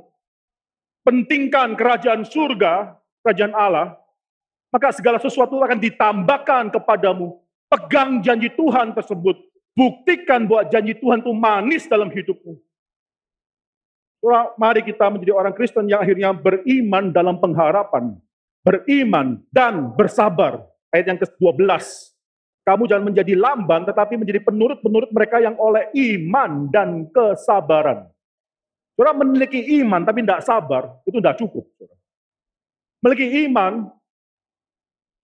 pentingkan 1.07 1.79
kerajaan 1.79 2.27
surga, 2.27 2.99
kerajaan 3.23 3.55
Allah, 3.55 3.95
maka 4.75 4.91
segala 4.91 5.23
sesuatu 5.23 5.55
akan 5.63 5.79
ditambahkan 5.79 6.75
kepadamu 6.75 7.39
Pegang 7.69 8.25
janji 8.25 8.49
Tuhan 8.57 8.97
tersebut. 8.97 9.37
Buktikan 9.77 10.49
bahwa 10.49 10.65
janji 10.73 10.97
Tuhan 10.97 11.21
itu 11.21 11.31
manis 11.37 11.85
dalam 11.85 12.09
hidupmu. 12.09 12.57
Mari 14.59 14.83
kita 14.83 15.07
menjadi 15.07 15.31
orang 15.31 15.55
Kristen 15.55 15.87
yang 15.87 16.03
akhirnya 16.03 16.35
beriman 16.35 17.15
dalam 17.15 17.39
pengharapan. 17.39 18.19
Beriman 18.67 19.39
dan 19.47 19.95
bersabar. 19.95 20.59
Ayat 20.91 21.15
yang 21.15 21.19
ke-12. 21.23 21.83
Kamu 22.67 22.85
jangan 22.85 23.05
menjadi 23.07 23.33
lamban, 23.33 23.87
tetapi 23.87 24.19
menjadi 24.19 24.43
penurut-penurut 24.43 25.09
mereka 25.15 25.39
yang 25.39 25.55
oleh 25.57 25.89
iman 25.95 26.67
dan 26.69 27.07
kesabaran. 27.09 28.05
Saudara 28.93 29.15
memiliki 29.15 29.79
iman 29.79 30.03
tapi 30.03 30.27
tidak 30.27 30.43
sabar, 30.43 30.99
itu 31.07 31.17
tidak 31.23 31.39
cukup. 31.39 31.65
Memiliki 32.99 33.47
iman, 33.47 33.87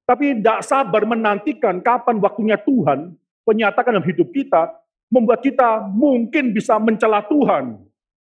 tapi 0.08 0.40
tidak 0.40 0.64
sabar 0.64 1.04
menantikan 1.04 1.84
kapan 1.84 2.24
waktunya 2.24 2.56
Tuhan 2.56 3.14
menyatakan 3.44 4.00
dalam 4.00 4.08
hidup 4.08 4.32
kita, 4.32 4.72
membuat 5.12 5.44
kita 5.44 5.86
mungkin 5.92 6.56
bisa 6.56 6.80
mencela 6.80 7.20
Tuhan 7.28 7.84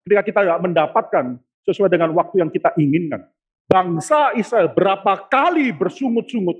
ketika 0.06 0.22
kita 0.26 0.40
tidak 0.46 0.62
mendapatkan 0.62 1.26
sesuai 1.66 1.90
dengan 1.94 2.10
waktu 2.18 2.42
yang 2.42 2.50
kita 2.50 2.74
inginkan. 2.78 3.26
Bangsa 3.70 4.36
Israel 4.36 4.68
berapa 4.74 5.32
kali 5.32 5.72
bersungut-sungut, 5.72 6.60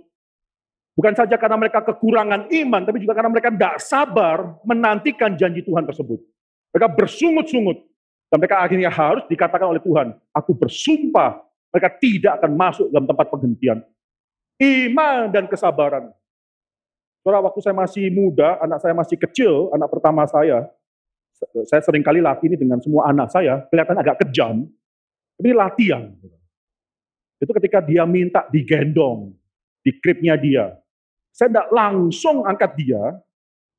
bukan 0.96 1.14
saja 1.18 1.36
karena 1.36 1.60
mereka 1.60 1.84
kekurangan 1.84 2.48
iman, 2.48 2.82
tapi 2.88 3.04
juga 3.04 3.18
karena 3.18 3.32
mereka 3.34 3.52
tidak 3.52 3.76
sabar 3.84 4.38
menantikan 4.64 5.36
janji 5.36 5.60
Tuhan 5.66 5.84
tersebut. 5.84 6.24
Mereka 6.72 6.88
bersungut-sungut, 6.96 7.84
dan 8.32 8.38
mereka 8.40 8.64
akhirnya 8.64 8.88
harus 8.88 9.28
dikatakan 9.28 9.68
oleh 9.76 9.84
Tuhan, 9.84 10.16
aku 10.32 10.56
bersumpah 10.56 11.44
mereka 11.76 11.90
tidak 12.00 12.32
akan 12.40 12.52
masuk 12.56 12.88
dalam 12.88 13.04
tempat 13.04 13.28
penghentian. 13.28 13.84
Iman 14.62 15.28
dan 15.36 15.52
kesabaran. 15.52 16.16
Saudara, 17.22 17.44
waktu 17.44 17.60
saya 17.60 17.76
masih 17.76 18.08
muda, 18.08 18.56
anak 18.64 18.80
saya 18.80 18.96
masih 18.96 19.18
kecil, 19.20 19.68
anak 19.76 19.92
pertama 19.92 20.24
saya, 20.32 20.70
saya 21.66 21.82
sering 21.82 22.06
kali 22.06 22.22
latih 22.22 22.54
ini 22.54 22.58
dengan 22.58 22.78
semua 22.82 23.10
anak 23.10 23.34
saya, 23.34 23.66
kelihatan 23.68 23.98
agak 23.98 24.26
kejam, 24.26 24.66
tapi 25.38 25.48
ini 25.50 25.58
latihan. 25.58 26.04
Itu 27.42 27.52
ketika 27.58 27.82
dia 27.82 28.06
minta 28.06 28.46
digendong, 28.54 29.34
di 29.82 29.92
kripnya 29.98 30.38
dia. 30.38 30.78
Saya 31.34 31.50
tidak 31.50 31.70
langsung 31.74 32.46
angkat 32.46 32.78
dia, 32.78 33.02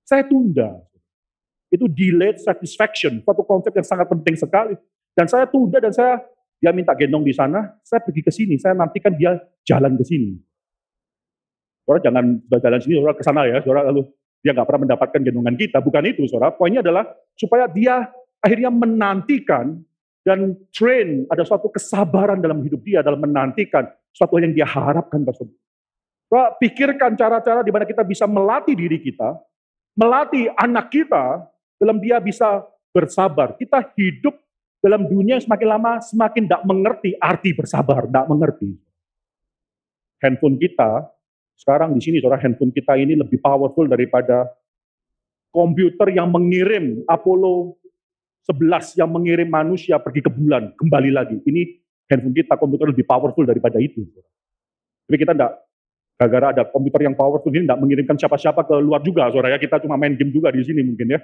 saya 0.03 0.27
tunda 0.27 0.83
itu 1.73 1.89
delayed 1.89 2.37
satisfaction, 2.37 3.25
suatu 3.25 3.41
konsep 3.47 3.73
yang 3.73 3.87
sangat 3.87 4.07
penting 4.13 4.37
sekali. 4.37 4.77
Dan 5.17 5.25
saya 5.25 5.49
tunda 5.49 5.81
dan 5.81 5.93
saya 5.93 6.21
dia 6.61 6.71
minta 6.71 6.93
gendong 6.93 7.25
di 7.25 7.33
sana, 7.33 7.75
saya 7.81 8.05
pergi 8.05 8.23
ke 8.23 8.31
sini, 8.31 8.55
saya 8.61 8.77
nantikan 8.77 9.17
dia 9.17 9.41
jalan 9.65 9.97
ke 9.97 10.05
sini. 10.05 10.37
Saudara 11.83 12.01
jangan 12.05 12.25
jalan 12.47 12.81
sini, 12.81 12.95
saudara 13.01 13.17
ke 13.17 13.25
sana 13.25 13.41
ya, 13.49 13.57
saudara 13.65 13.91
lalu 13.91 14.03
dia 14.43 14.51
nggak 14.51 14.67
pernah 14.67 14.83
mendapatkan 14.91 15.21
gendongan 15.23 15.55
kita, 15.55 15.79
bukan 15.79 16.03
itu 16.11 16.27
saudara. 16.27 16.51
Poinnya 16.51 16.83
adalah 16.83 17.07
supaya 17.39 17.71
dia 17.71 18.11
akhirnya 18.43 18.75
menantikan 18.75 19.79
dan 20.27 20.59
train 20.75 21.27
ada 21.31 21.47
suatu 21.47 21.71
kesabaran 21.71 22.43
dalam 22.43 22.63
hidup 22.63 22.83
dia 22.83 23.03
dalam 23.07 23.23
menantikan 23.23 23.87
suatu 24.11 24.39
yang 24.43 24.51
dia 24.51 24.67
harapkan 24.67 25.23
tersebut. 25.23 25.55
Saudara, 26.27 26.59
pikirkan 26.59 27.15
cara-cara 27.15 27.63
di 27.63 27.71
mana 27.71 27.87
kita 27.87 28.03
bisa 28.03 28.27
melatih 28.27 28.75
diri 28.75 28.99
kita, 28.99 29.39
melatih 29.95 30.51
anak 30.59 30.91
kita 30.91 31.47
dalam 31.79 32.03
dia 32.03 32.19
bisa 32.19 32.67
bersabar. 32.91 33.55
Kita 33.55 33.79
hidup 33.95 34.35
dalam 34.83 35.07
dunia 35.07 35.39
yang 35.39 35.45
semakin 35.47 35.69
lama 35.71 35.93
semakin 36.03 36.43
tidak 36.51 36.63
mengerti 36.67 37.11
arti 37.23 37.51
bersabar, 37.55 38.11
tidak 38.11 38.27
mengerti. 38.27 38.75
Handphone 40.19 40.59
kita, 40.59 41.07
sekarang 41.63 41.95
di 41.95 42.03
sini 42.03 42.19
saudara 42.19 42.43
handphone 42.43 42.75
kita 42.75 42.99
ini 42.99 43.15
lebih 43.15 43.39
powerful 43.39 43.87
daripada 43.87 44.51
komputer 45.55 46.11
yang 46.11 46.27
mengirim 46.27 47.07
Apollo 47.07 47.79
11 48.51 48.99
yang 48.99 49.07
mengirim 49.07 49.47
manusia 49.47 50.03
pergi 50.03 50.27
ke 50.27 50.31
bulan, 50.33 50.75
kembali 50.75 51.11
lagi. 51.15 51.39
Ini 51.47 51.63
handphone 52.11 52.35
kita, 52.35 52.59
komputer 52.59 52.91
lebih 52.91 53.07
powerful 53.07 53.47
daripada 53.47 53.79
itu. 53.79 54.03
Tapi 55.07 55.15
kita 55.15 55.31
tidak, 55.31 55.63
gara-gara 56.19 56.47
ada 56.51 56.63
komputer 56.67 57.07
yang 57.07 57.15
powerful 57.15 57.55
ini 57.55 57.63
tidak 57.63 57.79
mengirimkan 57.79 58.19
siapa-siapa 58.19 58.67
ke 58.67 58.75
luar 58.83 58.99
juga, 59.07 59.31
saudara 59.31 59.55
ya. 59.55 59.63
Kita 59.63 59.79
cuma 59.87 59.95
main 59.95 60.19
game 60.19 60.35
juga 60.35 60.51
di 60.51 60.67
sini 60.67 60.83
mungkin 60.83 61.15
ya. 61.15 61.23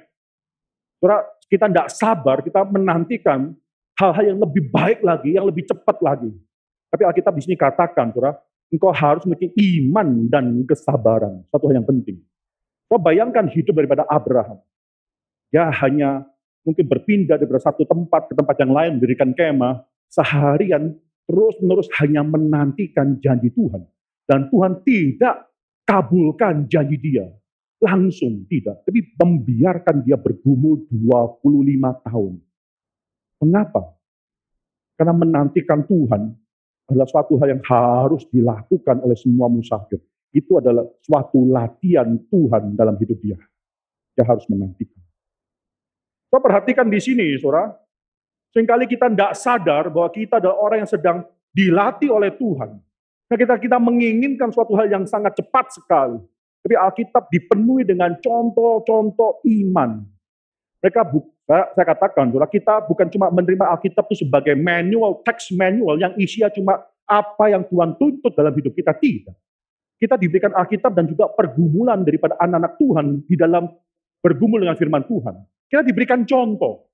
Saudara, 1.02 1.26
kita 1.50 1.66
tidak 1.66 1.88
sabar, 1.90 2.36
kita 2.46 2.62
menantikan 2.70 3.50
hal-hal 3.98 4.24
yang 4.34 4.38
lebih 4.38 4.70
baik 4.70 5.02
lagi, 5.02 5.34
yang 5.34 5.46
lebih 5.50 5.66
cepat 5.66 5.98
lagi. 5.98 6.30
Tapi 6.94 7.02
Alkitab 7.02 7.34
di 7.34 7.42
sini 7.42 7.56
katakan, 7.58 8.14
saudara, 8.14 8.38
engkau 8.72 8.92
harus 8.92 9.24
memiliki 9.24 9.52
iman 9.80 10.28
dan 10.28 10.64
kesabaran. 10.68 11.44
Satu 11.48 11.68
hal 11.68 11.80
yang 11.80 11.88
penting. 11.88 12.20
Kau 12.88 13.00
bayangkan 13.00 13.48
hidup 13.48 13.76
daripada 13.76 14.08
Abraham. 14.08 14.60
Ya 15.52 15.68
hanya 15.84 16.24
mungkin 16.64 16.84
berpindah 16.84 17.40
dari 17.40 17.48
satu 17.60 17.84
tempat 17.88 18.28
ke 18.28 18.34
tempat 18.36 18.56
yang 18.60 18.72
lain, 18.72 18.90
mendirikan 19.00 19.32
kemah, 19.32 19.84
seharian 20.08 20.96
terus-menerus 21.28 21.88
hanya 22.00 22.24
menantikan 22.24 23.20
janji 23.20 23.52
Tuhan. 23.52 23.84
Dan 24.28 24.48
Tuhan 24.52 24.84
tidak 24.84 25.48
kabulkan 25.88 26.68
janji 26.68 27.00
dia 27.00 27.28
langsung 27.78 28.44
tidak, 28.50 28.82
tapi 28.84 29.06
membiarkan 29.16 30.02
dia 30.02 30.18
bergumul 30.18 30.84
25 30.90 32.04
tahun. 32.04 32.32
Mengapa? 33.38 33.94
Karena 34.98 35.14
menantikan 35.14 35.86
Tuhan 35.86 36.34
adalah 36.88 37.04
suatu 37.04 37.36
hal 37.36 37.52
yang 37.52 37.62
harus 37.68 38.24
dilakukan 38.32 38.96
oleh 39.04 39.14
semua 39.14 39.46
musafir. 39.52 40.00
Itu 40.32 40.56
adalah 40.60 40.88
suatu 41.04 41.44
latihan 41.44 42.16
Tuhan 42.28 42.76
dalam 42.76 42.96
hidup 42.96 43.16
dia. 43.20 43.36
Dia 44.16 44.24
harus 44.24 44.44
menantikan. 44.48 45.00
Kita 46.28 46.38
perhatikan 46.40 46.88
di 46.88 47.00
sini, 47.00 47.36
saudara. 47.40 47.72
Seringkali 48.52 48.88
kita 48.88 49.12
tidak 49.12 49.32
sadar 49.36 49.92
bahwa 49.92 50.08
kita 50.08 50.40
adalah 50.40 50.56
orang 50.56 50.78
yang 50.84 50.90
sedang 50.90 51.18
dilatih 51.52 52.08
oleh 52.08 52.32
Tuhan. 52.32 52.80
Nah, 53.28 53.36
kita 53.36 53.60
kita 53.60 53.76
menginginkan 53.76 54.48
suatu 54.48 54.72
hal 54.72 54.88
yang 54.88 55.04
sangat 55.04 55.36
cepat 55.36 55.68
sekali. 55.76 56.16
Tapi 56.64 56.74
Alkitab 56.74 57.28
dipenuhi 57.28 57.84
dengan 57.84 58.16
contoh-contoh 58.16 59.44
iman. 59.44 60.04
Mereka 60.78 61.00
buka, 61.10 61.58
saya 61.74 61.86
katakan, 61.90 62.30
saudara, 62.30 62.46
kita 62.46 62.86
bukan 62.86 63.10
cuma 63.10 63.26
menerima 63.34 63.66
Alkitab 63.74 64.06
itu 64.10 64.22
sebagai 64.22 64.54
manual, 64.54 65.18
text 65.26 65.50
manual 65.58 65.98
yang 65.98 66.14
isinya 66.14 66.46
cuma 66.54 66.78
apa 67.02 67.50
yang 67.50 67.66
Tuhan 67.66 67.98
tuntut 67.98 68.30
dalam 68.36 68.54
hidup 68.54 68.76
kita. 68.78 68.94
Tidak. 68.94 69.34
Kita 69.98 70.14
diberikan 70.14 70.54
Alkitab 70.54 70.94
dan 70.94 71.10
juga 71.10 71.26
pergumulan 71.34 72.06
daripada 72.06 72.38
anak-anak 72.38 72.78
Tuhan 72.78 73.06
di 73.26 73.34
dalam 73.34 73.66
bergumul 74.22 74.62
dengan 74.62 74.78
firman 74.78 75.02
Tuhan. 75.02 75.34
Kita 75.66 75.82
diberikan 75.82 76.22
contoh. 76.22 76.86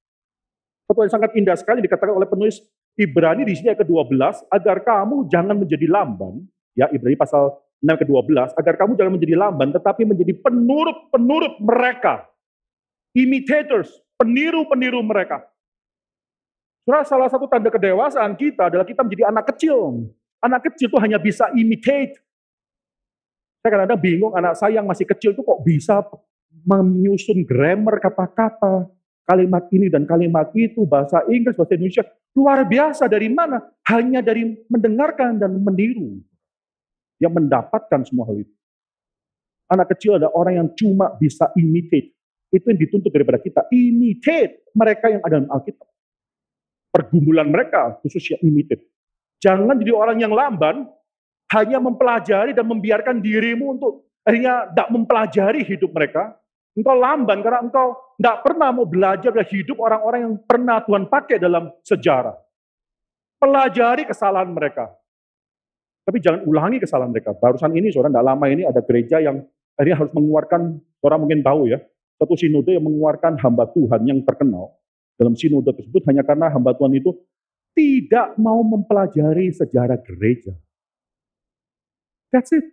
Satu 0.88 1.04
yang 1.04 1.12
sangat 1.12 1.30
indah 1.36 1.56
sekali 1.56 1.84
dikatakan 1.84 2.16
oleh 2.16 2.28
penulis 2.28 2.64
Ibrani 2.96 3.44
di 3.44 3.52
sini 3.58 3.74
ayat 3.74 3.84
ke-12, 3.84 4.48
agar 4.48 4.76
kamu 4.80 5.28
jangan 5.28 5.56
menjadi 5.58 5.86
lamban, 5.90 6.40
ya 6.78 6.88
Ibrani 6.88 7.18
pasal 7.18 7.52
6 7.82 8.00
ke-12, 8.00 8.54
agar 8.56 8.74
kamu 8.80 8.92
jangan 8.96 9.12
menjadi 9.12 9.34
lamban, 9.36 9.68
tetapi 9.74 10.02
menjadi 10.08 10.32
penurut-penurut 10.40 11.60
mereka. 11.60 12.24
Imitators, 13.14 13.94
peniru-peniru 14.18 14.98
mereka. 15.06 15.46
Saudara, 16.82 17.06
salah 17.06 17.28
satu 17.30 17.46
tanda 17.48 17.70
kedewasaan 17.70 18.34
kita 18.36 18.68
adalah 18.68 18.84
kita 18.84 19.00
menjadi 19.06 19.30
anak 19.30 19.54
kecil. 19.54 20.10
Anak 20.42 20.68
kecil 20.68 20.92
itu 20.92 20.98
hanya 21.00 21.16
bisa 21.16 21.48
imitate. 21.56 22.20
Saya 23.64 23.70
kadang-kadang 23.72 24.02
bingung, 24.02 24.32
anak 24.36 24.60
saya 24.60 24.82
yang 24.82 24.84
masih 24.84 25.08
kecil 25.08 25.32
itu 25.32 25.40
kok 25.40 25.62
bisa 25.64 26.04
menyusun 26.68 27.46
grammar 27.48 27.96
kata-kata, 28.02 28.92
kalimat 29.24 29.64
ini 29.72 29.88
dan 29.88 30.04
kalimat 30.04 30.52
itu, 30.52 30.84
bahasa 30.84 31.24
Inggris, 31.32 31.56
bahasa 31.56 31.72
Indonesia. 31.74 32.04
Luar 32.34 32.66
biasa 32.66 33.08
dari 33.08 33.30
mana? 33.32 33.62
Hanya 33.88 34.20
dari 34.20 34.58
mendengarkan 34.68 35.40
dan 35.40 35.54
meniru 35.56 36.20
yang 37.22 37.32
mendapatkan 37.32 38.04
semua 38.04 38.28
hal 38.28 38.42
itu. 38.42 38.54
Anak 39.70 39.96
kecil 39.96 40.20
adalah 40.20 40.34
orang 40.36 40.54
yang 40.60 40.68
cuma 40.76 41.14
bisa 41.16 41.48
imitate. 41.56 42.13
Itu 42.54 42.70
yang 42.70 42.78
dituntut 42.78 43.10
daripada 43.10 43.42
kita. 43.42 43.66
Imitate 43.74 44.70
mereka 44.78 45.10
yang 45.10 45.22
ada 45.26 45.42
dalam 45.42 45.50
Alkitab. 45.50 45.90
Pergumulan 46.94 47.50
mereka 47.50 47.98
khususnya 47.98 48.38
imitate. 48.46 48.86
Jangan 49.42 49.74
jadi 49.82 49.90
orang 49.90 50.22
yang 50.22 50.30
lamban, 50.30 50.86
hanya 51.50 51.82
mempelajari 51.82 52.54
dan 52.54 52.70
membiarkan 52.70 53.18
dirimu 53.18 53.74
untuk 53.74 54.06
akhirnya 54.22 54.70
tidak 54.70 54.88
mempelajari 54.94 55.60
hidup 55.66 55.90
mereka. 55.90 56.38
Engkau 56.74 56.94
lamban 56.94 57.38
karena 57.42 57.60
engkau 57.66 57.98
tidak 58.18 58.36
pernah 58.46 58.70
mau 58.70 58.86
belajar 58.86 59.30
dari 59.30 59.46
hidup 59.50 59.78
orang-orang 59.78 60.20
yang 60.26 60.34
pernah 60.42 60.82
Tuhan 60.82 61.10
pakai 61.10 61.36
dalam 61.42 61.70
sejarah. 61.82 62.34
Pelajari 63.38 64.06
kesalahan 64.06 64.50
mereka. 64.50 64.90
Tapi 66.04 66.18
jangan 66.18 66.46
ulangi 66.46 66.78
kesalahan 66.82 67.10
mereka. 67.10 67.32
Barusan 67.34 67.72
ini, 67.74 67.90
saudara, 67.94 68.12
tidak 68.12 68.26
lama 68.26 68.46
ini 68.50 68.62
ada 68.66 68.80
gereja 68.84 69.22
yang 69.22 69.42
akhirnya 69.74 69.96
harus 70.04 70.12
mengeluarkan, 70.12 70.60
orang 71.02 71.18
mungkin 71.20 71.40
tahu 71.42 71.70
ya, 71.70 71.78
satu 72.24 72.40
sinode 72.40 72.72
yang 72.72 72.82
mengeluarkan 72.88 73.36
hamba 73.36 73.68
Tuhan 73.68 74.00
yang 74.08 74.24
terkenal. 74.24 74.72
Dalam 75.20 75.36
sinode 75.36 75.68
tersebut 75.70 76.00
hanya 76.08 76.24
karena 76.24 76.48
hamba 76.48 76.72
Tuhan 76.72 76.96
itu 76.96 77.12
tidak 77.76 78.34
mau 78.40 78.64
mempelajari 78.64 79.52
sejarah 79.52 80.00
gereja. 80.00 80.56
That's 82.32 82.50
it. 82.56 82.64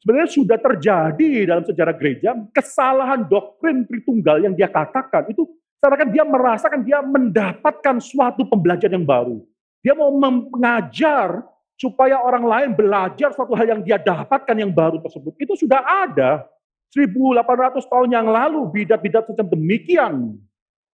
Sebenarnya 0.00 0.30
sudah 0.30 0.58
terjadi 0.58 1.30
dalam 1.46 1.64
sejarah 1.66 1.94
gereja, 1.94 2.34
kesalahan 2.50 3.26
doktrin 3.26 3.86
Tritunggal 3.86 4.42
yang 4.42 4.54
dia 4.54 4.66
katakan 4.66 5.30
itu 5.30 5.46
karena 5.82 6.06
dia 6.10 6.24
merasakan 6.26 6.80
dia 6.86 7.02
mendapatkan 7.02 7.98
suatu 7.98 8.46
pembelajaran 8.46 9.02
yang 9.02 9.06
baru. 9.06 9.42
Dia 9.82 9.98
mau 9.98 10.14
mengajar 10.14 11.42
supaya 11.74 12.22
orang 12.22 12.46
lain 12.46 12.70
belajar 12.78 13.34
suatu 13.34 13.58
hal 13.58 13.66
yang 13.66 13.82
dia 13.82 13.98
dapatkan 13.98 14.54
yang 14.54 14.70
baru 14.70 15.02
tersebut. 15.02 15.34
Itu 15.38 15.58
sudah 15.58 15.82
ada 15.82 16.46
1800 16.92 17.88
tahun 17.88 18.08
yang 18.12 18.28
lalu 18.28 18.68
bidat-bidat 18.68 19.24
semacam 19.24 19.48
demikian. 19.56 20.14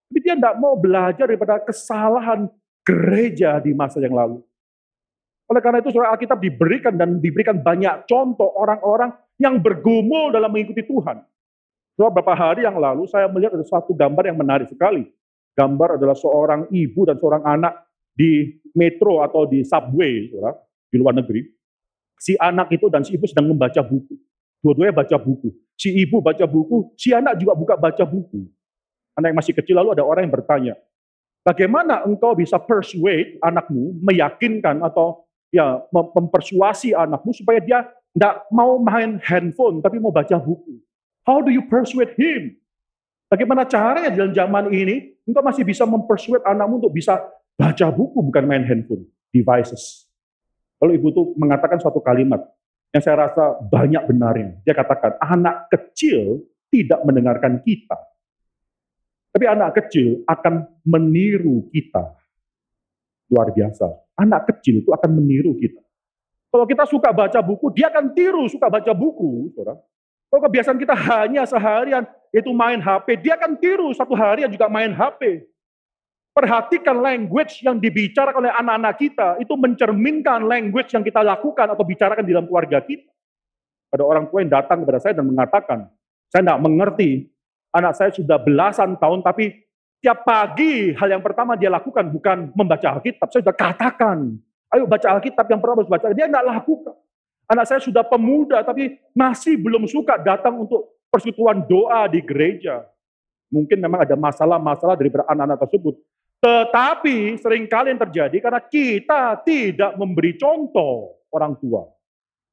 Tapi 0.09 0.19
dia 0.25 0.39
tidak 0.39 0.57
mau 0.57 0.79
belajar 0.79 1.27
daripada 1.27 1.59
kesalahan 1.61 2.47
gereja 2.87 3.59
di 3.61 3.75
masa 3.75 4.01
yang 4.01 4.15
lalu. 4.15 4.41
Oleh 5.49 5.61
karena 5.65 5.83
itu 5.83 5.91
surah 5.93 6.15
Alkitab 6.15 6.39
diberikan 6.39 6.95
dan 6.95 7.19
diberikan 7.19 7.59
banyak 7.59 8.05
contoh 8.07 8.49
orang-orang 8.57 9.13
yang 9.41 9.59
bergumul 9.59 10.31
dalam 10.31 10.49
mengikuti 10.53 10.85
Tuhan. 10.85 11.25
So, 11.99 12.07
beberapa 12.13 12.37
hari 12.37 12.63
yang 12.63 12.79
lalu 12.79 13.11
saya 13.11 13.27
melihat 13.27 13.59
ada 13.59 13.67
suatu 13.67 13.91
gambar 13.91 14.31
yang 14.31 14.39
menarik 14.39 14.71
sekali. 14.71 15.09
Gambar 15.59 15.99
adalah 15.99 16.15
seorang 16.15 16.71
ibu 16.71 17.03
dan 17.03 17.19
seorang 17.19 17.43
anak 17.43 17.75
di 18.15 18.61
metro 18.77 19.27
atau 19.27 19.51
di 19.51 19.67
subway, 19.67 20.31
saudara, 20.31 20.55
di 20.87 20.97
luar 21.01 21.19
negeri. 21.19 21.43
Si 22.19 22.39
anak 22.39 22.71
itu 22.71 22.87
dan 22.87 23.03
si 23.03 23.19
ibu 23.19 23.27
sedang 23.27 23.51
membaca 23.51 23.83
buku. 23.83 24.15
Dua-duanya 24.63 24.95
baca 24.95 25.17
buku. 25.19 25.51
Si 25.79 25.95
ibu 25.95 26.19
baca 26.19 26.43
buku, 26.43 26.91
si 26.99 27.15
anak 27.15 27.39
juga 27.39 27.55
buka 27.55 27.79
baca 27.79 28.03
buku. 28.03 28.51
Anak 29.15 29.31
yang 29.31 29.39
masih 29.39 29.55
kecil 29.55 29.79
lalu 29.79 29.95
ada 29.95 30.03
orang 30.03 30.27
yang 30.27 30.35
bertanya, 30.35 30.75
bagaimana 31.47 32.03
engkau 32.03 32.35
bisa 32.35 32.59
persuade 32.59 33.39
anakmu, 33.39 33.95
meyakinkan 34.03 34.83
atau 34.83 35.23
ya 35.55 35.81
mempersuasi 35.95 36.93
anakmu 36.93 37.31
supaya 37.31 37.63
dia 37.63 37.87
tidak 38.13 38.45
mau 38.51 38.77
main 38.83 39.23
handphone 39.23 39.79
tapi 39.79 40.03
mau 40.03 40.11
baca 40.11 40.35
buku. 40.37 40.83
How 41.23 41.39
do 41.39 41.55
you 41.55 41.63
persuade 41.71 42.19
him? 42.19 42.59
Bagaimana 43.29 43.69
caranya 43.69 44.11
dalam 44.11 44.33
zaman 44.33 44.73
ini 44.73 45.15
engkau 45.29 45.45
masih 45.45 45.63
bisa 45.63 45.87
mempersuade 45.87 46.43
anakmu 46.43 46.83
untuk 46.83 46.91
bisa 46.91 47.23
baca 47.55 47.87
buku 47.95 48.19
bukan 48.19 48.45
main 48.49 48.65
handphone, 48.67 49.07
devices. 49.31 50.09
Kalau 50.79 50.95
ibu 50.95 51.11
tuh 51.11 51.35
mengatakan 51.35 51.79
suatu 51.83 51.99
kalimat 51.99 52.43
yang 52.93 53.03
saya 53.05 53.29
rasa 53.29 53.61
banyak 53.69 54.03
benarnya. 54.09 54.57
Dia 54.65 54.73
katakan, 54.73 55.21
anak 55.21 55.69
kecil 55.69 56.45
tidak 56.73 57.01
mendengarkan 57.05 57.61
kita. 57.61 57.97
Tapi 59.33 59.45
anak 59.45 59.77
kecil 59.77 60.25
akan 60.25 60.65
meniru 60.89 61.69
kita. 61.69 62.17
Luar 63.29 63.53
biasa. 63.53 63.93
Anak 64.17 64.49
kecil 64.49 64.81
itu 64.81 64.91
akan 64.91 65.11
meniru 65.21 65.53
kita. 65.61 65.85
Kalau 66.49 66.65
kita 66.65 66.89
suka 66.89 67.13
baca 67.13 67.45
buku, 67.45 67.69
dia 67.77 67.93
akan 67.93 68.17
tiru 68.17 68.49
suka 68.49 68.73
baca 68.73 68.93
buku. 68.97 69.53
Saudara. 69.53 69.77
Kalau 70.29 70.43
kebiasaan 70.49 70.81
kita 70.81 70.97
hanya 70.97 71.45
seharian 71.45 72.05
itu 72.33 72.53
main 72.57 72.81
HP, 72.81 73.21
dia 73.21 73.37
akan 73.37 73.57
tiru 73.61 73.93
satu 73.93 74.17
harian 74.17 74.49
juga 74.49 74.69
main 74.69 74.93
HP. 74.93 75.45
Perhatikan 76.39 77.03
language 77.03 77.67
yang 77.67 77.83
dibicarakan 77.83 78.47
oleh 78.47 78.55
anak-anak 78.55 78.95
kita, 78.95 79.29
itu 79.43 79.59
mencerminkan 79.59 80.47
language 80.47 80.95
yang 80.95 81.03
kita 81.03 81.19
lakukan 81.19 81.67
atau 81.75 81.83
bicarakan 81.83 82.23
di 82.23 82.31
dalam 82.31 82.47
keluarga 82.47 82.79
kita. 82.79 83.11
Ada 83.91 84.07
orang 84.07 84.31
tua 84.31 84.47
yang 84.47 84.53
datang 84.55 84.87
kepada 84.87 85.03
saya 85.03 85.19
dan 85.19 85.27
mengatakan, 85.27 85.91
saya 86.31 86.47
tidak 86.47 86.61
mengerti, 86.63 87.27
anak 87.75 87.99
saya 87.99 88.15
sudah 88.15 88.39
belasan 88.39 88.95
tahun, 89.03 89.27
tapi 89.27 89.67
Tiap 89.99 90.23
pagi 90.23 90.95
hal 90.95 91.11
yang 91.11 91.23
pertama 91.27 91.59
dia 91.59 91.67
lakukan 91.67 92.07
bukan 92.07 92.55
membaca 92.55 92.87
Alkitab. 92.87 93.35
Saya 93.35 93.43
sudah 93.43 93.57
katakan, 93.59 94.39
ayo 94.71 94.87
baca 94.87 95.19
Alkitab 95.19 95.43
yang 95.51 95.59
pertama 95.59 95.83
harus 95.83 95.91
baca. 95.91 96.15
Dia 96.15 96.31
tidak 96.31 96.47
lakukan. 96.47 96.95
Anak 97.51 97.65
saya 97.67 97.81
sudah 97.83 98.07
pemuda 98.07 98.63
tapi 98.63 98.95
masih 99.11 99.59
belum 99.59 99.91
suka 99.91 100.15
datang 100.23 100.55
untuk 100.55 100.87
persekutuan 101.11 101.67
doa 101.67 102.07
di 102.07 102.23
gereja. 102.23 102.87
Mungkin 103.51 103.83
memang 103.83 104.07
ada 104.07 104.15
masalah-masalah 104.15 104.95
dari 104.95 105.11
anak-anak 105.11 105.67
tersebut. 105.67 105.99
Tetapi 106.39 107.35
sering 107.43 107.67
kali 107.67 107.91
yang 107.91 108.03
terjadi 108.03 108.37
karena 108.39 108.63
kita 108.63 109.43
tidak 109.43 109.93
memberi 109.99 110.39
contoh 110.39 111.19
orang 111.35 111.59
tua. 111.59 111.83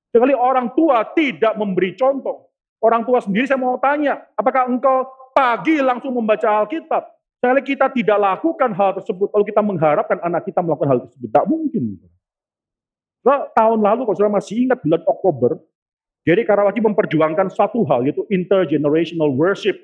Sekali 0.10 0.34
orang 0.34 0.74
tua 0.74 1.06
tidak 1.14 1.54
memberi 1.60 1.94
contoh. 1.94 2.50
Orang 2.82 3.06
tua 3.06 3.22
sendiri 3.22 3.46
saya 3.46 3.62
mau 3.62 3.78
tanya, 3.82 4.26
apakah 4.38 4.70
engkau 4.70 5.10
pagi 5.34 5.82
langsung 5.82 6.14
membaca 6.16 6.64
Alkitab? 6.64 7.04
Kalau 7.42 7.62
kita 7.62 7.94
tidak 7.94 8.18
lakukan 8.18 8.74
hal 8.74 8.98
tersebut, 8.98 9.30
kalau 9.30 9.46
kita 9.46 9.62
mengharapkan 9.62 10.18
anak 10.26 10.50
kita 10.50 10.66
melakukan 10.66 10.90
hal 10.90 11.00
tersebut, 11.06 11.30
tak 11.30 11.46
mungkin. 11.46 11.98
Nah, 13.22 13.50
tahun 13.54 13.82
lalu, 13.82 14.06
kalau 14.06 14.18
saudara 14.18 14.38
masih 14.38 14.66
ingat 14.66 14.82
bulan 14.82 15.02
Oktober, 15.06 15.52
jadi 16.26 16.42
Karawaci 16.42 16.82
memperjuangkan 16.82 17.54
satu 17.54 17.86
hal, 17.86 18.06
yaitu 18.06 18.26
intergenerational 18.34 19.30
worship. 19.30 19.78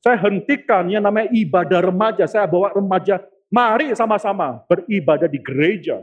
Saya 0.00 0.16
hentikan 0.16 0.88
yang 0.88 1.04
namanya 1.04 1.28
ibadah 1.28 1.80
remaja. 1.84 2.24
Saya 2.24 2.48
bawa 2.48 2.72
remaja, 2.72 3.20
mari 3.52 3.92
sama-sama 3.92 4.64
beribadah 4.64 5.28
di 5.28 5.36
gereja. 5.36 6.00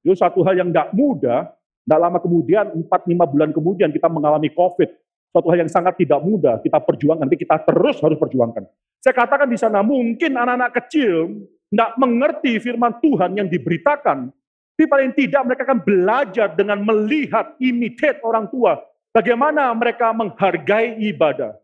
Itu 0.00 0.16
satu 0.16 0.40
hal 0.40 0.56
yang 0.56 0.68
tidak 0.72 0.88
mudah. 0.96 1.52
Tidak 1.82 1.98
lama 1.98 2.22
kemudian, 2.22 2.72
4-5 2.78 3.26
bulan 3.26 3.50
kemudian 3.52 3.90
kita 3.92 4.08
mengalami 4.08 4.48
COVID. 4.54 4.88
Suatu 5.32 5.48
hal 5.48 5.64
yang 5.66 5.72
sangat 5.72 5.96
tidak 5.96 6.20
mudah 6.20 6.60
kita 6.60 6.78
perjuangkan, 6.78 7.24
tapi 7.24 7.40
kita 7.40 7.56
terus 7.64 7.96
harus 8.00 8.20
perjuangkan. 8.20 8.68
Saya 9.02 9.14
katakan 9.16 9.48
di 9.50 9.58
sana 9.58 9.82
mungkin 9.82 10.36
anak-anak 10.36 10.70
kecil 10.78 11.42
tidak 11.72 11.90
mengerti 11.96 12.60
firman 12.60 13.00
Tuhan 13.00 13.34
yang 13.40 13.48
diberitakan. 13.48 14.28
Tapi 14.72 14.84
paling 14.88 15.12
tidak 15.16 15.42
mereka 15.48 15.62
akan 15.68 15.80
belajar 15.80 16.48
dengan 16.52 16.78
melihat, 16.84 17.56
imitate 17.58 18.20
orang 18.24 18.48
tua. 18.52 18.76
Bagaimana 19.12 19.72
mereka 19.72 20.12
menghargai 20.12 21.00
ibadah. 21.12 21.56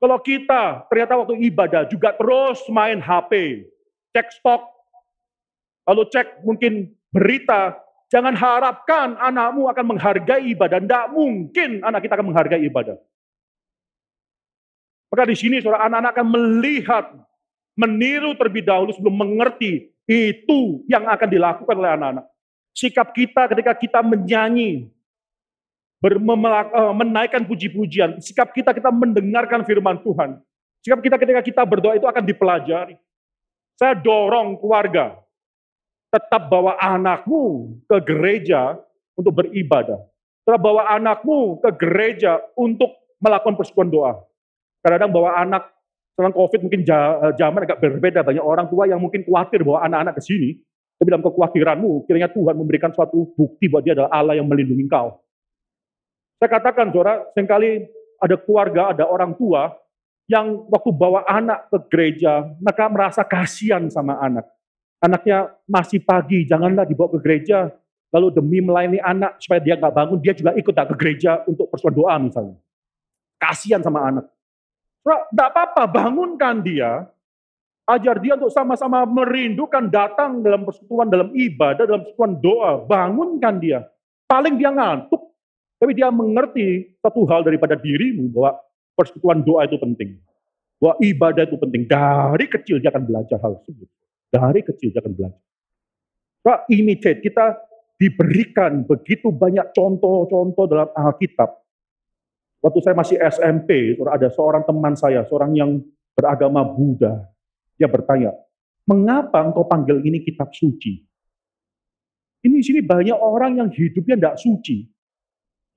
Kalau 0.00 0.16
kita 0.24 0.88
ternyata 0.88 1.12
waktu 1.20 1.36
ibadah 1.52 1.84
juga 1.84 2.16
terus 2.16 2.64
main 2.72 2.96
HP, 3.04 3.62
cek 4.16 4.32
stok, 4.40 4.64
lalu 5.84 6.08
cek 6.08 6.40
mungkin 6.40 6.88
berita, 7.12 7.76
jangan 8.08 8.32
harapkan 8.32 9.20
anakmu 9.20 9.68
akan 9.68 9.84
menghargai 9.92 10.56
ibadah. 10.56 10.80
Tidak 10.80 11.06
mungkin 11.12 11.84
anak 11.84 12.08
kita 12.08 12.16
akan 12.16 12.32
menghargai 12.32 12.64
ibadah. 12.64 12.96
Maka 15.12 15.28
di 15.28 15.36
sini 15.36 15.60
saudara 15.60 15.84
anak-anak 15.84 16.10
akan 16.16 16.26
melihat, 16.32 17.04
meniru 17.76 18.32
terlebih 18.40 18.64
dahulu 18.64 18.96
sebelum 18.96 19.16
mengerti 19.20 19.92
itu 20.08 20.80
yang 20.88 21.04
akan 21.06 21.28
dilakukan 21.28 21.76
oleh 21.76 21.92
anak-anak. 21.92 22.26
Sikap 22.72 23.12
kita 23.12 23.50
ketika 23.50 23.72
kita 23.74 24.00
menyanyi, 24.00 24.88
menaikkan 26.96 27.44
puji-pujian, 27.44 28.20
sikap 28.24 28.56
kita 28.56 28.72
kita 28.72 28.88
mendengarkan 28.88 29.62
firman 29.68 30.00
Tuhan. 30.00 30.40
Sikap 30.80 31.04
kita 31.04 31.20
ketika 31.20 31.40
kita 31.44 31.62
berdoa 31.68 31.92
itu 32.00 32.08
akan 32.08 32.24
dipelajari. 32.24 32.96
Saya 33.76 33.92
dorong 33.96 34.56
keluarga, 34.56 35.20
tetap 36.08 36.48
bawa 36.48 36.80
anakmu 36.80 37.76
ke 37.84 37.96
gereja 38.00 38.80
untuk 39.12 39.44
beribadah. 39.44 40.00
Tetap 40.44 40.60
bawa 40.60 40.88
anakmu 40.96 41.60
ke 41.60 41.70
gereja 41.76 42.40
untuk 42.56 42.96
melakukan 43.20 43.60
persekutuan 43.60 43.92
doa. 43.92 44.12
Kadang-kadang 44.80 45.12
bawa 45.12 45.30
anak 45.36 45.62
setelah 46.16 46.32
COVID 46.32 46.60
mungkin 46.64 46.80
eh, 46.84 47.32
zaman 47.36 47.60
agak 47.64 47.78
berbeda. 47.80 48.20
Banyak 48.24 48.44
orang 48.44 48.66
tua 48.72 48.88
yang 48.88 49.00
mungkin 49.00 49.24
khawatir 49.24 49.64
bawa 49.64 49.84
anak-anak 49.84 50.16
ke 50.16 50.22
sini. 50.24 50.50
Tapi 51.00 51.08
dalam 51.08 51.24
kekhawatiranmu, 51.24 52.04
kiranya 52.04 52.28
Tuhan 52.28 52.60
memberikan 52.60 52.92
suatu 52.92 53.32
bukti 53.32 53.72
bahwa 53.72 53.80
dia 53.80 53.96
adalah 53.96 54.12
Allah 54.12 54.36
yang 54.36 54.44
melindungi 54.44 54.84
kau. 54.84 55.16
Saya 56.40 56.48
katakan, 56.56 56.88
saudara, 56.88 57.28
sering 57.36 57.44
kali 57.44 57.84
ada 58.16 58.36
keluarga, 58.40 58.96
ada 58.96 59.04
orang 59.04 59.36
tua 59.36 59.76
yang 60.24 60.64
waktu 60.72 60.90
bawa 60.96 61.28
anak 61.28 61.68
ke 61.68 61.78
gereja, 61.92 62.48
mereka 62.56 62.88
merasa 62.88 63.20
kasihan 63.20 63.84
sama 63.92 64.16
anak. 64.16 64.48
Anaknya 65.04 65.52
masih 65.68 66.00
pagi, 66.00 66.48
janganlah 66.48 66.88
dibawa 66.88 67.12
ke 67.12 67.20
gereja, 67.20 67.68
lalu 68.08 68.32
demi 68.32 68.64
melayani 68.64 69.04
anak 69.04 69.36
supaya 69.36 69.60
dia 69.60 69.76
nggak 69.76 69.92
bangun, 69.92 70.18
dia 70.24 70.32
juga 70.32 70.56
ikut 70.56 70.72
ke 70.72 70.94
gereja 70.96 71.44
untuk 71.44 71.68
persoalan 71.68 71.96
doa 71.98 72.14
misalnya. 72.16 72.56
Kasihan 73.36 73.84
sama 73.84 74.00
anak. 74.06 74.24
Tidak 75.04 75.48
apa-apa, 75.50 75.84
bangunkan 75.88 76.60
dia. 76.64 77.04
Ajar 77.88 78.22
dia 78.22 78.38
untuk 78.38 78.52
sama-sama 78.54 79.02
merindukan 79.02 79.90
datang 79.90 80.40
dalam 80.46 80.62
persekutuan, 80.62 81.10
dalam 81.10 81.34
ibadah, 81.34 81.84
dalam 81.84 82.06
persekutuan 82.06 82.32
doa. 82.38 82.72
Bangunkan 82.86 83.54
dia. 83.58 83.82
Paling 84.30 84.54
dia 84.60 84.70
ngantuk, 84.70 85.29
tapi 85.80 85.96
dia 85.96 86.12
mengerti 86.12 86.92
satu 87.00 87.24
hal 87.24 87.40
daripada 87.40 87.72
dirimu 87.72 88.28
bahwa 88.28 88.60
persekutuan 88.92 89.40
doa 89.40 89.64
itu 89.64 89.80
penting. 89.80 90.20
Bahwa 90.76 91.00
ibadah 91.00 91.48
itu 91.48 91.56
penting. 91.56 91.88
Dari 91.88 92.46
kecil 92.52 92.84
dia 92.84 92.92
akan 92.92 93.08
belajar 93.08 93.40
hal 93.40 93.56
tersebut. 93.64 93.88
Dari 94.28 94.60
kecil 94.60 94.92
dia 94.92 95.00
akan 95.00 95.14
belajar. 95.16 95.40
Nah, 96.40 96.58
imitate, 96.68 97.20
kita 97.24 97.56
diberikan 97.96 98.84
begitu 98.84 99.32
banyak 99.32 99.72
contoh-contoh 99.76 100.64
dalam 100.68 100.88
Alkitab 100.92 101.60
Waktu 102.60 102.78
saya 102.84 102.92
masih 102.92 103.16
SMP, 103.16 103.96
ada 103.96 104.28
seorang 104.28 104.68
teman 104.68 104.92
saya, 104.92 105.24
seorang 105.24 105.56
yang 105.56 105.80
beragama 106.12 106.60
Buddha. 106.60 107.24
Dia 107.80 107.88
bertanya, 107.88 108.36
mengapa 108.84 109.40
engkau 109.40 109.64
panggil 109.64 110.04
ini 110.04 110.20
kitab 110.20 110.52
suci? 110.52 111.00
Ini 112.44 112.56
sini 112.60 112.84
banyak 112.84 113.16
orang 113.16 113.64
yang 113.64 113.68
hidupnya 113.72 114.16
tidak 114.20 114.36
suci. 114.36 114.89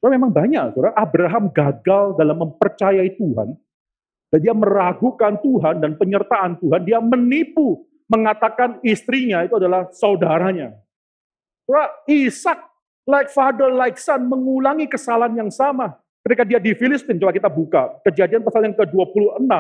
Saudara 0.04 0.20
memang 0.20 0.36
banyak, 0.36 0.76
saudara. 0.76 0.92
Abraham 1.00 1.48
gagal 1.48 2.20
dalam 2.20 2.36
mempercayai 2.44 3.16
Tuhan. 3.16 3.56
Dan 4.28 4.40
dia 4.44 4.52
meragukan 4.52 5.40
Tuhan 5.40 5.80
dan 5.80 5.96
penyertaan 5.96 6.60
Tuhan. 6.60 6.84
Dia 6.84 7.00
menipu, 7.00 7.88
mengatakan 8.12 8.84
istrinya 8.84 9.48
itu 9.48 9.56
adalah 9.56 9.88
saudaranya. 9.96 10.76
Saudara, 11.64 11.88
Ishak, 12.12 12.60
like 13.08 13.32
father, 13.32 13.72
like 13.72 13.96
son, 13.96 14.28
mengulangi 14.28 14.92
kesalahan 14.92 15.40
yang 15.40 15.48
sama. 15.48 15.96
Ketika 16.28 16.44
dia 16.44 16.60
di 16.60 16.76
Filistin, 16.76 17.16
coba 17.16 17.32
kita 17.32 17.48
buka. 17.48 17.96
Kejadian 18.04 18.44
pasal 18.44 18.68
yang 18.68 18.76
ke-26. 18.76 19.56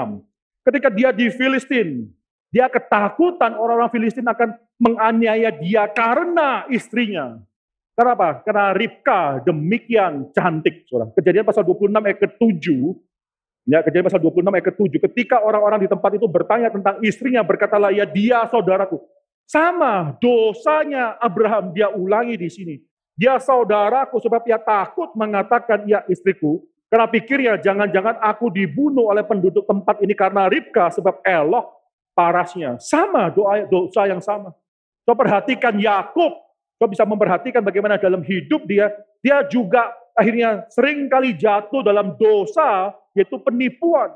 Ketika 0.67 0.87
dia 0.91 1.15
di 1.15 1.31
Filistin, 1.31 2.11
dia 2.51 2.67
ketakutan 2.67 3.55
orang-orang 3.55 3.95
Filistin 3.95 4.27
akan 4.27 4.59
menganiaya 4.75 5.55
dia 5.55 5.87
karena 5.87 6.67
istrinya. 6.67 7.39
Kenapa? 7.93 8.41
Karena 8.41 8.73
Ribka 8.73 9.45
demikian 9.45 10.33
cantik. 10.33 10.89
Saudara. 10.89 11.13
Kejadian 11.13 11.45
pasal 11.45 11.61
26 11.61 11.93
ayat 11.93 12.17
ke-7. 12.17 12.65
Ya, 13.63 13.79
kejadian 13.85 14.09
pasal 14.09 14.19
26 14.19 14.49
ayat 14.49 14.65
ke-7. 14.73 14.93
Ketika 15.09 15.37
orang-orang 15.45 15.85
di 15.85 15.89
tempat 15.89 16.11
itu 16.17 16.25
bertanya 16.25 16.73
tentang 16.73 16.97
istrinya, 17.05 17.45
berkatalah, 17.45 17.93
ya 17.93 18.09
dia 18.09 18.49
saudaraku. 18.49 18.97
Sama 19.45 20.17
dosanya 20.17 21.21
Abraham 21.21 21.69
dia 21.75 21.93
ulangi 21.93 22.33
di 22.39 22.49
sini. 22.49 22.75
Dia 23.13 23.37
saudaraku 23.37 24.17
sebab 24.17 24.41
ia 24.49 24.57
takut 24.57 25.13
mengatakan 25.13 25.85
ya 25.85 26.01
istriku. 26.09 26.65
Karena 26.89 27.09
pikirnya 27.09 27.53
jangan-jangan 27.57 28.21
aku 28.21 28.53
dibunuh 28.53 29.09
oleh 29.09 29.25
penduduk 29.25 29.65
tempat 29.65 30.01
ini 30.01 30.13
karena 30.13 30.45
Ribka 30.49 30.89
sebab 30.93 31.21
elok 31.25 31.65
parasnya. 32.17 32.77
Sama 32.81 33.29
doa 33.33 33.65
dosa 33.65 34.05
yang 34.05 34.21
sama. 34.21 34.53
Coba 35.05 35.25
perhatikan 35.25 35.77
Yakub. 35.77 36.42
Coba 36.83 36.99
bisa 36.99 37.07
memperhatikan 37.07 37.63
bagaimana 37.63 37.95
dalam 37.95 38.19
hidup 38.27 38.67
dia. 38.67 38.91
Dia 39.23 39.39
juga 39.47 39.87
akhirnya 40.19 40.67
sering 40.67 41.07
kali 41.07 41.31
jatuh 41.31 41.79
dalam 41.79 42.19
dosa 42.19 42.91
yaitu 43.15 43.39
penipuan. 43.39 44.11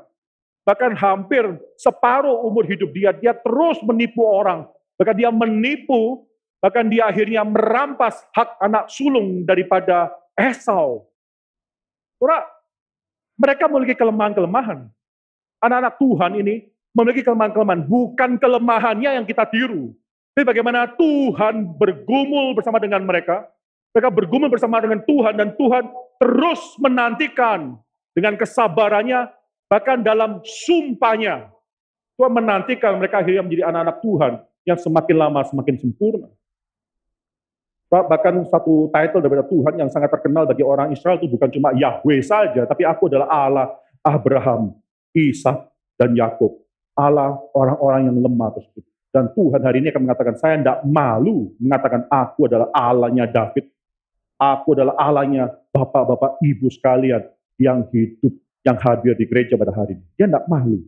Bahkan 0.68 0.92
hampir 1.00 1.48
separuh 1.80 2.44
umur 2.44 2.68
hidup 2.68 2.92
dia, 2.92 3.16
dia 3.16 3.32
terus 3.32 3.80
menipu 3.80 4.20
orang. 4.20 4.68
Bahkan 5.00 5.16
dia 5.16 5.32
menipu 5.32 6.28
Bahkan 6.58 6.90
dia 6.90 7.06
akhirnya 7.06 7.46
merampas 7.46 8.18
hak 8.34 8.58
anak 8.58 8.90
sulung 8.90 9.46
daripada 9.46 10.10
Esau. 10.34 11.06
Saudara, 12.18 12.50
mereka 13.38 13.70
memiliki 13.70 13.94
kelemahan-kelemahan. 13.94 14.90
Anak-anak 15.62 15.94
Tuhan 16.02 16.32
ini 16.42 16.66
memiliki 16.90 17.22
kelemahan-kelemahan. 17.22 17.86
Bukan 17.86 18.30
kelemahannya 18.42 19.22
yang 19.22 19.26
kita 19.26 19.46
tiru. 19.46 19.94
Tapi 20.38 20.54
bagaimana 20.54 20.86
Tuhan 20.94 21.66
bergumul 21.82 22.54
bersama 22.54 22.78
dengan 22.78 23.02
mereka. 23.02 23.42
Mereka 23.90 24.06
bergumul 24.06 24.46
bersama 24.46 24.78
dengan 24.78 25.02
Tuhan 25.02 25.34
dan 25.34 25.50
Tuhan 25.58 25.90
terus 26.22 26.78
menantikan 26.78 27.74
dengan 28.14 28.38
kesabarannya 28.38 29.34
bahkan 29.66 29.98
dalam 29.98 30.38
sumpahnya. 30.46 31.50
Tuhan 32.14 32.30
menantikan 32.30 33.02
mereka 33.02 33.18
akhirnya 33.18 33.42
menjadi 33.42 33.66
anak-anak 33.66 33.98
Tuhan 33.98 34.32
yang 34.62 34.78
semakin 34.78 35.16
lama 35.18 35.42
semakin 35.42 35.74
sempurna. 35.74 36.30
Bahkan 37.90 38.46
satu 38.46 38.94
title 38.94 39.18
daripada 39.18 39.42
Tuhan 39.42 39.74
yang 39.74 39.90
sangat 39.90 40.14
terkenal 40.14 40.46
bagi 40.46 40.62
orang 40.62 40.94
Israel 40.94 41.18
itu 41.18 41.34
bukan 41.34 41.50
cuma 41.50 41.74
Yahweh 41.74 42.22
saja, 42.22 42.62
tapi 42.62 42.86
aku 42.86 43.10
adalah 43.10 43.26
Allah 43.26 43.74
Abraham, 44.06 44.78
Ishak, 45.10 45.66
dan 45.98 46.14
Yakub. 46.14 46.62
Allah 46.94 47.34
orang-orang 47.58 48.06
yang 48.06 48.22
lemah 48.22 48.54
tersebut. 48.54 48.86
Dan 49.08 49.32
Tuhan 49.32 49.60
hari 49.64 49.80
ini 49.80 49.88
akan 49.88 50.02
mengatakan, 50.04 50.34
saya 50.36 50.60
tidak 50.60 50.84
malu 50.84 51.56
mengatakan 51.56 52.04
aku 52.12 52.44
adalah 52.44 52.68
Allahnya 52.76 53.24
David. 53.24 53.66
Aku 54.38 54.76
adalah 54.76 54.94
Allahnya 55.00 55.50
bapak-bapak 55.74 56.38
ibu 56.44 56.70
sekalian 56.70 57.26
yang 57.58 57.88
hidup, 57.90 58.30
yang 58.62 58.78
hadir 58.78 59.18
di 59.18 59.26
gereja 59.26 59.58
pada 59.58 59.74
hari 59.74 59.98
ini. 59.98 60.04
Dia 60.14 60.30
tidak 60.30 60.46
malu. 60.46 60.84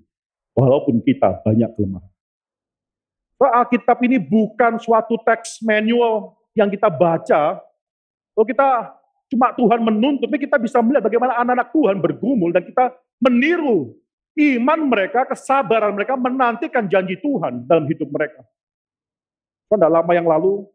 Walaupun 0.54 1.02
kita 1.02 1.40
banyak 1.42 1.70
kelemahan. 1.74 2.10
Alkitab 3.40 3.96
ini 4.04 4.20
bukan 4.20 4.76
suatu 4.76 5.16
teks 5.24 5.64
manual 5.64 6.36
yang 6.52 6.68
kita 6.68 6.92
baca, 6.92 7.56
kalau 8.36 8.46
kita 8.48 8.68
cuma 9.30 9.52
Tuhan 9.52 9.80
menuntut, 9.84 10.28
tapi 10.28 10.40
kita 10.42 10.56
bisa 10.56 10.80
melihat 10.80 11.06
bagaimana 11.06 11.38
anak-anak 11.40 11.68
Tuhan 11.72 11.96
bergumul 12.00 12.50
dan 12.56 12.64
kita 12.64 12.92
meniru 13.20 13.99
iman 14.40 14.80
mereka, 14.88 15.28
kesabaran 15.28 15.92
mereka 15.92 16.16
menantikan 16.16 16.88
janji 16.88 17.20
Tuhan 17.20 17.68
dalam 17.68 17.84
hidup 17.84 18.08
mereka. 18.08 18.40
Tidak 19.70 19.90
lama 19.90 20.12
yang 20.16 20.26
lalu, 20.26 20.66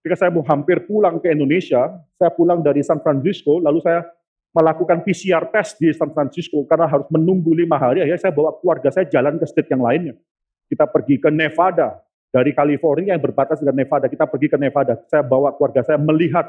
ketika 0.00 0.26
saya 0.26 0.30
mau 0.32 0.42
hampir 0.48 0.82
pulang 0.88 1.22
ke 1.22 1.30
Indonesia, 1.30 1.92
saya 2.16 2.30
pulang 2.32 2.64
dari 2.64 2.80
San 2.82 2.98
Francisco, 3.04 3.60
lalu 3.60 3.78
saya 3.84 4.02
melakukan 4.50 5.06
PCR 5.06 5.46
test 5.54 5.78
di 5.78 5.94
San 5.94 6.10
Francisco 6.10 6.66
karena 6.66 6.90
harus 6.90 7.06
menunggu 7.12 7.54
lima 7.54 7.78
hari. 7.78 8.02
Akhirnya 8.02 8.18
saya 8.18 8.34
bawa 8.34 8.58
keluarga 8.58 8.90
saya 8.90 9.06
jalan 9.06 9.38
ke 9.38 9.46
state 9.46 9.70
yang 9.70 9.84
lainnya. 9.84 10.18
Kita 10.66 10.90
pergi 10.90 11.22
ke 11.22 11.30
Nevada, 11.30 12.02
dari 12.30 12.54
California 12.54 13.12
yang 13.12 13.22
berbatas 13.22 13.58
dengan 13.58 13.82
Nevada. 13.82 14.06
Kita 14.06 14.24
pergi 14.24 14.46
ke 14.46 14.56
Nevada. 14.56 14.94
Saya 15.10 15.26
bawa 15.26 15.50
keluarga 15.54 15.82
saya 15.82 15.98
melihat, 15.98 16.46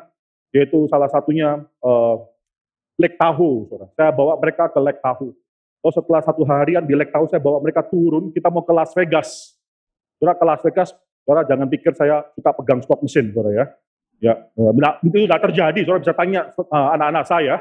yaitu 0.53 0.85
salah 0.87 1.09
satunya 1.09 1.65
uh, 1.81 2.15
Lake 3.01 3.17
Tahoe. 3.17 3.65
Saya 3.97 4.13
bawa 4.13 4.37
mereka 4.37 4.69
ke 4.69 4.79
Lake 4.79 5.01
Tahoe. 5.01 5.33
Oh, 5.81 5.89
setelah 5.89 6.21
satu 6.21 6.45
harian 6.45 6.85
di 6.85 6.93
Lake 6.93 7.09
saya 7.09 7.41
bawa 7.41 7.57
mereka 7.57 7.81
turun, 7.81 8.29
kita 8.29 8.53
mau 8.53 8.61
ke 8.61 8.69
Las 8.69 8.93
Vegas. 8.93 9.57
Saudara, 10.21 10.37
ke 10.37 10.45
Las 10.45 10.61
Vegas, 10.61 10.89
saudara 11.25 11.41
jangan 11.49 11.65
pikir 11.65 11.97
saya 11.97 12.21
suka 12.37 12.53
pegang 12.53 12.85
slot 12.85 13.01
mesin, 13.01 13.33
saudara 13.33 13.49
ya. 13.49 13.65
Ya, 14.21 14.33
nah, 14.53 15.01
itu 15.01 15.25
sudah 15.25 15.41
terjadi, 15.41 15.79
saudara 15.81 16.01
bisa 16.05 16.13
tanya 16.13 16.41
eh, 16.53 16.87
anak-anak 16.93 17.25
uh, 17.25 17.29
saya. 17.29 17.55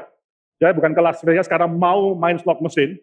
Saya 0.61 0.77
bukan 0.77 0.93
ke 0.93 1.01
Las 1.01 1.17
Vegas 1.25 1.49
karena 1.49 1.65
mau 1.65 2.13
main 2.13 2.37
slot 2.37 2.61
mesin. 2.61 3.01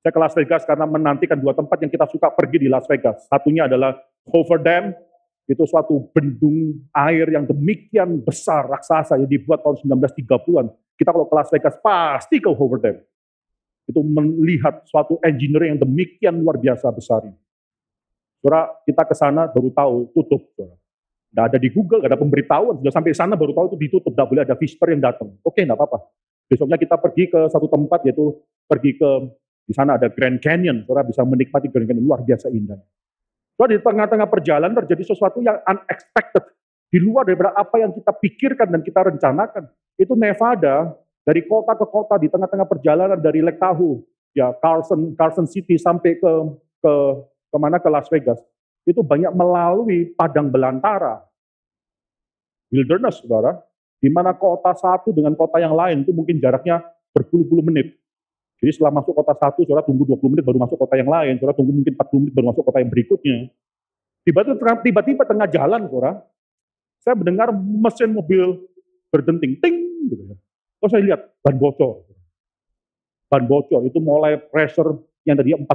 Saya 0.00 0.12
ke 0.16 0.20
Las 0.24 0.32
Vegas 0.32 0.64
karena 0.64 0.88
menantikan 0.88 1.36
dua 1.36 1.52
tempat 1.52 1.84
yang 1.84 1.92
kita 1.92 2.08
suka 2.08 2.32
pergi 2.32 2.64
di 2.64 2.68
Las 2.72 2.88
Vegas. 2.88 3.28
Satunya 3.28 3.68
adalah 3.68 3.92
Hoover 4.32 4.64
Dam 4.64 4.96
itu 5.44 5.60
suatu 5.68 6.08
bendung 6.16 6.88
air 6.96 7.28
yang 7.28 7.44
demikian 7.44 8.24
besar, 8.24 8.64
raksasa 8.64 9.20
yang 9.20 9.28
dibuat 9.28 9.60
tahun 9.60 9.84
1930-an. 9.84 10.72
Kita 10.96 11.12
kalau 11.12 11.28
kelas 11.28 11.52
Vegas 11.52 11.76
pasti 11.84 12.40
ke 12.40 12.48
Hoover 12.48 12.80
Dam. 12.80 12.96
Itu 13.84 14.00
melihat 14.00 14.84
suatu 14.88 15.20
engineering 15.20 15.76
yang 15.76 15.82
demikian 15.84 16.34
luar 16.40 16.56
biasa 16.56 16.88
besarnya. 16.92 17.36
Saudara, 18.40 18.72
kita 18.84 19.02
ke 19.08 19.14
sana 19.16 19.48
baru 19.48 19.68
tahu 19.72 19.94
tutup. 20.12 20.42
Saudara. 20.56 20.76
Nggak 21.34 21.44
ada 21.50 21.58
di 21.58 21.68
Google, 21.74 21.98
nggak 21.98 22.12
ada 22.14 22.20
pemberitahuan. 22.20 22.74
Sudah 22.78 22.94
sampai 22.94 23.10
sana 23.10 23.34
baru 23.34 23.50
tahu 23.50 23.74
itu 23.74 23.78
ditutup, 23.90 24.14
nggak 24.14 24.28
boleh 24.30 24.42
ada 24.46 24.54
visitor 24.54 24.88
yang 24.94 25.02
datang. 25.02 25.34
Oke, 25.42 25.66
nggak 25.66 25.74
apa-apa. 25.74 25.98
Besoknya 26.46 26.78
kita 26.78 26.94
pergi 27.00 27.24
ke 27.26 27.40
satu 27.50 27.66
tempat, 27.66 28.06
yaitu 28.06 28.38
pergi 28.70 28.94
ke, 28.94 29.10
di 29.66 29.74
sana 29.74 29.98
ada 29.98 30.06
Grand 30.14 30.38
Canyon. 30.38 30.86
Saudara 30.86 31.02
bisa 31.02 31.26
menikmati 31.26 31.66
Grand 31.74 31.90
Canyon, 31.90 32.06
luar 32.06 32.22
biasa 32.22 32.54
indah. 32.54 32.78
So, 33.58 33.66
di 33.66 33.82
tengah-tengah 33.82 34.28
perjalanan 34.30 34.78
terjadi 34.86 35.14
sesuatu 35.14 35.42
yang 35.42 35.58
unexpected, 35.66 36.54
di 36.86 36.98
luar 37.02 37.26
daripada 37.26 37.50
apa 37.58 37.82
yang 37.82 37.90
kita 37.90 38.14
pikirkan 38.14 38.68
dan 38.70 38.80
kita 38.86 39.00
rencanakan. 39.02 39.64
Itu 39.98 40.14
Nevada, 40.14 40.94
dari 41.24 41.40
kota 41.48 41.72
ke 41.72 41.86
kota, 41.88 42.20
di 42.20 42.28
tengah-tengah 42.28 42.68
perjalanan 42.68 43.16
dari 43.16 43.40
Lake 43.40 43.56
Tahoe, 43.56 44.04
ya 44.36 44.52
Carson, 44.60 45.16
Carson 45.16 45.48
City 45.48 45.80
sampai 45.80 46.20
ke 46.20 46.32
ke 46.84 46.92
ke 47.24 47.56
mana 47.56 47.80
ke 47.80 47.88
Las 47.88 48.12
Vegas, 48.12 48.38
itu 48.84 49.00
banyak 49.00 49.32
melalui 49.32 50.12
padang 50.12 50.52
belantara, 50.52 51.24
wilderness, 52.68 53.24
saudara, 53.24 53.56
di 53.96 54.12
mana 54.12 54.36
kota 54.36 54.76
satu 54.76 55.16
dengan 55.16 55.32
kota 55.32 55.56
yang 55.56 55.72
lain 55.72 56.04
itu 56.04 56.12
mungkin 56.12 56.36
jaraknya 56.36 56.84
berpuluh-puluh 57.16 57.64
menit. 57.64 57.96
Jadi 58.60 58.70
setelah 58.80 59.00
masuk 59.00 59.16
kota 59.16 59.32
satu, 59.32 59.64
saudara 59.64 59.84
tunggu 59.84 60.04
20 60.08 60.24
menit 60.30 60.44
baru 60.44 60.60
masuk 60.60 60.76
kota 60.76 60.96
yang 60.96 61.08
lain, 61.08 61.40
saudara 61.40 61.56
tunggu 61.56 61.72
mungkin 61.72 61.96
40 61.96 62.20
menit 62.20 62.32
baru 62.36 62.46
masuk 62.52 62.62
kota 62.68 62.78
yang 62.84 62.90
berikutnya. 62.92 63.36
Tiba-tiba 64.24 65.24
tengah 65.24 65.48
jalan, 65.48 65.80
saudara, 65.88 66.12
saya 67.00 67.14
mendengar 67.16 67.52
mesin 67.52 68.12
mobil 68.12 68.60
berdenting, 69.12 69.60
ting, 69.60 69.76
gitu 70.08 70.22
ya. 70.32 70.36
Terus 70.84 71.00
saya 71.00 71.08
lihat 71.08 71.32
ban 71.40 71.56
bocor. 71.56 72.04
Ban 73.32 73.48
bocor 73.48 73.88
itu 73.88 74.04
mulai 74.04 74.36
pressure 74.36 75.00
yang 75.24 75.32
tadi 75.32 75.56
44 75.56 75.72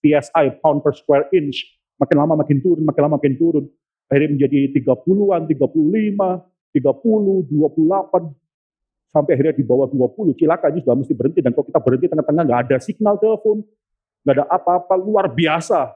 psi 0.00 0.44
pound 0.64 0.80
per 0.80 0.96
square 0.96 1.28
inch, 1.36 1.60
makin 2.00 2.24
lama 2.24 2.40
makin 2.40 2.56
turun, 2.64 2.88
makin 2.88 3.04
lama 3.04 3.20
makin 3.20 3.36
turun. 3.36 3.68
Akhirnya 4.08 4.32
menjadi 4.32 4.72
30-an, 4.80 5.44
35, 5.44 5.52
30, 5.52 6.40
28, 6.72 9.12
sampai 9.12 9.30
akhirnya 9.36 9.60
di 9.60 9.64
bawah 9.68 9.92
20, 9.92 10.40
cilaka 10.40 10.72
ini 10.72 10.80
sudah 10.80 10.96
mesti 11.04 11.12
berhenti. 11.12 11.44
Dan 11.44 11.52
kalau 11.52 11.68
kita 11.68 11.80
berhenti 11.84 12.06
tengah-tengah 12.08 12.42
nggak 12.48 12.60
ada 12.64 12.76
signal 12.80 13.20
telepon, 13.20 13.60
nggak 14.24 14.34
ada 14.40 14.44
apa-apa, 14.48 14.94
luar 15.04 15.28
biasa. 15.36 15.92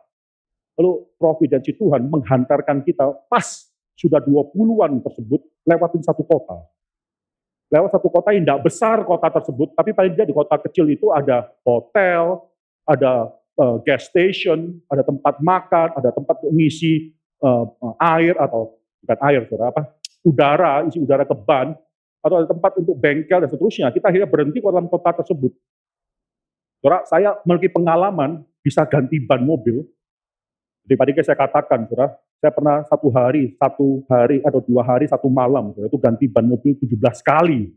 Lalu 0.76 1.16
providensi 1.16 1.72
Tuhan 1.72 2.05
menghantarkan 2.12 2.85
kita 2.85 3.09
pas 3.33 3.72
sudah 3.97 4.20
20-an 4.20 5.01
tersebut 5.01 5.41
lewatin 5.64 6.05
satu 6.05 6.29
kota. 6.29 6.76
Lewat 7.68 7.92
satu 7.92 8.08
kota 8.08 8.32
yang 8.32 8.48
tidak 8.48 8.64
besar 8.64 9.04
kota 9.04 9.28
tersebut, 9.28 9.76
tapi 9.76 9.92
paling 9.92 10.16
tidak 10.16 10.28
di 10.32 10.36
kota 10.36 10.56
kecil 10.56 10.88
itu 10.88 11.12
ada 11.12 11.52
hotel, 11.68 12.48
ada 12.88 13.28
uh, 13.60 13.76
gas 13.84 14.08
station, 14.08 14.80
ada 14.88 15.04
tempat 15.04 15.36
makan, 15.44 15.92
ada 15.92 16.08
tempat 16.08 16.40
mengisi 16.48 17.12
uh, 17.44 17.68
air 18.16 18.32
atau 18.40 18.72
bukan 19.04 19.18
air, 19.28 19.44
saudara 19.44 19.68
apa? 19.68 19.82
Udara, 20.24 20.72
isi 20.88 20.96
udara 20.96 21.28
ke 21.28 21.36
ban, 21.36 21.76
atau 22.24 22.34
ada 22.40 22.48
tempat 22.48 22.72
untuk 22.80 22.96
bengkel 22.96 23.38
dan 23.44 23.48
seterusnya, 23.52 23.92
kita 23.92 24.08
akhirnya 24.08 24.28
berhenti 24.28 24.58
ke 24.58 24.66
dalam 24.66 24.88
kota 24.88 25.20
tersebut. 25.20 25.52
Saya 27.10 27.34
memiliki 27.42 27.74
pengalaman 27.74 28.46
bisa 28.62 28.86
ganti 28.86 29.18
ban 29.18 29.42
mobil. 29.42 29.82
Tadi 30.95 31.11
saya 31.20 31.36
katakan, 31.36 31.84
saudara, 31.91 32.16
saya 32.39 32.53
pernah 32.55 32.76
satu 32.86 33.09
hari, 33.12 33.53
satu 33.59 34.07
hari 34.09 34.41
atau 34.41 34.61
dua 34.62 34.86
hari, 34.86 35.05
satu 35.11 35.28
malam, 35.28 35.74
saudara, 35.74 35.91
itu 35.91 35.99
ganti 36.01 36.24
ban 36.30 36.47
mobil 36.47 36.78
17 36.78 36.95
kali. 37.20 37.68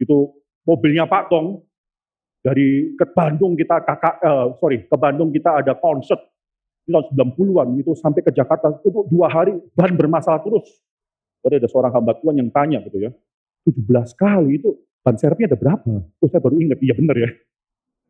Itu 0.00 0.32
mobilnya 0.64 1.04
Pak 1.04 1.28
Tong, 1.28 1.60
dari 2.44 2.92
ke 2.92 3.08
Bandung 3.08 3.56
kita 3.56 3.80
kakak, 3.80 4.20
uh, 4.20 4.52
sorry, 4.60 4.84
ke 4.84 4.96
Bandung 5.00 5.32
kita 5.32 5.64
ada 5.64 5.72
konser 5.80 6.20
tahun 6.84 7.32
90-an 7.32 7.80
itu 7.80 7.96
sampai 7.96 8.20
ke 8.20 8.28
Jakarta 8.28 8.68
itu 8.84 9.08
dua 9.08 9.32
hari 9.32 9.56
ban 9.72 9.96
bermasalah 9.96 10.44
terus. 10.44 10.68
Jadi 11.40 11.64
ada 11.64 11.68
seorang 11.68 11.92
hamba 11.92 12.12
Tuhan 12.20 12.36
yang 12.40 12.52
tanya 12.52 12.84
gitu 12.84 13.00
ya, 13.00 13.10
17 13.64 14.12
kali 14.16 14.60
itu 14.60 14.76
ban 15.00 15.16
serepnya 15.16 15.52
ada 15.52 15.58
berapa? 15.60 15.88
Terus 16.20 16.30
saya 16.32 16.40
baru 16.44 16.56
ingat, 16.60 16.78
iya 16.84 16.94
benar 16.96 17.16
ya. 17.16 17.30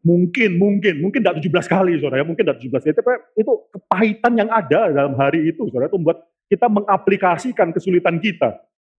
Mungkin, 0.04 0.60
mungkin, 0.60 1.00
mungkin 1.00 1.24
tidak 1.24 1.40
17 1.40 1.64
kali, 1.64 1.96
saudara 1.96 2.20
ya, 2.20 2.28
mungkin 2.28 2.44
tidak 2.44 2.60
17 2.60 2.84
kali. 2.84 2.92
Tapi 2.92 3.10
itu 3.40 3.52
kepahitan 3.72 4.32
yang 4.36 4.52
ada 4.52 4.92
dalam 4.92 5.16
hari 5.16 5.48
itu, 5.48 5.64
saudara, 5.72 5.88
itu 5.88 5.96
membuat 5.96 6.28
kita 6.52 6.68
mengaplikasikan 6.68 7.72
kesulitan 7.72 8.20
kita. 8.20 8.52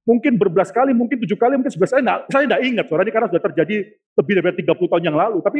Mungkin 0.10 0.41
berbelas 0.41 0.74
kali, 0.74 0.97
mungkin 0.97 1.22
tujuh 1.22 1.38
kali, 1.38 1.62
mungkin 1.62 1.70
sebelas 1.70 1.93
kali, 1.93 2.01
nah, 2.01 2.26
saya 2.26 2.49
tidak 2.49 2.62
ingat, 2.66 2.86
saudara, 2.89 3.06
ini 3.06 3.14
karena 3.14 3.28
sudah 3.30 3.43
terjadi 3.53 3.76
lebih 4.18 4.34
dari 4.41 4.56
30 4.66 4.89
tahun 4.89 5.03
yang 5.06 5.18
lalu. 5.18 5.38
Tapi 5.45 5.60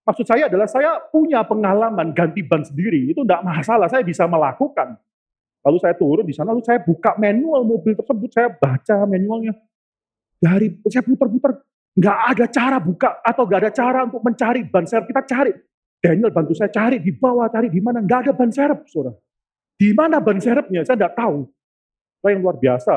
maksud 0.00 0.24
saya 0.24 0.48
adalah 0.48 0.68
saya 0.68 0.90
punya 1.12 1.44
pengalaman 1.44 2.16
ganti 2.16 2.40
ban 2.40 2.64
sendiri, 2.64 3.12
itu 3.12 3.20
tidak 3.20 3.44
masalah, 3.44 3.92
saya 3.92 4.00
bisa 4.00 4.24
melakukan. 4.24 4.96
Lalu 5.60 5.76
saya 5.76 5.92
turun 5.92 6.24
di 6.24 6.32
sana, 6.32 6.56
lalu 6.56 6.64
saya 6.64 6.80
buka 6.80 7.20
manual 7.20 7.68
mobil 7.68 7.92
tersebut, 7.92 8.32
saya 8.32 8.48
baca 8.48 9.04
manualnya. 9.04 9.52
Dari 10.40 10.72
saya 10.88 11.04
putar-putar, 11.04 11.60
Nggak 11.96 12.18
ada 12.36 12.44
cara 12.52 12.76
buka 12.76 13.08
atau 13.24 13.42
nggak 13.48 13.60
ada 13.64 13.72
cara 13.72 14.00
untuk 14.04 14.20
mencari 14.20 14.60
ban 14.68 14.84
serep. 14.84 15.08
Kita 15.08 15.22
cari. 15.24 15.52
Daniel 15.96 16.28
bantu 16.28 16.52
saya 16.52 16.68
cari 16.68 17.00
di 17.00 17.08
bawah, 17.16 17.48
cari 17.48 17.72
di 17.72 17.80
mana. 17.80 18.04
Nggak 18.04 18.28
ada 18.28 18.32
ban 18.36 18.52
serep, 18.52 18.84
saudara. 18.84 19.16
Di 19.80 19.96
mana 19.96 20.20
ban 20.20 20.36
serepnya? 20.36 20.84
Saya 20.84 20.96
nggak 21.00 21.16
tahu. 21.16 21.48
Saya 22.20 22.36
yang 22.36 22.42
luar 22.44 22.56
biasa, 22.60 22.96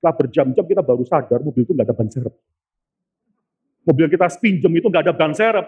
setelah 0.00 0.14
berjam-jam 0.16 0.64
kita 0.64 0.82
baru 0.84 1.04
sadar 1.04 1.40
mobil 1.44 1.62
itu 1.64 1.72
nggak 1.76 1.86
ada 1.92 1.96
ban 1.96 2.08
serep. 2.08 2.34
Mobil 3.84 4.06
kita 4.08 4.26
pinjam 4.40 4.72
itu 4.72 4.86
nggak 4.88 5.04
ada 5.04 5.14
ban 5.14 5.32
serep. 5.36 5.66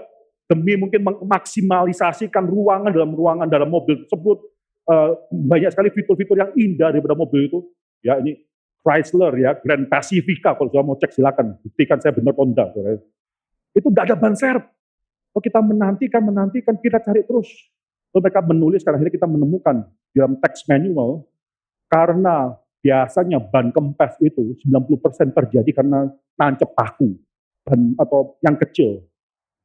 Demi 0.49 0.81
mungkin 0.81 1.05
memaksimalisasikan 1.05 2.49
ruangan 2.49 2.89
dalam 2.89 3.13
ruangan 3.13 3.45
dalam 3.45 3.69
mobil 3.69 4.09
tersebut. 4.09 4.41
Uh, 4.89 5.13
banyak 5.29 5.69
sekali 5.69 5.93
fitur-fitur 5.93 6.41
yang 6.41 6.49
indah 6.57 6.97
daripada 6.97 7.13
mobil 7.13 7.45
itu. 7.45 7.61
Ya 8.01 8.17
ini 8.17 8.41
Chrysler 8.89 9.32
ya, 9.36 9.53
Grand 9.61 9.84
Pacifica, 9.84 10.57
kalau 10.57 10.72
sudah 10.72 10.80
mau 10.80 10.97
cek 10.97 11.12
silakan, 11.12 11.61
buktikan 11.61 12.01
saya 12.01 12.16
benar 12.16 12.32
enggak. 12.32 12.72
Itu 13.76 13.93
enggak 13.93 14.09
ada 14.09 14.16
ban 14.16 14.32
serep. 14.32 14.64
Kalau 15.28 15.43
kita 15.45 15.61
menantikan, 15.61 16.24
menantikan, 16.24 16.72
kita 16.80 17.05
cari 17.05 17.20
terus. 17.20 17.53
Lalu 18.16 18.20
mereka 18.24 18.41
menulis, 18.41 18.80
karena 18.80 18.97
akhirnya 18.97 19.14
kita 19.20 19.28
menemukan 19.28 19.76
dalam 20.16 20.41
teks 20.41 20.64
manual, 20.72 21.28
karena 21.93 22.57
biasanya 22.80 23.45
ban 23.45 23.68
kempes 23.68 24.16
itu 24.24 24.57
90% 24.64 25.36
terjadi 25.36 25.70
karena 25.76 26.09
nancep 26.41 26.72
paku, 26.72 27.12
ban 27.68 27.93
atau 28.01 28.41
yang 28.41 28.57
kecil. 28.57 29.05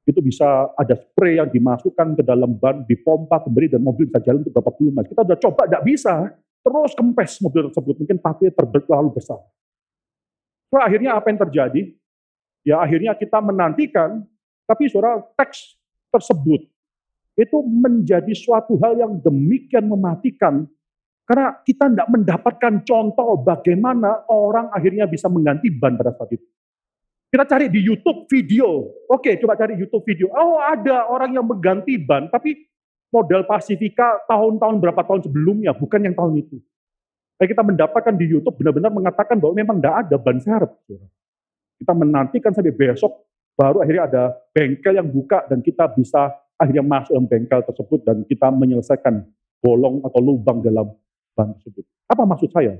Itu 0.04 0.20
bisa 0.20 0.68
ada 0.76 1.00
spray 1.00 1.40
yang 1.40 1.48
dimasukkan 1.48 2.20
ke 2.20 2.24
dalam 2.28 2.60
ban, 2.60 2.84
dipompa 2.84 3.40
kembali, 3.40 3.80
dan 3.80 3.82
mobil 3.88 4.12
bisa 4.12 4.20
jalan 4.20 4.44
untuk 4.44 4.52
berapa 4.52 4.72
puluh. 4.76 4.92
Kita 5.08 5.24
udah 5.24 5.40
coba, 5.40 5.62
enggak 5.64 5.86
bisa. 5.88 6.16
Terus 6.64 6.92
kempes 6.96 7.44
mobil 7.44 7.68
tersebut, 7.68 7.96
mungkin 8.00 8.18
pakunya 8.24 8.52
terlalu 8.56 9.12
besar. 9.20 9.40
So, 10.72 10.80
akhirnya 10.80 11.20
apa 11.20 11.28
yang 11.28 11.40
terjadi? 11.44 11.82
Ya 12.64 12.80
akhirnya 12.80 13.12
kita 13.20 13.44
menantikan, 13.44 14.24
tapi 14.64 14.88
saudara 14.88 15.20
teks 15.36 15.76
tersebut 16.08 16.64
itu 17.36 17.58
menjadi 17.66 18.32
suatu 18.32 18.80
hal 18.80 18.96
yang 18.96 19.20
demikian 19.20 19.90
mematikan 19.90 20.64
karena 21.24 21.56
kita 21.64 21.88
tidak 21.88 22.10
mendapatkan 22.12 22.74
contoh 22.84 23.40
bagaimana 23.42 24.28
orang 24.28 24.70
akhirnya 24.76 25.08
bisa 25.08 25.32
mengganti 25.32 25.72
ban 25.72 25.96
pada 25.96 26.12
saat 26.16 26.36
itu. 26.36 26.46
Kita 27.34 27.50
cari 27.50 27.66
di 27.66 27.82
YouTube 27.82 28.30
video. 28.30 28.94
Oke, 29.10 29.34
coba 29.42 29.58
cari 29.58 29.74
YouTube 29.74 30.06
video. 30.06 30.30
Oh, 30.30 30.62
ada 30.62 31.10
orang 31.10 31.34
yang 31.34 31.48
mengganti 31.48 31.98
ban, 31.98 32.30
tapi 32.30 32.54
model 33.14 33.46
Pasifika 33.46 34.26
tahun-tahun 34.26 34.82
berapa 34.82 35.02
tahun 35.06 35.30
sebelumnya, 35.30 35.78
bukan 35.78 36.02
yang 36.02 36.18
tahun 36.18 36.42
itu. 36.42 36.58
Nah, 37.38 37.46
kita 37.46 37.62
mendapatkan 37.62 38.14
di 38.18 38.26
YouTube 38.26 38.58
benar-benar 38.58 38.90
mengatakan 38.90 39.38
bahwa 39.38 39.54
memang 39.54 39.78
tidak 39.78 39.96
ada 40.08 40.16
ban 40.18 40.38
serep. 40.42 40.72
Kita 41.78 41.94
menantikan 41.94 42.50
sampai 42.50 42.74
besok, 42.74 43.14
baru 43.54 43.86
akhirnya 43.86 44.04
ada 44.10 44.24
bengkel 44.50 44.98
yang 44.98 45.06
buka 45.06 45.46
dan 45.46 45.62
kita 45.62 45.86
bisa 45.94 46.34
akhirnya 46.58 46.82
masuk 46.82 47.14
dalam 47.14 47.30
bengkel 47.30 47.62
tersebut 47.62 48.00
dan 48.02 48.18
kita 48.26 48.48
menyelesaikan 48.50 49.22
bolong 49.62 50.02
atau 50.02 50.20
lubang 50.20 50.66
dalam 50.66 50.90
ban 51.38 51.54
tersebut. 51.58 51.86
Apa 52.10 52.26
maksud 52.26 52.50
saya? 52.50 52.78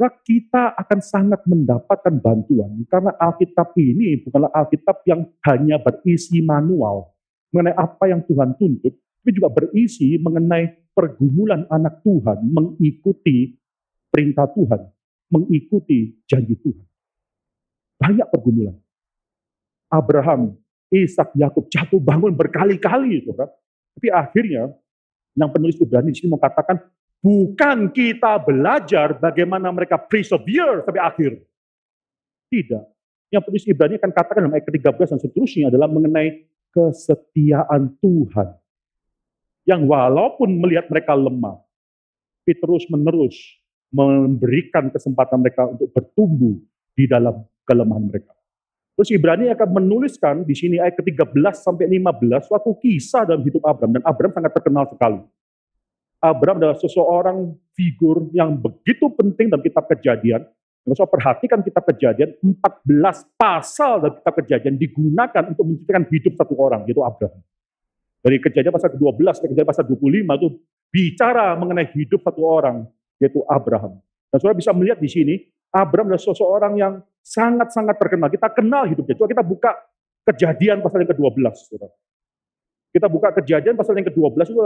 Nah, 0.00 0.10
kita 0.24 0.72
akan 0.74 0.98
sangat 1.04 1.44
mendapatkan 1.46 2.14
bantuan 2.18 2.74
karena 2.88 3.12
Alkitab 3.20 3.76
ini 3.76 4.24
bukanlah 4.24 4.50
Alkitab 4.50 5.04
yang 5.06 5.28
hanya 5.46 5.78
berisi 5.78 6.40
manual 6.40 7.12
mengenai 7.52 7.76
apa 7.76 8.08
yang 8.08 8.24
Tuhan 8.24 8.56
tuntut, 8.56 8.96
tapi 9.22 9.38
juga 9.38 9.54
berisi 9.54 10.18
mengenai 10.18 10.90
pergumulan 10.98 11.62
anak 11.70 12.02
Tuhan 12.02 12.42
mengikuti 12.42 13.54
perintah 14.10 14.50
Tuhan, 14.50 14.82
mengikuti 15.30 16.10
janji 16.26 16.58
Tuhan. 16.58 16.82
Banyak 18.02 18.26
pergumulan. 18.34 18.74
Abraham, 19.86 20.58
Ishak, 20.90 21.38
Yakub 21.38 21.70
jatuh 21.70 22.02
bangun 22.02 22.34
berkali-kali, 22.34 23.22
saudara. 23.22 23.54
Tapi 23.94 24.10
akhirnya 24.10 24.74
yang 25.38 25.54
penulis 25.54 25.78
Ibrani 25.78 26.10
di 26.10 26.18
sini 26.18 26.34
mengatakan 26.34 26.82
bukan 27.22 27.94
kita 27.94 28.42
belajar 28.42 29.22
bagaimana 29.22 29.70
mereka 29.70 30.02
persevere 30.02 30.82
sampai 30.82 30.98
akhir. 30.98 31.32
Tidak. 32.50 32.84
Yang 33.30 33.42
penulis 33.46 33.64
Ibrani 33.70 33.94
akan 34.02 34.10
katakan 34.10 34.40
dalam 34.50 34.54
ayat 34.58 34.66
ke-13 34.66 35.14
dan 35.14 35.20
seterusnya 35.22 35.70
adalah 35.70 35.86
mengenai 35.86 36.42
kesetiaan 36.74 37.94
Tuhan 38.02 38.61
yang 39.62 39.86
walaupun 39.86 40.58
melihat 40.58 40.90
mereka 40.90 41.14
lemah, 41.14 41.58
tapi 42.42 42.58
terus-menerus 42.58 43.38
memberikan 43.92 44.90
kesempatan 44.90 45.38
mereka 45.38 45.68
untuk 45.68 45.92
bertumbuh 45.94 46.58
di 46.96 47.04
dalam 47.06 47.44
kelemahan 47.68 48.08
mereka. 48.08 48.32
Terus 48.92 49.08
Ibrani 49.14 49.48
akan 49.48 49.68
menuliskan 49.72 50.44
di 50.44 50.52
sini 50.52 50.76
ayat 50.76 51.00
ke-13 51.00 51.32
sampai 51.64 51.88
15 51.88 52.48
suatu 52.48 52.76
kisah 52.76 53.24
dalam 53.24 53.40
hidup 53.40 53.64
Abraham 53.64 53.96
dan 53.96 54.02
Abraham 54.04 54.32
sangat 54.36 54.52
terkenal 54.52 54.84
sekali. 54.90 55.20
Abraham 56.22 56.56
adalah 56.62 56.78
seseorang 56.78 57.38
figur 57.74 58.30
yang 58.30 58.54
begitu 58.54 59.10
penting 59.10 59.50
dalam 59.50 59.64
kitab 59.64 59.90
Kejadian. 59.90 60.46
Kalau 60.82 61.06
perhatikan 61.10 61.62
kitab 61.62 61.82
Kejadian, 61.94 62.30
14 62.42 63.38
pasal 63.38 64.02
dalam 64.02 64.14
kitab 64.22 64.34
Kejadian 64.38 64.74
digunakan 64.78 65.42
untuk 65.50 65.64
menceritakan 65.66 66.04
hidup 66.10 66.32
satu 66.38 66.54
orang, 66.58 66.86
yaitu 66.86 67.02
Abraham. 67.02 67.42
Dari 68.22 68.38
kejadian 68.38 68.70
pasal 68.70 68.94
ke-12 68.94 69.34
ke 69.42 69.46
kejadian 69.50 69.68
pasal 69.68 69.84
25 69.90 70.38
itu 70.38 70.48
bicara 70.94 71.58
mengenai 71.58 71.90
hidup 71.90 72.22
satu 72.22 72.46
orang, 72.46 72.86
yaitu 73.18 73.42
Abraham. 73.50 73.98
Dan 74.30 74.36
saudara 74.38 74.54
bisa 74.54 74.70
melihat 74.70 75.02
di 75.02 75.10
sini, 75.10 75.34
Abraham 75.74 76.14
adalah 76.14 76.22
seseorang 76.22 76.72
yang 76.78 76.92
sangat-sangat 77.18 77.98
terkenal. 77.98 78.28
Kita 78.30 78.48
kenal 78.54 78.86
hidupnya. 78.86 79.18
Coba 79.18 79.28
kita 79.28 79.44
buka 79.44 79.70
kejadian 80.30 80.78
pasal 80.80 81.02
yang 81.02 81.10
ke-12. 81.10 81.54
Saudara. 81.66 81.94
Kita 82.92 83.06
buka 83.10 83.28
kejadian 83.42 83.74
pasal 83.74 83.98
yang 83.98 84.06
ke-12 84.06 84.52
itu 84.52 84.62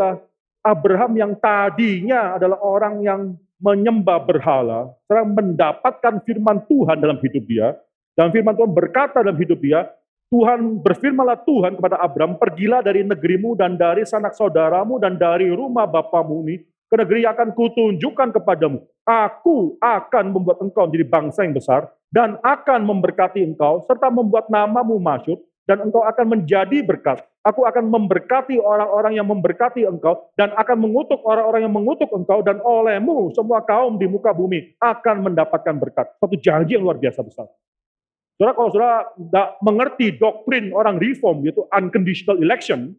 Abraham 0.66 1.12
yang 1.14 1.32
tadinya 1.38 2.34
adalah 2.34 2.58
orang 2.58 2.98
yang 3.00 3.20
menyembah 3.62 4.20
berhala, 4.26 4.92
sekarang 5.06 5.32
mendapatkan 5.32 6.14
firman 6.26 6.60
Tuhan 6.68 7.00
dalam 7.00 7.16
hidup 7.22 7.44
dia, 7.48 7.72
dan 8.12 8.28
firman 8.28 8.52
Tuhan 8.52 8.68
berkata 8.74 9.24
dalam 9.24 9.38
hidup 9.38 9.62
dia, 9.64 9.88
Tuhan 10.26 10.82
berfirmanlah 10.82 11.46
Tuhan 11.46 11.78
kepada 11.78 12.02
Abram, 12.02 12.34
pergilah 12.34 12.82
dari 12.82 13.06
negerimu 13.06 13.54
dan 13.54 13.78
dari 13.78 14.02
sanak 14.02 14.34
saudaramu 14.34 14.98
dan 14.98 15.14
dari 15.14 15.46
rumah 15.54 15.86
bapamu 15.86 16.42
ini 16.50 16.66
ke 16.90 16.94
negeri 16.98 17.22
yang 17.22 17.38
akan 17.38 17.54
kutunjukkan 17.54 18.34
kepadamu. 18.34 18.82
Aku 19.06 19.78
akan 19.78 20.34
membuat 20.34 20.58
engkau 20.58 20.90
menjadi 20.90 21.06
bangsa 21.06 21.46
yang 21.46 21.54
besar 21.54 21.94
dan 22.10 22.42
akan 22.42 22.82
memberkati 22.82 23.42
engkau 23.42 23.86
serta 23.86 24.10
membuat 24.10 24.50
namamu 24.50 24.98
masyur 24.98 25.38
dan 25.66 25.82
engkau 25.82 26.02
akan 26.02 26.38
menjadi 26.38 26.82
berkat. 26.82 27.22
Aku 27.46 27.62
akan 27.62 27.86
memberkati 27.86 28.58
orang-orang 28.58 29.14
yang 29.14 29.26
memberkati 29.30 29.86
engkau 29.86 30.26
dan 30.34 30.50
akan 30.58 30.90
mengutuk 30.90 31.22
orang-orang 31.22 31.70
yang 31.70 31.74
mengutuk 31.74 32.10
engkau 32.10 32.42
dan 32.42 32.58
olehmu 32.66 33.30
semua 33.30 33.62
kaum 33.62 33.94
di 33.94 34.10
muka 34.10 34.34
bumi 34.34 34.74
akan 34.82 35.30
mendapatkan 35.30 35.74
berkat. 35.78 36.10
Satu 36.18 36.34
janji 36.34 36.74
yang 36.74 36.82
luar 36.82 36.98
biasa 36.98 37.22
besar. 37.22 37.46
Saudara, 38.36 38.52
kalau 38.52 38.68
saudara 38.68 38.98
tidak 39.16 39.48
mengerti 39.64 40.06
doktrin 40.20 40.68
orang 40.76 41.00
reform, 41.00 41.40
yaitu 41.48 41.64
unconditional 41.72 42.36
election, 42.44 42.92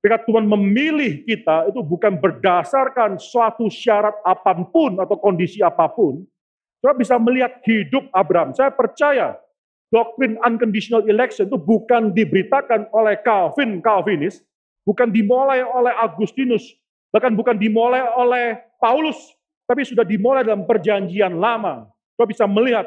ketika 0.00 0.24
Tuhan 0.24 0.48
memilih 0.48 1.20
kita 1.28 1.68
itu 1.68 1.84
bukan 1.84 2.16
berdasarkan 2.16 3.20
suatu 3.20 3.68
syarat 3.68 4.16
apa 4.24 4.56
pun 4.72 4.96
atau 4.96 5.20
kondisi 5.20 5.60
apa 5.60 5.84
pun, 5.92 6.24
Saudara 6.80 6.96
bisa 6.96 7.20
melihat 7.20 7.60
hidup 7.68 8.08
Abraham. 8.08 8.56
Saya 8.56 8.72
percaya 8.72 9.36
doktrin 9.92 10.40
unconditional 10.40 11.04
election 11.04 11.44
itu 11.44 11.60
bukan 11.60 12.16
diberitakan 12.16 12.88
oleh 12.96 13.20
Calvin, 13.20 13.84
Calvinis, 13.84 14.40
bukan 14.88 15.12
dimulai 15.12 15.60
oleh 15.60 15.92
Agustinus, 16.00 16.64
bahkan 17.12 17.36
bukan 17.36 17.60
dimulai 17.60 18.00
oleh 18.16 18.64
Paulus, 18.80 19.36
tapi 19.68 19.84
sudah 19.84 20.08
dimulai 20.08 20.40
dalam 20.40 20.64
perjanjian 20.64 21.36
lama. 21.36 21.84
Saudara 22.16 22.32
bisa 22.32 22.44
melihat 22.48 22.86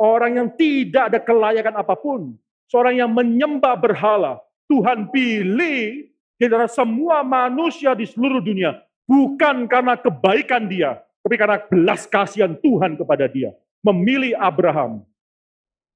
orang 0.00 0.40
yang 0.40 0.48
tidak 0.56 1.12
ada 1.12 1.20
kelayakan 1.20 1.76
apa 1.76 1.92
pun, 1.92 2.32
seorang 2.72 2.96
yang 2.96 3.12
menyembah 3.12 3.76
berhala, 3.76 4.40
Tuhan 4.72 5.12
pilih 5.12 6.08
di 6.40 6.42
antara 6.48 6.64
semua 6.72 7.20
manusia 7.20 7.92
di 7.92 8.08
seluruh 8.08 8.40
dunia, 8.40 8.80
bukan 9.04 9.68
karena 9.68 10.00
kebaikan 10.00 10.64
dia, 10.64 11.04
tapi 11.20 11.36
karena 11.36 11.60
belas 11.60 12.08
kasihan 12.08 12.56
Tuhan 12.56 12.96
kepada 12.96 13.28
dia. 13.28 13.52
Memilih 13.84 14.36
Abraham. 14.40 15.04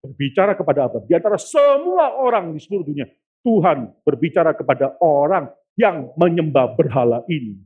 Berbicara 0.04 0.52
kepada 0.52 0.84
Abraham. 0.84 1.08
Di 1.08 1.16
antara 1.16 1.40
semua 1.40 2.12
orang 2.16 2.52
di 2.52 2.60
seluruh 2.60 2.84
dunia. 2.84 3.08
Tuhan 3.44 3.92
berbicara 4.04 4.56
kepada 4.56 4.96
orang 5.04 5.52
yang 5.76 6.12
menyembah 6.16 6.76
berhala 6.76 7.20
ini. 7.28 7.60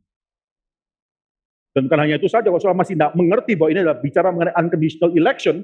Dan 1.71 1.87
bukan 1.87 2.03
hanya 2.03 2.19
itu 2.19 2.27
saja, 2.27 2.51
kalau 2.51 2.75
masih 2.75 2.99
tidak 2.99 3.15
mengerti 3.15 3.55
bahwa 3.55 3.71
ini 3.71 3.81
adalah 3.87 3.99
bicara 4.03 4.35
mengenai 4.35 4.55
unconditional 4.59 5.15
election, 5.15 5.63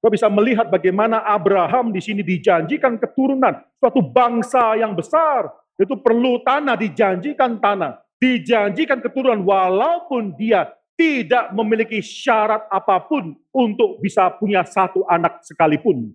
kita 0.00 0.08
bisa 0.12 0.28
melihat 0.30 0.70
bagaimana 0.70 1.24
Abraham 1.26 1.90
di 1.90 1.98
sini 1.98 2.22
dijanjikan 2.22 2.94
keturunan, 3.00 3.58
suatu 3.80 3.98
bangsa 4.04 4.78
yang 4.78 4.94
besar, 4.94 5.50
itu 5.76 5.98
perlu 5.98 6.40
tanah, 6.46 6.78
dijanjikan 6.78 7.58
tanah, 7.58 7.98
dijanjikan 8.22 9.02
keturunan 9.02 9.42
walaupun 9.42 10.36
dia 10.38 10.70
tidak 10.96 11.52
memiliki 11.52 12.00
syarat 12.00 12.64
apa 12.72 13.02
pun 13.04 13.36
untuk 13.52 14.00
bisa 14.00 14.32
punya 14.38 14.64
satu 14.64 15.04
anak 15.04 15.44
sekalipun. 15.44 16.14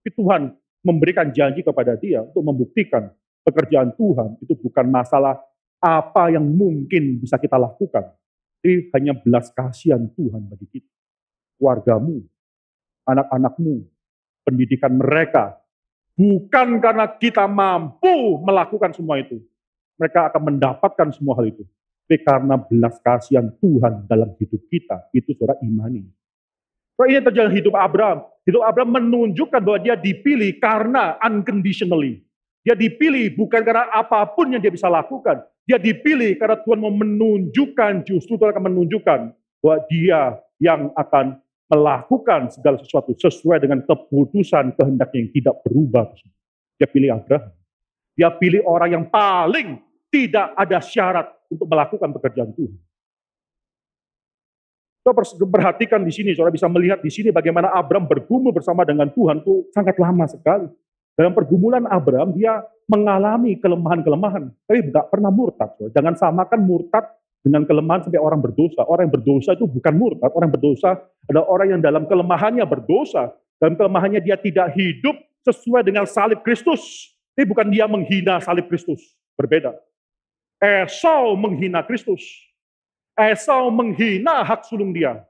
Tuhan 0.00 0.50
memberikan 0.82 1.28
janji 1.30 1.60
kepada 1.60 1.94
dia 1.94 2.24
untuk 2.24 2.42
membuktikan 2.42 3.12
pekerjaan 3.44 3.94
Tuhan 3.94 4.40
itu 4.42 4.56
bukan 4.58 4.88
masalah 4.88 5.38
apa 5.78 6.32
yang 6.32 6.44
mungkin 6.44 7.20
bisa 7.22 7.38
kita 7.38 7.60
lakukan. 7.60 8.10
Tapi 8.60 8.92
hanya 8.92 9.16
belas 9.16 9.48
kasihan 9.54 10.04
Tuhan 10.16 10.44
bagi 10.50 10.66
kita. 10.68 10.92
Keluargamu, 11.56 12.24
anak-anakmu, 13.12 13.84
pendidikan 14.46 14.94
mereka. 14.94 15.58
Bukan 16.14 16.78
karena 16.84 17.08
kita 17.08 17.48
mampu 17.48 18.38
melakukan 18.44 18.92
semua 18.92 19.18
itu. 19.18 19.40
Mereka 19.96 20.32
akan 20.32 20.42
mendapatkan 20.52 21.08
semua 21.12 21.36
hal 21.36 21.48
itu 21.48 21.64
tapi 22.10 22.26
karena 22.26 22.58
belas 22.58 22.98
kasihan 23.06 23.46
Tuhan 23.62 24.10
dalam 24.10 24.34
hidup 24.34 24.58
kita, 24.66 25.06
itu 25.14 25.30
saudara 25.38 25.54
imani. 25.62 26.02
So 26.98 27.06
ini 27.06 27.22
terjadi 27.22 27.54
hidup 27.54 27.78
Abraham. 27.78 28.26
Hidup 28.42 28.66
Abraham 28.66 28.98
menunjukkan 28.98 29.62
bahwa 29.62 29.78
dia 29.78 29.94
dipilih 29.94 30.58
karena 30.58 31.14
unconditionally. 31.22 32.26
Dia 32.66 32.74
dipilih 32.74 33.38
bukan 33.38 33.62
karena 33.62 33.86
apa 33.94 34.26
pun 34.26 34.50
yang 34.50 34.58
dia 34.58 34.74
bisa 34.74 34.90
lakukan. 34.90 35.38
Dia 35.62 35.78
dipilih 35.78 36.34
karena 36.34 36.58
Tuhan 36.58 36.82
mau 36.82 36.90
menunjukkan, 36.90 38.02
justru 38.02 38.34
Tuhan 38.34 38.58
akan 38.58 38.64
menunjukkan 38.74 39.18
bahwa 39.62 39.76
dia 39.86 40.20
yang 40.58 40.90
akan 40.98 41.38
melakukan 41.70 42.50
segala 42.50 42.76
sesuatu 42.82 43.14
sesuai 43.14 43.62
dengan 43.62 43.86
keputusan 43.86 44.74
kehendaknya 44.74 45.18
yang 45.22 45.30
tidak 45.30 45.54
berubah. 45.62 46.10
Dia 46.76 46.88
pilih 46.90 47.10
Abraham. 47.14 47.54
Dia 48.18 48.28
pilih 48.34 48.60
orang 48.66 48.90
yang 48.90 49.04
paling 49.06 49.78
tidak 50.10 50.50
ada 50.58 50.82
syarat 50.82 51.30
untuk 51.46 51.70
melakukan 51.70 52.10
pekerjaan 52.10 52.50
Tuhan. 52.52 52.74
Kita 55.00 55.16
perhatikan 55.48 56.04
di 56.04 56.12
sini, 56.12 56.36
saudara 56.36 56.52
bisa 56.52 56.68
melihat 56.68 57.00
di 57.00 57.08
sini 57.08 57.32
bagaimana 57.32 57.72
Abraham 57.72 58.04
bergumul 58.04 58.52
bersama 58.52 58.84
dengan 58.84 59.08
Tuhan 59.08 59.40
itu 59.40 59.70
sangat 59.72 59.96
lama 59.96 60.28
sekali. 60.28 60.68
Dalam 61.16 61.32
pergumulan 61.32 61.88
Abraham, 61.88 62.36
dia 62.36 62.60
mengalami 62.84 63.56
kelemahan-kelemahan, 63.56 64.52
tapi 64.66 64.90
tidak 64.90 65.08
pernah 65.08 65.32
murtad. 65.32 65.72
Jangan 65.94 66.14
samakan 66.18 66.60
murtad 66.66 67.04
dengan 67.40 67.64
kelemahan 67.64 68.04
sampai 68.04 68.20
orang 68.20 68.40
berdosa. 68.40 68.84
Orang 68.84 69.08
yang 69.08 69.14
berdosa 69.16 69.56
itu 69.56 69.64
bukan 69.64 69.94
murtad, 69.96 70.30
orang 70.32 70.52
yang 70.52 70.56
berdosa 70.60 70.90
adalah 71.28 71.46
orang 71.48 71.68
yang 71.76 71.80
dalam 71.80 72.04
kelemahannya 72.04 72.64
berdosa. 72.68 73.32
Dalam 73.60 73.76
kelemahannya 73.76 74.20
dia 74.24 74.40
tidak 74.40 74.72
hidup 74.76 75.16
sesuai 75.44 75.84
dengan 75.84 76.04
salib 76.08 76.40
Kristus. 76.44 77.12
Ini 77.36 77.44
bukan 77.48 77.68
dia 77.72 77.88
menghina 77.88 78.40
salib 78.40 78.68
Kristus, 78.68 79.00
berbeda. 79.36 79.72
Esau 80.60 81.36
menghina 81.40 81.80
Kristus. 81.84 82.20
Esau 83.16 83.72
menghina 83.72 84.44
hak 84.44 84.68
sulung 84.68 84.92
dia. 84.92 85.24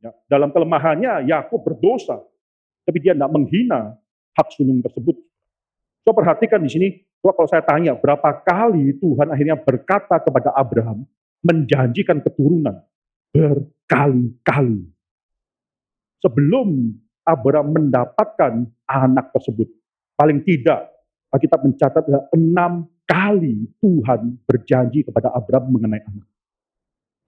Ya, 0.00 0.12
dalam 0.28 0.48
kelemahannya, 0.52 1.28
Yakub 1.28 1.60
berdosa. 1.60 2.20
Tapi 2.84 2.98
dia 3.04 3.12
tidak 3.12 3.32
menghina 3.32 3.96
hak 4.36 4.48
sulung 4.56 4.80
tersebut. 4.80 5.16
So 6.04 6.16
perhatikan 6.16 6.60
di 6.64 6.70
sini, 6.72 6.88
so, 7.20 7.32
kalau 7.32 7.48
saya 7.48 7.64
tanya, 7.64 7.92
berapa 7.96 8.42
kali 8.44 8.96
Tuhan 8.96 9.28
akhirnya 9.32 9.56
berkata 9.60 10.20
kepada 10.20 10.52
Abraham, 10.56 11.04
menjanjikan 11.44 12.20
keturunan. 12.20 12.80
Berkali-kali. 13.30 14.90
Sebelum 16.20 16.92
Abraham 17.24 17.68
mendapatkan 17.72 18.66
anak 18.90 19.30
tersebut. 19.32 19.70
Paling 20.18 20.42
tidak, 20.42 20.90
kita 21.38 21.56
mencatat 21.62 22.04
enam 22.34 22.90
kali 23.06 23.70
Tuhan 23.78 24.36
berjanji 24.44 25.06
kepada 25.06 25.30
Abraham 25.30 25.78
mengenai 25.78 26.02
anak. 26.02 26.26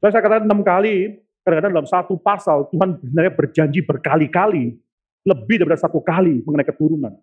Saya, 0.02 0.18
saya 0.18 0.22
katakan 0.26 0.44
enam 0.50 0.60
kali, 0.66 1.22
kadang-kadang 1.46 1.72
dalam 1.78 1.88
satu 1.88 2.18
pasal 2.18 2.66
Tuhan 2.74 2.98
sebenarnya 2.98 3.32
berjanji 3.38 3.80
berkali-kali, 3.86 4.74
lebih 5.22 5.56
daripada 5.62 5.86
satu 5.86 6.02
kali 6.02 6.42
mengenai 6.42 6.66
keturunan. 6.66 7.14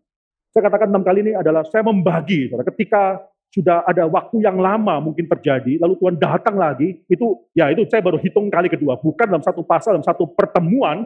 Saya 0.49 0.65
katakan 0.65 0.89
enam 0.89 1.05
kali 1.05 1.21
ini 1.21 1.33
adalah 1.37 1.61
saya 1.69 1.85
membagi, 1.85 2.49
ketika 2.73 3.21
sudah 3.49 3.81
ada 3.85 4.05
waktu 4.05 4.45
yang 4.45 4.57
lama 4.61 5.01
mungkin 5.01 5.25
terjadi, 5.25 5.81
lalu 5.81 5.97
Tuhan 5.97 6.15
datang 6.21 6.57
lagi, 6.57 7.01
itu 7.09 7.49
ya 7.57 7.69
itu 7.73 7.85
saya 7.89 8.01
baru 8.01 8.17
hitung 8.21 8.49
kali 8.49 8.69
kedua, 8.69 8.97
bukan 8.97 9.25
dalam 9.29 9.41
satu 9.45 9.61
pasal, 9.65 9.97
dalam 9.97 10.05
satu 10.05 10.29
pertemuan, 10.33 11.05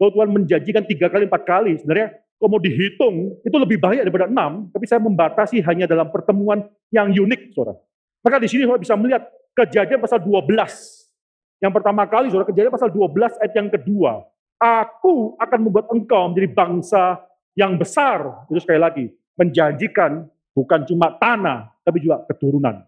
lalu 0.00 0.10
Tuhan 0.16 0.28
menjanjikan 0.32 0.82
tiga 0.84 1.08
kali, 1.12 1.28
empat 1.28 1.42
kali, 1.44 1.80
sebenarnya 1.80 2.24
kalau 2.40 2.60
mau 2.60 2.60
dihitung, 2.60 3.40
itu 3.40 3.56
lebih 3.56 3.80
banyak 3.80 4.04
daripada 4.04 4.28
enam, 4.28 4.68
tapi 4.68 4.84
saya 4.84 5.00
membatasi 5.00 5.64
hanya 5.64 5.88
dalam 5.88 6.12
pertemuan 6.12 6.68
yang 6.92 7.08
unik, 7.08 7.56
saudara. 7.56 7.80
Maka 8.20 8.36
di 8.36 8.48
sini 8.52 8.68
saudara 8.68 8.84
bisa 8.84 8.96
melihat 9.00 9.22
kejadian 9.56 10.00
pasal 10.02 10.20
12. 10.20 10.44
Yang 11.62 11.72
pertama 11.72 12.02
kali, 12.04 12.28
saudara, 12.28 12.48
kejadian 12.52 12.72
pasal 12.74 12.92
12 12.92 13.40
ayat 13.40 13.54
yang 13.56 13.68
kedua. 13.72 14.28
Aku 14.60 15.40
akan 15.40 15.58
membuat 15.60 15.88
engkau 15.88 16.32
menjadi 16.32 16.48
bangsa 16.52 17.22
yang 17.58 17.78
besar. 17.78 18.46
Itu 18.50 18.60
sekali 18.62 18.78
lagi, 18.78 19.04
menjanjikan 19.38 20.26
bukan 20.54 20.80
cuma 20.86 21.14
tanah, 21.18 21.74
tapi 21.82 22.02
juga 22.02 22.22
keturunan. 22.30 22.82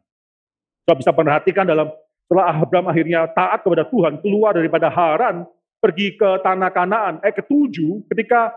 Saudara 0.87 0.99
bisa 1.03 1.11
perhatikan 1.11 1.65
dalam 1.67 1.91
setelah 2.27 2.55
Abraham 2.55 2.91
akhirnya 2.91 3.27
taat 3.31 3.63
kepada 3.63 3.87
Tuhan, 3.87 4.19
keluar 4.23 4.55
daripada 4.55 4.91
Haran, 4.91 5.47
pergi 5.79 6.15
ke 6.19 6.43
tanah 6.43 6.71
Kanaan, 6.75 7.15
eh 7.23 7.35
ketujuh, 7.35 8.07
ketika 8.11 8.55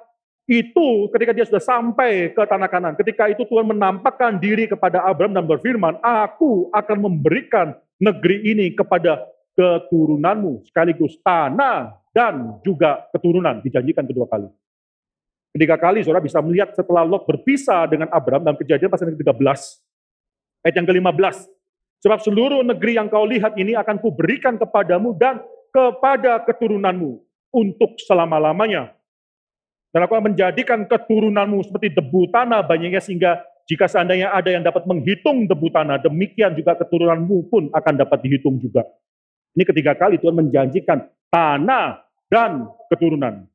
itu 0.49 1.05
ketika 1.13 1.29
dia 1.29 1.45
sudah 1.45 1.61
sampai 1.61 2.33
ke 2.33 2.41
tanah 2.41 2.65
kanan, 2.65 2.97
ketika 2.97 3.29
itu 3.29 3.45
Tuhan 3.45 3.69
menampakkan 3.69 4.41
diri 4.41 4.65
kepada 4.65 5.05
Abraham 5.05 5.37
dan 5.37 5.45
berfirman, 5.45 6.01
aku 6.01 6.73
akan 6.73 6.97
memberikan 7.05 7.77
negeri 8.01 8.41
ini 8.49 8.73
kepada 8.73 9.29
keturunanmu, 9.53 10.65
sekaligus 10.65 11.21
tanah 11.21 11.93
dan 12.09 12.57
juga 12.65 13.05
keturunan, 13.13 13.61
dijanjikan 13.61 14.09
kedua 14.09 14.25
kali. 14.25 14.49
Ketiga 15.49 15.75
kali 15.81 16.05
saudara 16.05 16.21
bisa 16.21 16.39
melihat 16.45 16.71
setelah 16.77 17.01
Lot 17.01 17.25
berpisah 17.25 17.89
dengan 17.89 18.07
Abraham 18.13 18.45
dalam 18.45 18.57
kejadian 18.59 18.89
pasal 18.89 19.09
yang 19.09 19.17
ke-13, 19.17 19.59
ayat 20.65 20.75
yang 20.77 20.87
ke-15. 20.87 21.35
Sebab 21.99 22.19
seluruh 22.23 22.61
negeri 22.63 22.95
yang 22.95 23.11
kau 23.11 23.27
lihat 23.27 23.57
ini 23.59 23.75
akan 23.75 23.99
kuberikan 23.99 24.55
kepadamu 24.55 25.17
dan 25.17 25.41
kepada 25.73 26.39
keturunanmu 26.47 27.19
untuk 27.51 27.97
selama-lamanya 28.05 28.93
dan 29.89 30.05
aku 30.05 30.13
akan 30.17 30.33
menjadikan 30.33 30.85
keturunanmu 30.85 31.65
seperti 31.65 31.89
debu 31.97 32.29
tanah 32.29 32.61
banyaknya 32.61 33.01
sehingga 33.01 33.41
jika 33.65 33.89
seandainya 33.89 34.33
ada 34.33 34.49
yang 34.49 34.61
dapat 34.65 34.85
menghitung 34.85 35.45
debu 35.49 35.69
tanah, 35.73 36.01
demikian 36.01 36.53
juga 36.57 36.77
keturunanmu 36.77 37.49
pun 37.49 37.69
akan 37.73 37.93
dapat 37.97 38.17
dihitung 38.25 38.57
juga. 38.61 38.85
Ini 39.53 39.65
ketiga 39.65 39.97
kali 39.97 40.21
Tuhan 40.21 40.37
menjanjikan 40.37 41.09
tanah 41.29 42.05
dan 42.29 42.69
keturunan. 42.89 43.45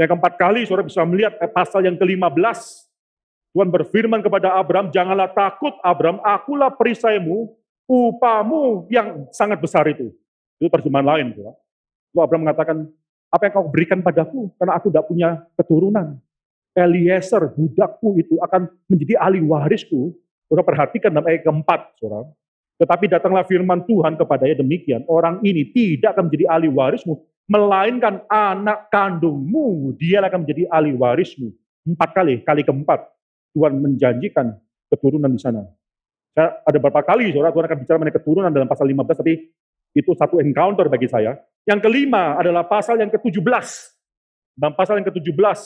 Yang 0.00 0.08
keempat 0.16 0.34
kali 0.40 0.60
saudara 0.64 0.88
bisa 0.88 1.04
melihat 1.04 1.36
eh, 1.38 1.50
pasal 1.50 1.84
yang 1.84 1.96
ke-15. 2.00 2.60
Tuhan 3.52 3.68
berfirman 3.68 4.24
kepada 4.24 4.56
Abraham, 4.56 4.88
janganlah 4.88 5.28
takut 5.28 5.76
Abraham, 5.84 6.24
akulah 6.24 6.72
perisaimu, 6.72 7.52
upamu 7.84 8.88
yang 8.88 9.28
sangat 9.28 9.60
besar 9.60 9.84
itu. 9.92 10.08
Itu 10.56 10.72
terjemahan 10.72 11.04
lain. 11.04 11.26
Saudara. 11.36 11.52
Lalu 12.16 12.20
Abraham 12.24 12.42
mengatakan, 12.48 12.76
apa 13.32 13.42
yang 13.48 13.52
kau 13.52 13.68
berikan 13.68 14.00
padaku 14.04 14.52
karena 14.60 14.72
aku 14.76 14.86
tidak 14.92 15.04
punya 15.08 15.28
keturunan. 15.56 16.20
Eliezer, 16.72 17.52
budakku 17.52 18.16
itu 18.16 18.40
akan 18.40 18.68
menjadi 18.88 19.20
ahli 19.20 19.44
warisku. 19.44 20.16
Saudara 20.48 20.64
perhatikan 20.64 21.12
dalam 21.12 21.28
ayat 21.28 21.44
keempat, 21.44 21.80
saudara. 22.00 22.28
Tetapi 22.80 23.04
datanglah 23.12 23.44
firman 23.44 23.84
Tuhan 23.84 24.16
kepadanya 24.16 24.64
demikian, 24.64 25.04
orang 25.08 25.40
ini 25.44 25.68
tidak 25.72 26.16
akan 26.16 26.28
menjadi 26.28 26.44
ahli 26.48 26.68
warismu, 26.72 27.20
melainkan 27.50 28.22
anak 28.30 28.88
kandungmu, 28.92 29.94
dia 29.98 30.22
akan 30.22 30.46
menjadi 30.46 30.68
ahli 30.70 30.94
warismu. 30.94 31.50
Empat 31.82 32.14
kali, 32.14 32.46
kali 32.46 32.62
keempat, 32.62 33.00
Tuhan 33.52 33.78
menjanjikan 33.82 34.54
keturunan 34.86 35.30
di 35.30 35.40
sana. 35.40 35.66
Saya 36.32 36.62
ada 36.64 36.76
beberapa 36.78 37.02
kali, 37.04 37.34
saudara, 37.34 37.52
Tuhan 37.52 37.66
akan 37.68 37.78
bicara 37.82 37.96
mengenai 38.00 38.16
keturunan 38.16 38.50
dalam 38.54 38.68
pasal 38.70 38.86
15, 38.88 39.20
tapi 39.20 39.32
itu 39.92 40.10
satu 40.16 40.40
encounter 40.40 40.88
bagi 40.88 41.10
saya. 41.10 41.36
Yang 41.68 41.80
kelima 41.84 42.40
adalah 42.40 42.64
pasal 42.64 42.96
yang 42.96 43.12
ke-17. 43.12 43.68
Dalam 44.56 44.72
pasal 44.72 45.00
yang 45.00 45.06
ke-17, 45.12 45.58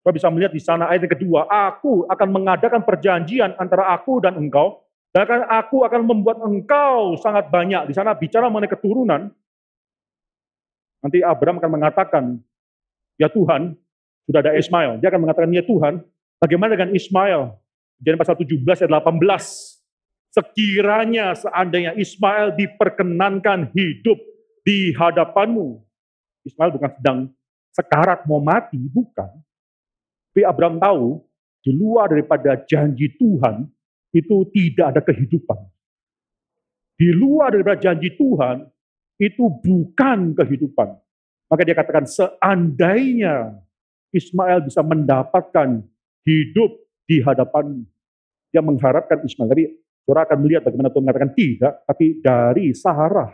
kita 0.00 0.10
bisa 0.16 0.26
melihat 0.32 0.52
di 0.56 0.62
sana 0.64 0.88
ayat 0.88 1.04
yang 1.04 1.12
kedua, 1.12 1.44
aku 1.44 2.08
akan 2.08 2.28
mengadakan 2.32 2.80
perjanjian 2.80 3.52
antara 3.60 3.92
aku 3.92 4.24
dan 4.24 4.40
engkau, 4.40 4.80
dan 5.12 5.44
aku 5.50 5.84
akan 5.84 6.06
membuat 6.06 6.40
engkau 6.40 7.18
sangat 7.20 7.52
banyak. 7.52 7.90
Di 7.90 7.94
sana 7.98 8.16
bicara 8.16 8.48
mengenai 8.48 8.72
keturunan, 8.72 9.28
nanti 11.00 11.24
Abraham 11.24 11.60
akan 11.60 11.72
mengatakan, 11.72 12.24
ya 13.20 13.28
Tuhan, 13.28 13.76
sudah 14.28 14.40
ada 14.40 14.52
Ismail. 14.56 15.00
Dia 15.02 15.08
akan 15.12 15.20
mengatakan, 15.26 15.50
ya 15.52 15.64
Tuhan, 15.64 16.00
bagaimana 16.40 16.76
dengan 16.76 16.94
Ismail? 16.94 17.52
Jadi 18.00 18.16
pasal 18.16 18.36
17 18.38 18.86
ayat 18.86 18.92
18. 18.92 19.20
Sekiranya 20.30 21.34
seandainya 21.34 21.92
Ismail 21.98 22.54
diperkenankan 22.54 23.74
hidup 23.74 24.16
di 24.62 24.94
hadapanmu. 24.94 25.82
Ismail 26.46 26.70
bukan 26.72 26.90
sedang 26.96 27.18
sekarat 27.74 28.24
mau 28.30 28.40
mati, 28.40 28.78
bukan. 28.78 29.28
Tapi 30.30 30.42
Abraham 30.46 30.78
tahu, 30.78 31.04
di 31.60 31.74
luar 31.74 32.08
daripada 32.14 32.56
janji 32.64 33.10
Tuhan, 33.18 33.66
itu 34.14 34.46
tidak 34.54 34.86
ada 34.96 35.00
kehidupan. 35.02 35.58
Di 36.94 37.10
luar 37.10 37.52
daripada 37.52 37.78
janji 37.80 38.14
Tuhan, 38.14 38.64
itu 39.20 39.44
bukan 39.60 40.32
kehidupan. 40.32 40.96
Maka 41.52 41.62
dia 41.68 41.76
katakan, 41.76 42.08
seandainya 42.08 43.60
Ismail 44.10 44.64
bisa 44.64 44.80
mendapatkan 44.80 45.84
hidup 46.24 46.70
di 47.04 47.20
hadapan 47.20 47.84
dia 48.50 48.64
mengharapkan 48.64 49.20
Ismail. 49.22 49.50
Tapi 49.52 49.64
Saudara 50.10 50.26
akan 50.26 50.38
melihat 50.42 50.66
bagaimana 50.66 50.90
Tuhan 50.90 51.04
mengatakan 51.06 51.32
tidak, 51.36 51.72
tapi 51.86 52.18
dari 52.18 52.74
Sarah 52.74 53.30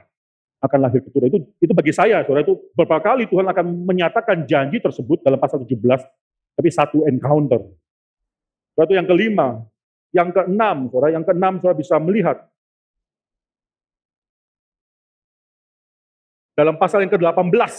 akan 0.60 0.78
lahir 0.82 1.00
keturunan. 1.00 1.30
Itu 1.30 1.38
itu 1.62 1.72
bagi 1.72 1.92
saya, 1.94 2.20
saudara 2.26 2.44
itu 2.44 2.58
beberapa 2.74 3.00
kali 3.00 3.24
Tuhan 3.30 3.46
akan 3.48 3.66
menyatakan 3.86 4.44
janji 4.44 4.82
tersebut 4.82 5.22
dalam 5.22 5.40
pasal 5.40 5.62
17, 5.62 5.72
tapi 6.52 6.68
satu 6.68 7.06
encounter. 7.08 7.64
Saudara 8.74 8.86
itu 8.92 8.96
yang 8.98 9.08
kelima, 9.08 9.48
yang 10.12 10.28
keenam, 10.34 10.76
saudara, 10.92 11.16
yang 11.16 11.24
keenam 11.24 11.54
saudara 11.62 11.76
bisa 11.80 11.96
melihat 11.96 12.36
dalam 16.56 16.80
pasal 16.80 17.04
yang 17.04 17.12
ke-18 17.12 17.72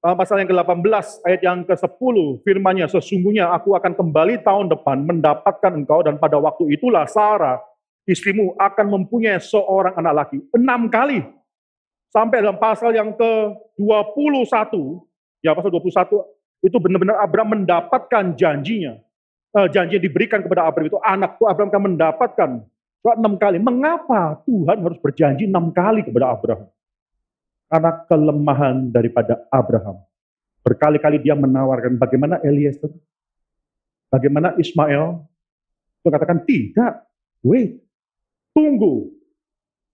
pasal 0.00 0.40
yang 0.40 0.48
ke-18 0.48 1.24
ayat 1.24 1.40
yang 1.40 1.64
ke-10 1.64 2.16
firmannya 2.44 2.86
sesungguhnya 2.88 3.52
aku 3.56 3.76
akan 3.76 3.96
kembali 3.96 4.44
tahun 4.44 4.68
depan 4.68 5.04
mendapatkan 5.04 5.72
engkau 5.72 6.04
dan 6.04 6.20
pada 6.20 6.36
waktu 6.40 6.76
itulah 6.76 7.08
Sarah 7.08 7.60
istrimu 8.10 8.58
akan 8.58 8.86
mempunyai 8.90 9.38
seorang 9.38 9.94
anak 9.98 10.14
laki. 10.26 10.38
Enam 10.56 10.90
kali. 10.90 11.22
Sampai 12.10 12.42
dalam 12.42 12.58
pasal 12.58 12.90
yang 12.90 13.14
ke-21, 13.14 14.74
ya 15.46 15.54
pasal 15.54 15.70
21, 15.70 16.66
itu 16.66 16.76
benar-benar 16.82 17.22
Abraham 17.22 17.62
mendapatkan 17.62 18.34
janjinya. 18.34 18.98
Uh, 19.50 19.70
janji 19.70 19.98
yang 19.98 20.04
diberikan 20.06 20.42
kepada 20.42 20.66
Abraham 20.66 20.90
itu, 20.90 20.98
anakku 20.98 21.46
Abraham 21.46 21.70
akan 21.70 21.82
mendapatkan. 21.94 22.50
Enam 23.00 23.38
kali. 23.38 23.56
Mengapa 23.62 24.42
Tuhan 24.44 24.76
harus 24.82 24.98
berjanji 25.00 25.46
enam 25.48 25.70
kali 25.70 26.04
kepada 26.04 26.34
Abraham? 26.34 26.68
Karena 27.70 28.02
kelemahan 28.10 28.90
daripada 28.90 29.46
Abraham. 29.54 30.02
Berkali-kali 30.66 31.22
dia 31.22 31.38
menawarkan 31.38 31.94
bagaimana 31.96 32.42
Eliezer, 32.42 32.90
bagaimana 34.10 34.58
Ismail. 34.58 35.22
Dia 36.02 36.10
katakan, 36.10 36.42
tidak, 36.48 37.06
wait, 37.46 37.78
Tunggu. 38.50 39.10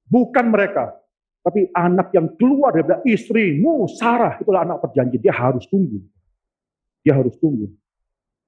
Bukan 0.06 0.46
mereka. 0.48 0.96
Tapi 1.46 1.70
anak 1.70 2.10
yang 2.10 2.34
keluar 2.34 2.74
dari 2.74 3.14
istrimu, 3.14 3.86
Sarah, 3.86 4.34
itulah 4.42 4.66
anak 4.66 4.82
perjanjian. 4.82 5.22
Dia 5.22 5.34
harus 5.34 5.62
tunggu. 5.70 6.02
Dia 7.06 7.14
harus 7.14 7.38
tunggu. 7.38 7.70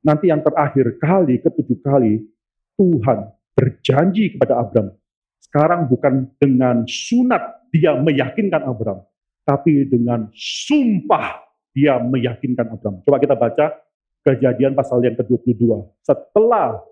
Nanti 0.03 0.35
yang 0.35 0.43
terakhir 0.43 0.99
kali, 0.99 1.39
ketujuh 1.39 1.79
kali, 1.79 2.27
Tuhan 2.75 3.31
berjanji 3.55 4.35
kepada 4.35 4.59
Abraham. 4.59 4.95
Sekarang 5.39 5.87
bukan 5.87 6.27
dengan 6.43 6.83
sunat 6.87 7.71
dia 7.71 7.95
meyakinkan 7.95 8.67
Abraham. 8.67 9.07
Tapi 9.49 9.89
dengan 9.89 10.29
sumpah 10.37 11.41
dia 11.73 11.97
meyakinkan 11.97 12.69
Abraham. 12.69 13.01
Coba 13.01 13.17
kita 13.17 13.33
baca 13.33 13.81
kejadian 14.21 14.77
pasal 14.77 15.01
yang 15.01 15.17
ke-22. 15.17 15.89
Setelah 16.05 16.85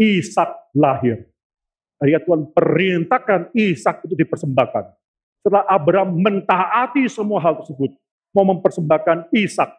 Ishak 0.00 0.72
lahir, 0.72 1.28
Akhirnya 1.98 2.22
Tuhan 2.22 2.42
perintahkan 2.54 3.40
Ishak 3.52 4.06
itu 4.06 4.14
dipersembahkan. 4.14 4.84
Setelah 5.42 5.66
Abraham 5.66 6.14
mentaati 6.22 7.10
semua 7.10 7.42
hal 7.42 7.58
tersebut, 7.58 7.90
mau 8.30 8.46
mempersembahkan 8.46 9.34
Ishak. 9.34 9.70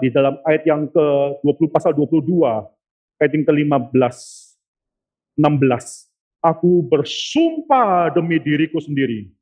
Di 0.00 0.08
dalam 0.08 0.40
ayat 0.48 0.64
yang 0.64 0.88
ke-20 0.88 1.68
pasal 1.68 1.92
22, 1.92 2.24
ayat 3.20 3.30
yang 3.36 3.44
ke-15, 3.44 4.16
16. 5.36 6.44
Aku 6.44 6.84
bersumpah 6.88 8.12
demi 8.12 8.36
diriku 8.40 8.80
sendiri. 8.80 9.32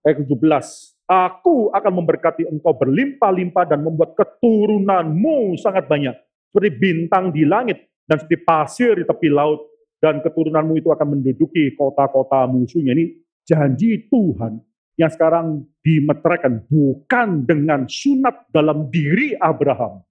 Ayat 0.00 0.24
ke-17, 0.24 0.66
Aku 1.10 1.74
akan 1.74 1.92
memberkati 1.98 2.46
engkau 2.46 2.70
berlimpah-limpah 2.70 3.66
dan 3.66 3.82
membuat 3.82 4.14
keturunanmu 4.14 5.58
sangat 5.58 5.90
banyak. 5.90 6.14
Seperti 6.54 6.70
bintang 6.78 7.34
di 7.34 7.42
langit 7.42 7.82
dan 8.06 8.22
seperti 8.22 8.38
pasir 8.46 8.94
di 8.94 9.02
tepi 9.02 9.26
laut 9.26 9.58
dan 9.98 10.22
keturunanmu 10.22 10.78
itu 10.78 10.86
akan 10.94 11.18
menduduki 11.18 11.74
kota-kota 11.74 12.46
musuhnya. 12.46 12.94
Ini 12.94 13.10
janji 13.42 14.06
Tuhan 14.06 14.62
yang 14.94 15.10
sekarang 15.10 15.66
dimeteraikan 15.82 16.62
bukan 16.70 17.42
dengan 17.42 17.90
sunat 17.90 18.46
dalam 18.54 18.86
diri 18.86 19.34
Abraham, 19.34 20.06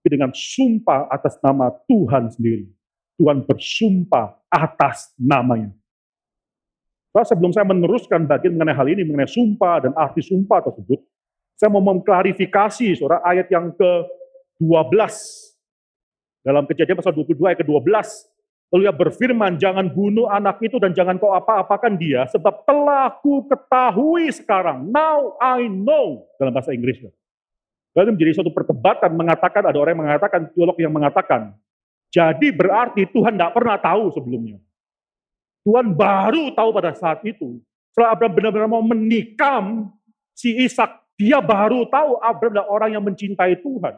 tapi 0.00 0.08
dengan 0.08 0.32
sumpah 0.32 1.04
atas 1.12 1.36
nama 1.44 1.68
Tuhan 1.84 2.32
sendiri. 2.32 2.64
Tuhan 3.20 3.44
bersumpah 3.44 4.40
atas 4.48 5.12
namanya. 5.20 5.68
Nah, 7.10 7.26
sebelum 7.26 7.50
saya 7.50 7.66
meneruskan 7.66 8.26
bagian 8.26 8.54
mengenai 8.54 8.76
hal 8.76 8.86
ini, 8.86 9.02
mengenai 9.02 9.26
sumpah 9.26 9.82
dan 9.82 9.92
arti 9.98 10.22
sumpah 10.22 10.62
tersebut, 10.62 11.02
saya 11.58 11.68
mau 11.68 11.82
mengklarifikasi 11.82 12.94
saudara 12.94 13.20
ayat 13.26 13.50
yang 13.50 13.74
ke-12 13.74 15.14
dalam 16.46 16.64
kejadian 16.70 16.96
pasal 16.96 17.12
22 17.12 17.50
ayat 17.50 17.58
ke-12 17.66 18.30
Lalu 18.70 18.86
ia 18.86 18.94
berfirman, 18.94 19.58
jangan 19.58 19.90
bunuh 19.90 20.30
anak 20.30 20.62
itu 20.62 20.78
dan 20.78 20.94
jangan 20.94 21.18
kau 21.18 21.34
apa-apakan 21.34 21.98
dia, 21.98 22.22
sebab 22.30 22.62
telah 22.62 23.10
ku 23.18 23.42
ketahui 23.50 24.30
sekarang. 24.30 24.86
Now 24.94 25.34
I 25.42 25.66
know. 25.66 26.30
Dalam 26.38 26.54
bahasa 26.54 26.70
Inggris. 26.70 27.02
Lalu 27.98 28.14
menjadi 28.14 28.38
suatu 28.38 28.54
perdebatan 28.54 29.10
mengatakan, 29.18 29.66
ada 29.66 29.74
orang 29.74 29.98
yang 29.98 30.02
mengatakan, 30.06 30.40
teolog 30.54 30.78
yang 30.78 30.94
mengatakan, 30.94 31.58
jadi 32.14 32.54
berarti 32.54 33.10
Tuhan 33.10 33.34
tidak 33.34 33.58
pernah 33.58 33.74
tahu 33.82 34.14
sebelumnya. 34.14 34.62
Tuhan 35.64 35.92
baru 35.92 36.52
tahu 36.56 36.70
pada 36.72 36.96
saat 36.96 37.20
itu. 37.24 37.60
Setelah 37.92 38.16
Abraham 38.16 38.32
benar-benar 38.32 38.68
mau 38.70 38.84
menikam 38.84 39.92
si 40.32 40.56
Ishak, 40.56 40.88
dia 41.20 41.42
baru 41.42 41.84
tahu 41.90 42.16
Abraham 42.22 42.52
adalah 42.56 42.68
orang 42.72 42.90
yang 42.96 43.04
mencintai 43.04 43.60
Tuhan. 43.60 43.94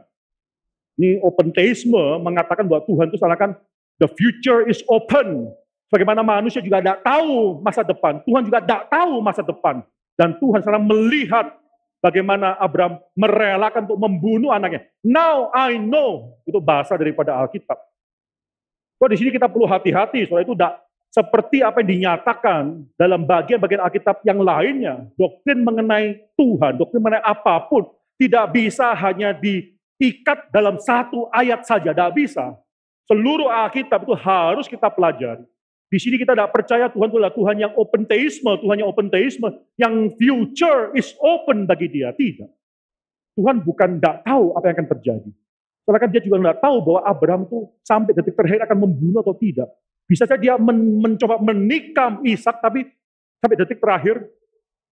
Ini 0.99 1.23
open 1.23 1.55
theisme 1.55 2.21
mengatakan 2.21 2.67
bahwa 2.67 2.85
Tuhan 2.85 3.09
itu 3.09 3.17
seakan 3.17 3.57
The 4.03 4.11
future 4.11 4.67
is 4.67 4.83
open. 4.91 5.55
Bagaimana 5.87 6.27
manusia 6.27 6.59
juga 6.59 6.83
tidak 6.83 7.07
tahu 7.07 7.63
masa 7.63 7.87
depan. 7.87 8.19
Tuhan 8.27 8.43
juga 8.43 8.59
tidak 8.59 8.91
tahu 8.91 9.15
masa 9.23 9.47
depan. 9.47 9.87
Dan 10.19 10.35
Tuhan 10.43 10.59
sekarang 10.59 10.83
melihat 10.91 11.55
bagaimana 12.03 12.59
Abraham 12.59 12.99
merelakan 13.15 13.87
untuk 13.87 14.01
membunuh 14.03 14.51
anaknya. 14.51 14.83
Now 15.07 15.55
I 15.55 15.79
know. 15.79 16.35
Itu 16.43 16.59
bahasa 16.59 16.99
daripada 16.99 17.39
Alkitab. 17.39 17.79
So, 18.99 19.07
di 19.07 19.19
sini 19.19 19.31
kita 19.31 19.47
perlu 19.47 19.67
hati-hati, 19.71 20.27
soalnya 20.27 20.47
itu 20.51 20.55
tidak 20.59 20.75
seperti 21.13 21.61
apa 21.61 21.85
yang 21.85 21.91
dinyatakan 21.93 22.89
dalam 22.97 23.29
bagian-bagian 23.29 23.85
Alkitab 23.85 24.25
yang 24.25 24.41
lainnya. 24.41 25.05
Doktrin 25.21 25.61
mengenai 25.61 26.25
Tuhan, 26.41 26.81
doktrin 26.81 27.05
mengenai 27.05 27.21
apa 27.21 27.69
pun, 27.69 27.85
tidak 28.17 28.57
bisa 28.57 28.97
hanya 28.97 29.37
diikat 29.37 30.49
dalam 30.49 30.81
satu 30.81 31.29
ayat 31.29 31.69
saja, 31.69 31.93
tidak 31.93 32.17
bisa. 32.17 32.57
Seluruh 33.05 33.53
Alkitab 33.53 34.09
itu 34.09 34.17
harus 34.17 34.65
kita 34.65 34.89
pelajari. 34.89 35.45
Di 35.93 36.01
sini 36.01 36.17
kita 36.17 36.33
tidak 36.33 36.57
percaya 36.57 36.89
Tuhan 36.89 37.13
itu 37.13 37.21
adalah 37.21 37.37
Tuhan 37.37 37.57
yang 37.61 37.73
open 37.77 38.09
theisme, 38.09 38.49
Tuhan 38.65 38.81
yang 38.81 38.89
open 38.89 39.13
theisme, 39.13 39.53
yang 39.77 40.09
future 40.17 40.97
is 40.97 41.13
open 41.21 41.69
bagi 41.69 41.93
dia. 41.93 42.17
Tidak. 42.17 42.49
Tuhan 43.37 43.61
bukan 43.61 44.01
tidak 44.01 44.25
tahu 44.25 44.57
apa 44.57 44.65
yang 44.73 44.77
akan 44.81 44.89
terjadi. 44.97 45.31
Kan 45.85 46.09
dia 46.09 46.25
juga 46.25 46.41
tidak 46.41 46.59
tahu 46.65 46.77
bahwa 46.81 47.01
Abraham 47.05 47.43
itu 47.45 47.59
sampai 47.85 48.17
detik 48.17 48.33
terakhir 48.33 48.65
akan 48.65 48.79
membunuh 48.89 49.21
atau 49.21 49.37
tidak. 49.37 49.69
Bisa 50.13 50.29
saja 50.29 50.37
dia 50.37 50.55
men 50.61 51.01
mencoba 51.01 51.41
menikam 51.41 52.21
Ishak, 52.21 52.61
tapi 52.61 52.85
sampai 53.41 53.57
detik 53.57 53.81
terakhir 53.81 54.29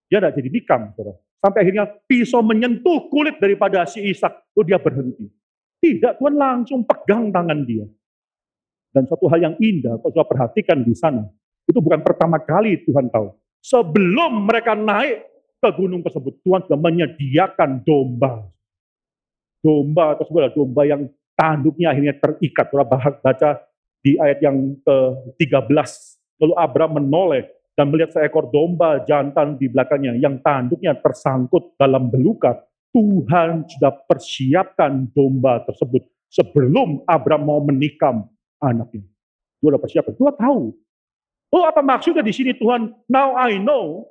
dia 0.09 0.17
tidak 0.17 0.33
jadi 0.41 0.49
nikam. 0.49 0.81
Saudara. 0.97 1.13
Sampai 1.37 1.59
akhirnya 1.61 1.85
pisau 2.09 2.41
menyentuh 2.41 3.05
kulit 3.13 3.37
daripada 3.37 3.85
si 3.85 4.01
Ishak. 4.01 4.33
Lalu 4.57 4.65
dia 4.65 4.79
berhenti. 4.81 5.25
Tidak, 5.81 6.17
Tuhan 6.17 6.35
langsung 6.37 6.81
pegang 6.85 7.29
tangan 7.29 7.61
dia. 7.69 7.85
Dan 8.89 9.05
satu 9.05 9.29
hal 9.29 9.39
yang 9.39 9.55
indah, 9.61 10.01
kalau 10.01 10.09
sudah 10.13 10.27
perhatikan 10.27 10.81
di 10.81 10.93
sana, 10.97 11.25
itu 11.65 11.77
bukan 11.77 12.01
pertama 12.01 12.41
kali 12.41 12.81
Tuhan 12.85 13.09
tahu. 13.09 13.33
Sebelum 13.61 14.49
mereka 14.49 14.73
naik 14.73 15.25
ke 15.61 15.69
gunung 15.77 16.01
tersebut, 16.01 16.41
Tuhan 16.41 16.65
sudah 16.65 16.77
menyediakan 16.81 17.85
domba. 17.85 18.45
Domba 19.61 20.17
tersebut 20.17 20.37
adalah 20.41 20.57
domba 20.57 20.81
yang 20.85 21.01
tanduknya 21.37 21.93
akhirnya 21.93 22.13
terikat. 22.17 22.65
Saudara 22.69 22.89
baca 23.21 23.49
di 24.01 24.17
ayat 24.17 24.41
yang 24.41 24.77
ke-13. 24.81 25.89
Lalu 26.41 26.53
Abraham 26.57 27.01
menoleh 27.01 27.45
dan 27.77 27.89
melihat 27.89 28.17
seekor 28.17 28.49
domba 28.49 29.01
jantan 29.05 29.55
di 29.55 29.69
belakangnya 29.69 30.17
yang 30.17 30.41
tanduknya 30.41 30.97
tersangkut 30.97 31.77
dalam 31.77 32.09
belukar. 32.09 32.59
Tuhan 32.91 33.63
sudah 33.71 34.03
persiapkan 34.03 35.07
domba 35.15 35.63
tersebut 35.63 36.03
sebelum 36.27 37.07
Abraham 37.07 37.43
mau 37.47 37.59
menikam 37.63 38.27
anaknya. 38.59 39.07
Tuhan 39.63 39.71
sudah 39.71 39.81
persiapkan. 39.81 40.13
Tuhan 40.17 40.35
tahu. 40.35 40.61
Oh 41.51 41.63
apa 41.67 41.79
maksudnya 41.83 42.23
di 42.23 42.35
sini 42.35 42.51
Tuhan, 42.55 42.91
now 43.07 43.35
I 43.35 43.59
know, 43.59 44.07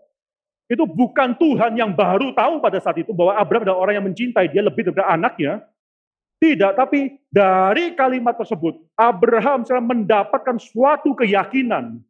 itu 0.71 0.87
bukan 0.87 1.35
Tuhan 1.35 1.75
yang 1.75 1.91
baru 1.99 2.31
tahu 2.31 2.63
pada 2.63 2.79
saat 2.79 3.03
itu 3.03 3.11
bahwa 3.11 3.35
Abraham 3.35 3.67
adalah 3.67 3.81
orang 3.83 3.95
yang 3.99 4.07
mencintai 4.07 4.47
dia 4.55 4.63
lebih 4.63 4.87
daripada 4.87 5.11
anaknya. 5.11 5.67
Tidak, 6.41 6.73
tapi 6.73 7.21
dari 7.29 7.93
kalimat 7.93 8.33
tersebut, 8.33 8.81
Abraham 8.97 9.61
sedang 9.69 9.85
mendapatkan 9.85 10.57
suatu 10.57 11.13
keyakinan 11.13 12.01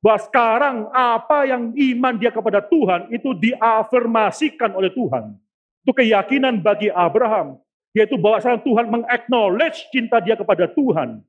bahwa 0.00 0.18
sekarang 0.24 0.76
apa 0.96 1.44
yang 1.44 1.76
iman 1.76 2.16
dia 2.16 2.32
kepada 2.32 2.64
Tuhan 2.64 3.12
itu 3.12 3.36
diafirmasikan 3.36 4.72
oleh 4.72 4.88
Tuhan. 4.96 5.36
Itu 5.84 5.92
keyakinan 5.92 6.64
bagi 6.64 6.88
Abraham, 6.88 7.60
yaitu 7.92 8.16
bahwa 8.16 8.40
sekarang 8.40 8.64
Tuhan 8.64 8.86
mengaknowledge 8.88 9.92
cinta 9.92 10.24
dia 10.24 10.40
kepada 10.40 10.72
Tuhan. 10.72 11.20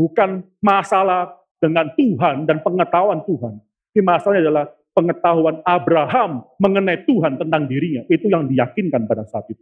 Bukan 0.00 0.48
masalah 0.64 1.36
dengan 1.60 1.92
Tuhan 1.92 2.48
dan 2.48 2.64
pengetahuan 2.64 3.20
Tuhan. 3.28 3.60
Tapi 3.92 4.00
masalahnya 4.00 4.42
adalah 4.48 4.64
pengetahuan 4.96 5.60
Abraham 5.60 6.44
mengenai 6.56 7.04
Tuhan 7.04 7.36
tentang 7.36 7.68
dirinya. 7.68 8.00
Itu 8.08 8.32
yang 8.32 8.48
diyakinkan 8.48 9.04
pada 9.04 9.28
saat 9.28 9.44
itu. 9.52 9.60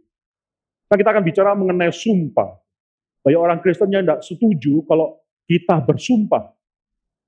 Nah, 0.85 0.95
kita 0.95 1.09
akan 1.09 1.23
bicara 1.25 1.51
mengenai 1.57 1.89
sumpah. 1.89 2.61
Banyak 3.25 3.41
orang 3.41 3.59
Kristen 3.61 3.89
yang 3.89 4.05
tidak 4.05 4.21
setuju 4.21 4.85
kalau 4.85 5.17
kita 5.49 5.81
bersumpah. 5.81 6.53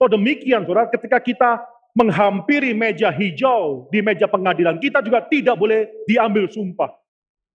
So 0.00 0.08
demikian, 0.08 0.64
saudara, 0.64 0.88
ketika 0.88 1.20
kita 1.20 1.60
menghampiri 1.92 2.72
meja 2.72 3.12
hijau 3.12 3.92
di 3.92 4.00
meja 4.00 4.24
pengadilan, 4.24 4.80
kita 4.80 5.04
juga 5.04 5.20
tidak 5.28 5.60
boleh 5.60 5.92
diambil 6.08 6.48
sumpah. 6.48 6.88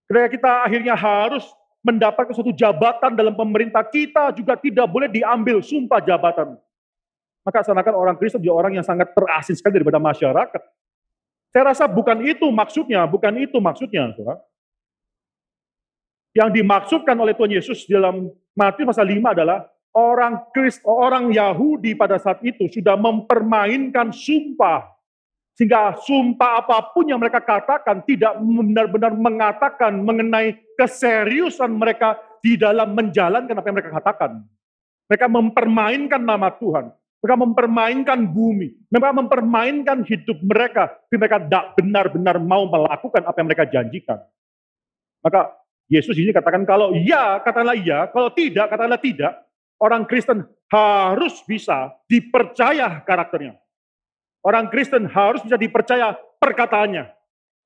Ketika 0.05 0.29
kita 0.29 0.51
akhirnya 0.61 0.93
harus 0.93 1.41
mendapatkan 1.81 2.37
suatu 2.37 2.53
jabatan 2.53 3.17
dalam 3.17 3.33
pemerintah, 3.33 3.81
kita 3.81 4.29
juga 4.37 4.53
tidak 4.61 4.85
boleh 4.93 5.09
diambil 5.09 5.57
sumpah 5.57 5.97
jabatan. 6.05 6.53
Maka 7.47 7.63
seakan 7.63 7.95
orang 7.95 8.19
Kristen 8.19 8.43
juga 8.43 8.59
orang 8.59 8.75
yang 8.75 8.83
sangat 8.83 9.15
terasing 9.15 9.55
sekali 9.55 9.79
daripada 9.79 10.03
masyarakat. 10.03 10.61
Saya 11.55 11.71
rasa 11.71 11.87
bukan 11.87 12.19
itu 12.27 12.43
maksudnya, 12.51 13.07
bukan 13.07 13.39
itu 13.39 13.55
maksudnya. 13.63 14.11
Yang 16.35 16.49
dimaksudkan 16.59 17.15
oleh 17.15 17.31
Tuhan 17.31 17.55
Yesus 17.55 17.87
dalam 17.87 18.27
Matius 18.51 18.91
pasal 18.91 19.07
5 19.07 19.31
adalah 19.31 19.63
orang 19.95 20.43
Krist, 20.51 20.83
orang 20.83 21.31
Yahudi 21.31 21.95
pada 21.95 22.19
saat 22.19 22.43
itu 22.43 22.67
sudah 22.67 22.99
mempermainkan 22.99 24.11
sumpah. 24.11 24.83
Sehingga 25.55 25.95
sumpah 26.03 26.61
apa 26.67 26.91
pun 26.91 27.07
yang 27.07 27.17
mereka 27.17 27.39
katakan 27.39 28.03
tidak 28.03 28.37
benar-benar 28.43 29.15
mengatakan 29.15 30.03
mengenai 30.03 30.59
keseriusan 30.75 31.71
mereka 31.73 32.19
di 32.43 32.59
dalam 32.59 32.91
menjalankan 32.91 33.55
apa 33.55 33.65
yang 33.71 33.77
mereka 33.79 33.95
katakan. 34.03 34.43
Mereka 35.07 35.25
mempermainkan 35.31 36.19
nama 36.19 36.51
Tuhan. 36.51 36.91
Mereka 37.27 37.43
mempermainkan 37.43 38.23
bumi, 38.31 38.71
mereka 38.87 39.11
mempermainkan 39.11 39.99
hidup 40.07 40.39
mereka, 40.47 40.95
tapi 40.95 41.19
mereka 41.19 41.43
tidak 41.43 41.65
benar-benar 41.75 42.39
mau 42.39 42.63
melakukan 42.71 43.27
apa 43.27 43.35
yang 43.35 43.47
mereka 43.51 43.67
janjikan. 43.67 44.23
Maka 45.19 45.51
Yesus 45.91 46.15
ini 46.15 46.31
katakan 46.31 46.63
kalau 46.63 46.95
iya, 46.95 47.43
katakanlah 47.43 47.75
iya, 47.75 48.07
kalau 48.15 48.31
tidak, 48.31 48.71
katakanlah 48.71 49.03
tidak. 49.03 49.43
Orang 49.75 50.07
Kristen 50.07 50.47
harus 50.71 51.43
bisa 51.43 51.91
dipercaya 52.07 53.03
karakternya. 53.03 53.59
Orang 54.39 54.71
Kristen 54.71 55.03
harus 55.11 55.43
bisa 55.43 55.59
dipercaya 55.59 56.15
perkataannya. 56.39 57.11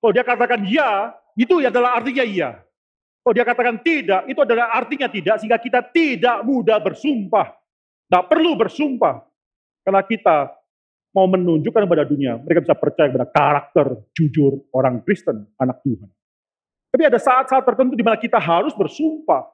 Kalau 0.01 0.09
dia 0.09 0.25
katakan 0.25 0.65
iya, 0.65 1.13
itu 1.37 1.61
adalah 1.61 2.01
artinya 2.01 2.25
iya. 2.25 2.65
Kalau 3.21 3.33
dia 3.37 3.45
katakan 3.45 3.77
tidak, 3.85 4.25
itu 4.25 4.41
adalah 4.41 4.73
artinya 4.73 5.05
tidak, 5.05 5.37
sehingga 5.37 5.61
kita 5.61 5.85
tidak 5.93 6.41
mudah 6.49 6.81
bersumpah. 6.81 7.53
Tidak 8.09 8.25
perlu 8.25 8.57
bersumpah. 8.57 9.29
Karena 9.81 10.01
kita 10.05 10.53
mau 11.11 11.27
menunjukkan 11.27 11.83
kepada 11.83 12.07
dunia, 12.07 12.39
mereka 12.39 12.63
bisa 12.63 12.75
percaya 12.77 13.07
kepada 13.11 13.27
karakter 13.27 13.85
jujur 14.15 14.63
orang 14.71 15.03
Kristen, 15.03 15.43
anak 15.59 15.83
Tuhan. 15.83 16.07
Tapi 16.91 17.03
ada 17.07 17.19
saat-saat 17.19 17.63
tertentu 17.63 17.95
di 17.95 18.03
mana 18.03 18.19
kita 18.19 18.39
harus 18.39 18.75
bersumpah. 18.75 19.47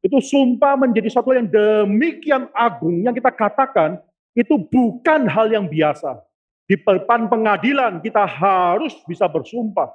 Itu 0.00 0.22
sumpah 0.22 0.78
menjadi 0.80 1.12
sesuatu 1.12 1.34
yang 1.36 1.50
demikian 1.50 2.48
agung 2.56 3.04
yang 3.04 3.12
kita 3.12 3.28
katakan 3.28 4.00
itu 4.32 4.56
bukan 4.56 5.28
hal 5.28 5.50
yang 5.52 5.66
biasa. 5.68 6.16
Di 6.64 6.78
depan 6.78 7.26
pengadilan 7.26 7.98
kita 7.98 8.24
harus 8.24 8.94
bisa 9.04 9.26
bersumpah. 9.26 9.90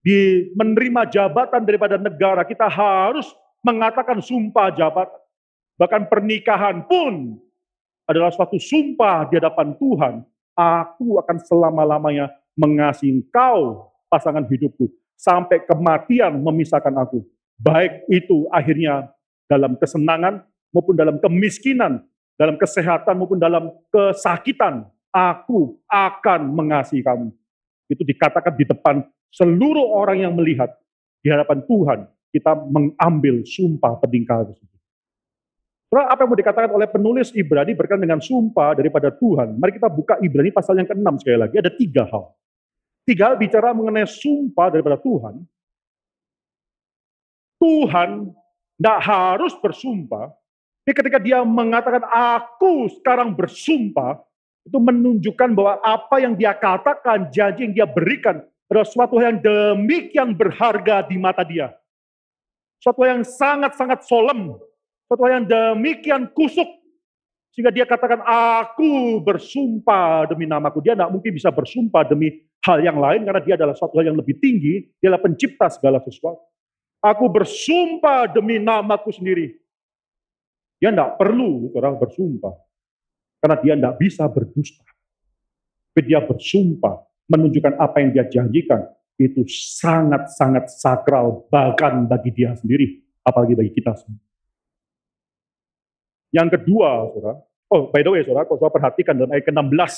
Di 0.00 0.48
menerima 0.56 1.10
jabatan 1.10 1.66
daripada 1.66 2.00
negara 2.00 2.46
kita 2.46 2.70
harus 2.70 3.28
mengatakan 3.60 4.22
sumpah 4.22 4.72
jabatan. 4.72 5.20
Bahkan 5.76 6.08
pernikahan 6.08 6.86
pun 6.86 7.36
adalah 8.10 8.34
suatu 8.34 8.58
sumpah 8.58 9.30
di 9.30 9.38
hadapan 9.38 9.70
Tuhan, 9.78 10.26
aku 10.58 11.22
akan 11.22 11.36
selama-lamanya 11.46 12.26
mengasihi 12.58 13.22
engkau, 13.22 13.86
pasangan 14.10 14.42
hidupku, 14.50 14.90
sampai 15.14 15.62
kematian 15.62 16.34
memisahkan 16.42 16.90
aku. 16.98 17.22
Baik 17.62 18.02
itu 18.10 18.50
akhirnya 18.50 19.14
dalam 19.46 19.78
kesenangan 19.78 20.42
maupun 20.74 20.98
dalam 20.98 21.22
kemiskinan, 21.22 22.02
dalam 22.34 22.58
kesehatan 22.58 23.14
maupun 23.14 23.38
dalam 23.38 23.70
kesakitan, 23.94 24.90
aku 25.14 25.78
akan 25.86 26.50
mengasihi 26.50 27.06
kamu. 27.06 27.30
Itu 27.86 28.02
dikatakan 28.02 28.58
di 28.58 28.66
depan 28.66 29.06
seluruh 29.30 29.86
orang 29.94 30.26
yang 30.26 30.34
melihat 30.34 30.74
di 31.22 31.30
hadapan 31.30 31.62
Tuhan, 31.62 31.98
kita 32.34 32.58
mengambil 32.70 33.42
sumpah 33.46 33.98
peningkal 34.02 34.46
tersebut. 34.50 34.69
Soalnya 35.90 36.06
apa 36.14 36.22
yang 36.22 36.30
mau 36.30 36.38
dikatakan 36.38 36.70
oleh 36.70 36.86
penulis 36.86 37.34
Ibrani 37.34 37.74
berkaitan 37.74 38.06
dengan 38.06 38.22
sumpah 38.22 38.78
daripada 38.78 39.10
Tuhan. 39.10 39.58
Mari 39.58 39.74
kita 39.74 39.90
buka 39.90 40.22
Ibrani 40.22 40.54
pasal 40.54 40.78
yang 40.78 40.86
ke-6 40.86 41.18
sekali 41.18 41.38
lagi. 41.42 41.58
Ada 41.58 41.74
tiga 41.74 42.06
hal. 42.06 42.30
Tiga 43.02 43.22
hal 43.26 43.34
bicara 43.34 43.74
mengenai 43.74 44.06
sumpah 44.06 44.70
daripada 44.70 44.94
Tuhan. 45.02 45.42
Tuhan 47.58 48.30
tidak 48.78 48.98
harus 49.02 49.52
bersumpah, 49.58 50.32
Jadi 50.88 50.94
ketika 51.06 51.18
dia 51.20 51.44
mengatakan, 51.44 52.02
aku 52.08 52.88
sekarang 52.98 53.36
bersumpah, 53.36 54.18
itu 54.64 54.78
menunjukkan 54.80 55.52
bahwa 55.52 55.76
apa 55.84 56.16
yang 56.18 56.34
dia 56.34 56.56
katakan, 56.56 57.28
janji 57.28 57.68
yang 57.68 57.74
dia 57.76 57.86
berikan, 57.86 58.40
adalah 58.66 58.88
suatu 58.88 59.20
yang 59.20 59.36
demikian 59.38 60.32
berharga 60.32 61.04
di 61.04 61.20
mata 61.20 61.44
dia. 61.44 61.74
Suatu 62.80 63.04
yang 63.04 63.20
sangat-sangat 63.20 64.08
solemn, 64.08 64.56
suatu 65.10 65.26
yang 65.26 65.42
demikian 65.42 66.30
kusuk, 66.30 66.70
sehingga 67.50 67.74
dia 67.74 67.82
katakan, 67.82 68.22
aku 68.22 69.18
bersumpah 69.26 70.30
demi 70.30 70.46
namaku. 70.46 70.78
Dia 70.86 70.94
tidak 70.94 71.10
mungkin 71.10 71.34
bisa 71.34 71.50
bersumpah 71.50 72.06
demi 72.06 72.46
hal 72.62 72.78
yang 72.78 72.94
lain, 72.94 73.26
karena 73.26 73.42
dia 73.42 73.58
adalah 73.58 73.74
suatu 73.74 73.98
hal 73.98 74.14
yang 74.14 74.18
lebih 74.22 74.38
tinggi, 74.38 74.86
dia 75.02 75.10
adalah 75.10 75.26
pencipta 75.26 75.66
segala 75.66 75.98
sesuatu. 75.98 76.46
Aku 77.02 77.26
bersumpah 77.26 78.30
demi 78.30 78.62
namaku 78.62 79.10
sendiri. 79.10 79.58
Dia 80.78 80.94
tidak 80.94 81.18
perlu 81.18 81.74
orang 81.74 81.98
bersumpah. 81.98 82.54
Karena 83.42 83.56
dia 83.58 83.74
tidak 83.74 83.94
bisa 83.98 84.30
berdusta. 84.30 84.86
Tapi 85.90 86.00
dia 86.06 86.22
bersumpah 86.22 87.02
menunjukkan 87.26 87.74
apa 87.82 87.96
yang 87.98 88.10
dia 88.14 88.24
janjikan. 88.30 88.84
Itu 89.18 89.42
sangat-sangat 89.50 90.70
sakral 90.70 91.50
bahkan 91.50 92.06
bagi 92.06 92.30
dia 92.30 92.54
sendiri. 92.54 93.00
Apalagi 93.24 93.58
bagi 93.58 93.72
kita 93.74 93.96
semua. 93.96 94.29
Yang 96.30 96.58
kedua, 96.58 97.10
saudara, 97.10 97.34
oh 97.74 97.90
by 97.90 98.00
the 98.06 98.10
way, 98.10 98.22
saudara, 98.22 98.46
kalau 98.46 98.58
saudara 98.62 98.76
perhatikan 98.78 99.14
dalam 99.18 99.30
ayat 99.34 99.44
ke-16, 99.50 99.94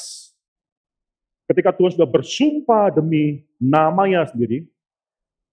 ketika 1.53 1.71
Tuhan 1.77 1.91
sudah 1.93 2.09
bersumpah 2.09 2.89
demi 2.93 3.45
namanya 3.61 4.25
sendiri, 4.29 4.65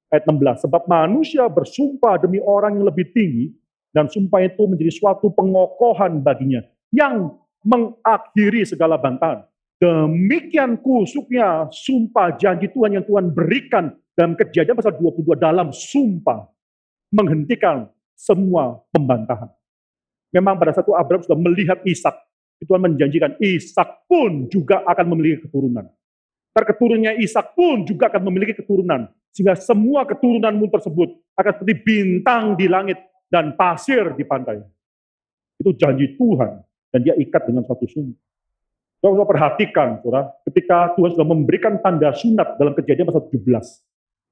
ayat 0.08 0.24
16, 0.24 0.64
sebab 0.64 0.88
manusia 0.88 1.44
bersumpah 1.52 2.16
demi 2.18 2.40
orang 2.40 2.80
yang 2.80 2.88
lebih 2.88 3.12
tinggi, 3.12 3.52
dan 3.92 4.08
sumpah 4.08 4.46
itu 4.46 4.64
menjadi 4.70 4.92
suatu 4.94 5.28
pengokohan 5.36 6.24
baginya, 6.24 6.64
yang 6.96 7.36
mengakhiri 7.68 8.64
segala 8.64 8.96
bantahan. 8.96 9.44
Demikian 9.80 10.80
kusuknya 10.80 11.72
sumpah 11.72 12.36
janji 12.36 12.68
Tuhan 12.72 13.00
yang 13.00 13.06
Tuhan 13.08 13.32
berikan 13.32 13.96
dalam 14.12 14.36
kejadian 14.36 14.76
pasal 14.76 14.96
22 15.00 15.40
dalam 15.40 15.72
sumpah 15.72 16.52
menghentikan 17.16 17.88
semua 18.12 18.84
pembantahan. 18.92 19.48
Memang 20.30 20.58
pada 20.62 20.74
satu 20.78 20.94
Abraham 20.94 21.26
sudah 21.26 21.40
melihat 21.40 21.82
Ishak, 21.82 22.14
Tuhan 22.62 22.82
menjanjikan 22.86 23.34
Ishak 23.40 24.06
pun 24.06 24.46
juga 24.52 24.86
akan 24.86 25.06
memiliki 25.16 25.48
keturunan. 25.48 25.90
Ntar 26.54 26.64
keturunannya 26.76 27.22
Ishak 27.24 27.56
pun 27.56 27.88
juga 27.88 28.12
akan 28.12 28.22
memiliki 28.30 28.58
keturunan. 28.58 29.10
Sehingga 29.34 29.56
semua 29.58 30.04
keturunanmu 30.10 30.68
tersebut 30.74 31.10
akan 31.38 31.52
seperti 31.56 31.76
bintang 31.86 32.58
di 32.58 32.66
langit 32.66 32.98
dan 33.30 33.54
pasir 33.54 34.14
di 34.18 34.26
pantai. 34.26 34.60
Itu 35.62 35.74
janji 35.78 36.18
Tuhan. 36.18 36.62
Dan 36.90 37.00
dia 37.06 37.14
ikat 37.14 37.46
dengan 37.46 37.62
satu 37.70 37.86
sumpah. 37.86 38.18
Kalau 39.00 39.24
perhatikan, 39.24 40.04
saudara, 40.04 40.28
ketika 40.44 40.92
Tuhan 40.98 41.16
sudah 41.16 41.24
memberikan 41.24 41.80
tanda 41.80 42.12
sunat 42.12 42.60
dalam 42.60 42.76
kejadian 42.76 43.08
pasal 43.08 43.32
17, 43.32 43.46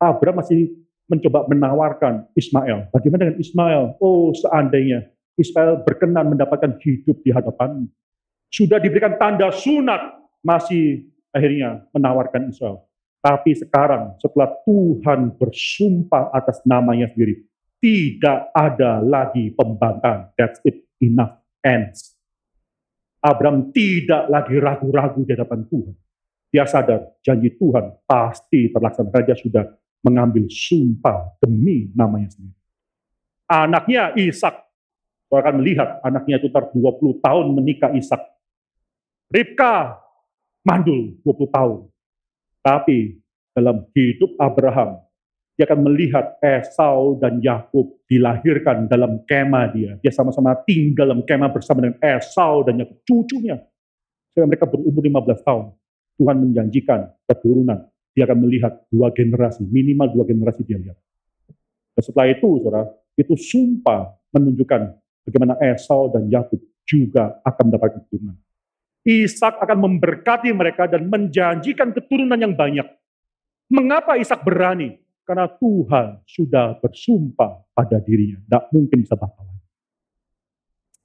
Abraham 0.04 0.44
masih 0.44 0.76
mencoba 1.08 1.48
menawarkan 1.48 2.28
Ismail. 2.36 2.92
Bagaimana 2.92 3.32
dengan 3.32 3.40
Ismail? 3.40 3.96
Oh, 4.04 4.36
seandainya 4.36 5.08
Israel 5.38 5.86
berkenan 5.86 6.34
mendapatkan 6.34 6.82
hidup 6.82 7.22
di 7.22 7.30
hadapan. 7.30 7.86
Sudah 8.50 8.82
diberikan 8.82 9.16
tanda 9.22 9.54
sunat, 9.54 10.18
masih 10.42 11.06
akhirnya 11.30 11.86
menawarkan 11.94 12.50
Israel. 12.50 12.84
Tapi 13.22 13.54
sekarang 13.54 14.18
setelah 14.18 14.50
Tuhan 14.66 15.36
bersumpah 15.38 16.34
atas 16.34 16.64
namanya 16.66 17.12
sendiri, 17.14 17.46
tidak 17.78 18.50
ada 18.58 19.04
lagi 19.04 19.54
pembangkang. 19.54 20.34
That's 20.34 20.58
it, 20.66 20.82
enough, 20.98 21.38
ends. 21.62 22.18
Abraham 23.22 23.70
tidak 23.76 24.30
lagi 24.32 24.56
ragu-ragu 24.58 25.22
di 25.28 25.32
hadapan 25.34 25.62
Tuhan. 25.68 25.96
Dia 26.48 26.64
sadar 26.64 27.20
janji 27.20 27.52
Tuhan 27.60 28.00
pasti 28.08 28.72
terlaksana. 28.72 29.12
Raja 29.12 29.36
sudah 29.36 29.68
mengambil 30.00 30.48
sumpah 30.48 31.36
demi 31.44 31.92
namanya 31.92 32.32
sendiri. 32.32 32.56
Anaknya 33.48 34.16
Ishak 34.16 34.67
Kau 35.28 35.38
akan 35.40 35.60
melihat 35.60 36.00
anaknya 36.08 36.40
itu 36.40 36.48
tar 36.48 36.72
20 36.72 37.20
tahun 37.20 37.46
menikah 37.52 37.92
Ishak. 37.92 38.20
Ribka 39.28 40.00
mandul 40.64 41.20
20 41.24 41.52
tahun. 41.52 41.80
Tapi 42.64 43.20
dalam 43.52 43.84
hidup 43.92 44.40
Abraham, 44.40 45.04
dia 45.60 45.66
akan 45.68 45.90
melihat 45.90 46.38
Esau 46.40 47.18
dan 47.20 47.42
Yakub 47.42 48.00
dilahirkan 48.08 48.88
dalam 48.88 49.26
kemah 49.26 49.68
dia. 49.74 49.92
Dia 50.00 50.14
sama-sama 50.14 50.54
tinggal 50.64 51.12
dalam 51.12 51.26
kemah 51.26 51.50
bersama 51.52 51.84
dengan 51.84 51.98
Esau 52.00 52.64
dan 52.64 52.80
Yakub, 52.80 53.02
cucunya. 53.04 53.58
Sehingga 54.32 54.48
mereka 54.48 54.70
berumur 54.70 55.02
15 55.02 55.42
tahun. 55.42 55.66
Tuhan 56.18 56.38
menjanjikan 56.46 57.00
keturunan. 57.26 57.90
Dia 58.14 58.26
akan 58.26 58.38
melihat 58.50 58.74
dua 58.90 59.14
generasi, 59.14 59.66
minimal 59.66 60.10
dua 60.10 60.26
generasi 60.26 60.66
dia 60.66 60.78
lihat. 60.82 60.98
Dan 61.94 62.02
setelah 62.02 62.30
itu, 62.30 62.50
saudara, 62.62 62.90
itu 63.18 63.34
sumpah 63.34 64.14
menunjukkan 64.34 64.94
bagaimana 65.28 65.60
Esau 65.60 66.08
dan 66.08 66.32
Yakub 66.32 66.64
juga 66.88 67.44
akan 67.44 67.64
mendapatkan 67.68 68.00
keturunan. 68.08 68.40
Ishak 69.04 69.60
akan 69.60 69.78
memberkati 69.88 70.52
mereka 70.56 70.88
dan 70.88 71.08
menjanjikan 71.08 71.92
keturunan 71.92 72.40
yang 72.40 72.56
banyak. 72.56 72.88
Mengapa 73.68 74.16
Ishak 74.16 74.44
berani? 74.48 75.00
Karena 75.28 75.52
Tuhan 75.52 76.24
sudah 76.24 76.80
bersumpah 76.80 77.60
pada 77.76 78.00
dirinya. 78.00 78.40
Tidak 78.40 78.64
mungkin 78.72 79.04
bisa 79.04 79.20
batal. 79.20 79.44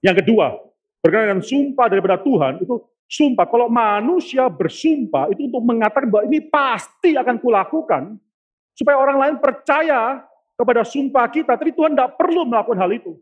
Yang 0.03 0.27
kedua, 0.27 0.59
berkaitan 1.03 1.39
dengan 1.39 1.43
sumpah 1.43 1.87
daripada 1.91 2.19
Tuhan, 2.23 2.63
itu 2.63 2.75
sumpah. 3.07 3.47
Kalau 3.47 3.67
manusia 3.71 4.47
bersumpah, 4.51 5.31
itu 5.31 5.47
untuk 5.51 5.63
mengatakan 5.63 6.11
bahwa 6.11 6.27
ini 6.27 6.43
pasti 6.43 7.15
akan 7.19 7.39
kulakukan, 7.39 8.19
supaya 8.75 8.99
orang 8.99 9.19
lain 9.19 9.35
percaya 9.39 10.23
kepada 10.59 10.83
sumpah 10.83 11.27
kita. 11.31 11.55
Tapi 11.55 11.71
Tuhan 11.75 11.95
tidak 11.95 12.19
perlu 12.19 12.47
melakukan 12.47 12.79
hal 12.83 12.91
itu. 12.95 13.15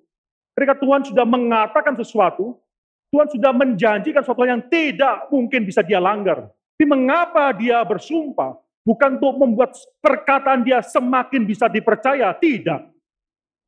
Ketika 0.60 0.76
Tuhan 0.76 1.00
sudah 1.08 1.24
mengatakan 1.24 1.96
sesuatu, 1.96 2.60
Tuhan 3.08 3.32
sudah 3.32 3.48
menjanjikan 3.48 4.20
sesuatu 4.20 4.44
yang 4.44 4.60
tidak 4.68 5.24
mungkin 5.32 5.64
bisa 5.64 5.80
dia 5.80 5.96
langgar. 5.96 6.52
Tapi 6.76 6.84
mengapa 6.84 7.48
dia 7.56 7.80
bersumpah? 7.80 8.60
Bukan 8.84 9.16
untuk 9.16 9.40
membuat 9.40 9.72
perkataan 10.04 10.60
dia 10.60 10.84
semakin 10.84 11.48
bisa 11.48 11.64
dipercaya, 11.64 12.28
tidak. 12.36 12.92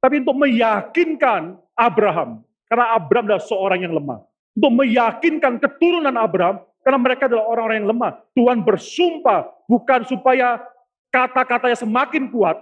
Tapi 0.04 0.20
untuk 0.20 0.36
meyakinkan 0.36 1.56
Abraham, 1.72 2.44
karena 2.68 2.92
Abraham 2.92 3.24
adalah 3.24 3.44
seorang 3.48 3.88
yang 3.88 3.96
lemah. 3.96 4.20
Untuk 4.52 4.84
meyakinkan 4.84 5.64
keturunan 5.64 6.12
Abraham, 6.12 6.60
karena 6.84 6.98
mereka 7.00 7.24
adalah 7.24 7.48
orang-orang 7.48 7.78
yang 7.80 7.88
lemah. 7.88 8.20
Tuhan 8.36 8.60
bersumpah 8.60 9.48
bukan 9.64 10.04
supaya 10.04 10.60
kata-katanya 11.08 11.88
semakin 11.88 12.28
kuat, 12.28 12.60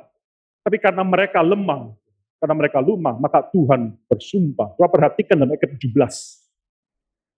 tapi 0.62 0.78
karena 0.78 1.02
mereka 1.02 1.43
lemah, 1.43 1.90
karena 2.41 2.57
mereka 2.57 2.81
lemah, 2.81 3.21
maka 3.21 3.45
Tuhan 3.53 3.93
bersumpah. 4.09 4.73
Coba 4.81 4.89
perhatikan 4.89 5.37
dalam 5.37 5.53
ayat 5.53 5.77
17. 5.77 5.93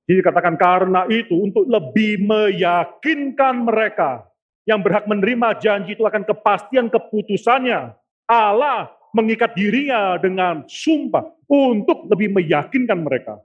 Jadi 0.07 0.17
dikatakan 0.23 0.55
karena 0.55 1.11
itu 1.11 1.35
untuk 1.35 1.67
lebih 1.67 2.23
meyakinkan 2.23 3.67
mereka 3.67 4.31
yang 4.63 4.79
berhak 4.79 5.11
menerima 5.11 5.59
janji 5.59 5.99
itu 5.99 6.07
akan 6.07 6.23
kepastian 6.23 6.87
keputusannya. 6.87 7.99
Allah 8.31 8.95
mengikat 9.11 9.59
dirinya 9.59 10.17
dengan 10.23 10.63
sumpah 10.71 11.27
untuk 11.51 12.07
lebih 12.07 12.31
meyakinkan 12.39 13.03
mereka. 13.03 13.43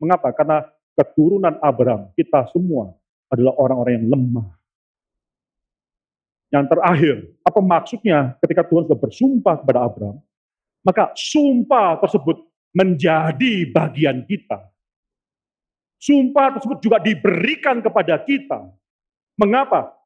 Mengapa? 0.00 0.32
Karena 0.32 0.64
keturunan 0.96 1.60
Abraham, 1.60 2.10
kita 2.16 2.48
semua 2.50 2.96
adalah 3.28 3.54
orang-orang 3.60 3.92
yang 4.00 4.08
lemah. 4.08 4.48
Yang 6.54 6.64
terakhir, 6.70 7.16
apa 7.42 7.60
maksudnya 7.60 8.18
ketika 8.40 8.62
Tuhan 8.62 8.86
sudah 8.86 8.98
bersumpah 8.98 9.54
kepada 9.60 9.80
Abraham? 9.84 10.22
Maka 10.84 11.10
sumpah 11.16 11.98
tersebut 12.04 12.44
menjadi 12.76 13.72
bagian 13.72 14.22
kita. 14.28 14.60
Sumpah 15.96 16.60
tersebut 16.60 16.78
juga 16.84 17.00
diberikan 17.00 17.80
kepada 17.80 18.20
kita. 18.20 18.68
Mengapa? 19.40 19.96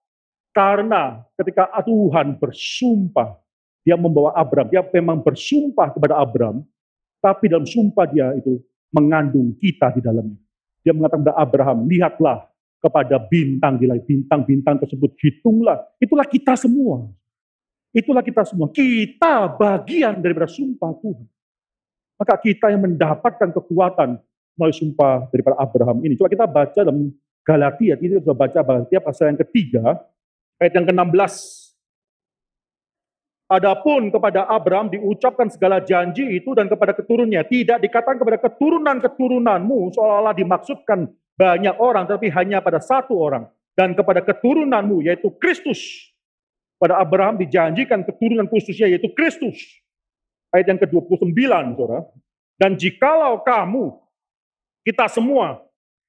Karena 0.54 1.26
ketika 1.34 1.66
Tuhan 1.82 2.38
bersumpah, 2.38 3.34
dia 3.82 3.98
membawa 3.98 4.30
Abraham, 4.38 4.70
dia 4.70 4.82
memang 4.94 5.18
bersumpah 5.18 5.90
kepada 5.90 6.22
Abraham, 6.22 6.62
tapi 7.18 7.50
dalam 7.50 7.66
sumpah 7.66 8.06
dia 8.06 8.30
itu 8.38 8.62
mengandung 8.94 9.58
kita 9.58 9.90
di 9.98 10.00
dalamnya. 10.00 10.38
Dia 10.86 10.94
mengatakan 10.94 11.26
kepada 11.26 11.36
Abraham, 11.36 11.78
lihatlah 11.90 12.46
kepada 12.78 13.16
bintang 13.26 13.76
di 13.76 13.90
langit, 13.90 14.06
bintang-bintang 14.06 14.78
tersebut, 14.78 15.18
hitunglah. 15.18 15.82
Itulah 15.98 16.24
kita 16.24 16.54
semua. 16.54 17.10
Itulah 17.92 18.20
kita 18.20 18.44
semua. 18.44 18.68
Kita 18.68 19.48
bagian 19.56 20.20
daripada 20.20 20.48
sumpah 20.48 20.92
Tuhan. 21.00 21.26
Maka 22.18 22.34
kita 22.36 22.74
yang 22.74 22.82
mendapatkan 22.82 23.48
kekuatan 23.54 24.18
melalui 24.58 24.74
sumpah 24.74 25.30
daripada 25.30 25.54
Abraham 25.62 26.02
ini. 26.02 26.18
Coba 26.18 26.28
kita 26.28 26.46
baca 26.50 26.80
dalam 26.82 27.14
Galatia, 27.46 27.94
kita 27.96 28.20
sudah 28.20 28.36
baca 28.36 28.58
Galatia 28.60 28.98
pasal 29.00 29.32
yang 29.32 29.40
ketiga, 29.40 29.96
ayat 30.60 30.72
yang 30.74 30.86
ke-16. 30.90 31.34
Adapun 33.48 34.12
kepada 34.12 34.44
Abraham 34.44 34.92
diucapkan 34.92 35.48
segala 35.48 35.80
janji 35.80 36.36
itu 36.36 36.52
dan 36.52 36.68
kepada 36.68 36.92
keturunannya. 36.92 37.40
Tidak 37.48 37.80
dikatakan 37.80 38.20
kepada 38.20 38.36
keturunan-keturunanmu 38.44 39.96
seolah-olah 39.96 40.36
dimaksudkan 40.36 41.08
banyak 41.32 41.80
orang, 41.80 42.04
tapi 42.04 42.28
hanya 42.28 42.60
pada 42.60 42.76
satu 42.76 43.16
orang. 43.16 43.48
Dan 43.72 43.96
kepada 43.96 44.20
keturunanmu, 44.20 45.00
yaitu 45.06 45.32
Kristus. 45.40 46.12
Pada 46.78 47.02
Abraham 47.02 47.38
dijanjikan 47.38 48.06
keturunan 48.06 48.46
khususnya, 48.46 48.86
yaitu 48.86 49.10
Kristus. 49.14 49.58
Ayat 50.54 50.70
yang 50.70 50.80
ke-29, 50.80 51.34
saudara. 51.74 52.06
Dan 52.58 52.78
jikalau 52.78 53.42
kamu, 53.42 53.98
kita 54.86 55.10
semua, 55.10 55.62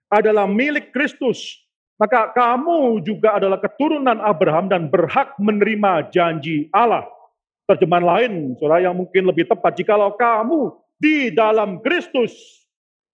adalah 0.09 0.49
milik 0.49 0.89
Kristus, 0.89 1.61
maka 1.99 2.31
kamu 2.33 3.01
juga 3.05 3.37
adalah 3.37 3.61
keturunan 3.61 4.17
Abraham 4.23 4.65
dan 4.71 4.89
berhak 4.89 5.37
menerima 5.37 6.09
janji 6.09 6.71
Allah. 6.73 7.05
Terjemahan 7.69 8.05
lain, 8.05 8.33
saudara 8.57 8.81
yang 8.81 8.97
mungkin 8.97 9.29
lebih 9.29 9.45
tepat, 9.45 9.77
jikalau 9.77 10.17
kamu 10.17 10.73
di 10.97 11.29
dalam 11.29 11.77
Kristus, 11.85 12.33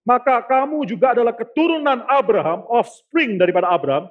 maka 0.08 0.40
kamu 0.46 0.88
juga 0.88 1.12
adalah 1.12 1.36
keturunan 1.36 2.08
Abraham, 2.08 2.64
offspring 2.72 3.36
daripada 3.36 3.68
Abraham, 3.74 4.08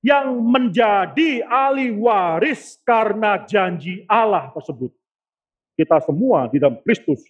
yang 0.00 0.32
menjadi 0.40 1.44
ahli 1.44 1.92
waris 1.92 2.80
karena 2.84 3.44
janji 3.44 4.04
Allah 4.08 4.48
tersebut. 4.56 4.92
Kita 5.76 6.00
semua 6.04 6.48
di 6.48 6.60
dalam 6.60 6.80
Kristus, 6.84 7.20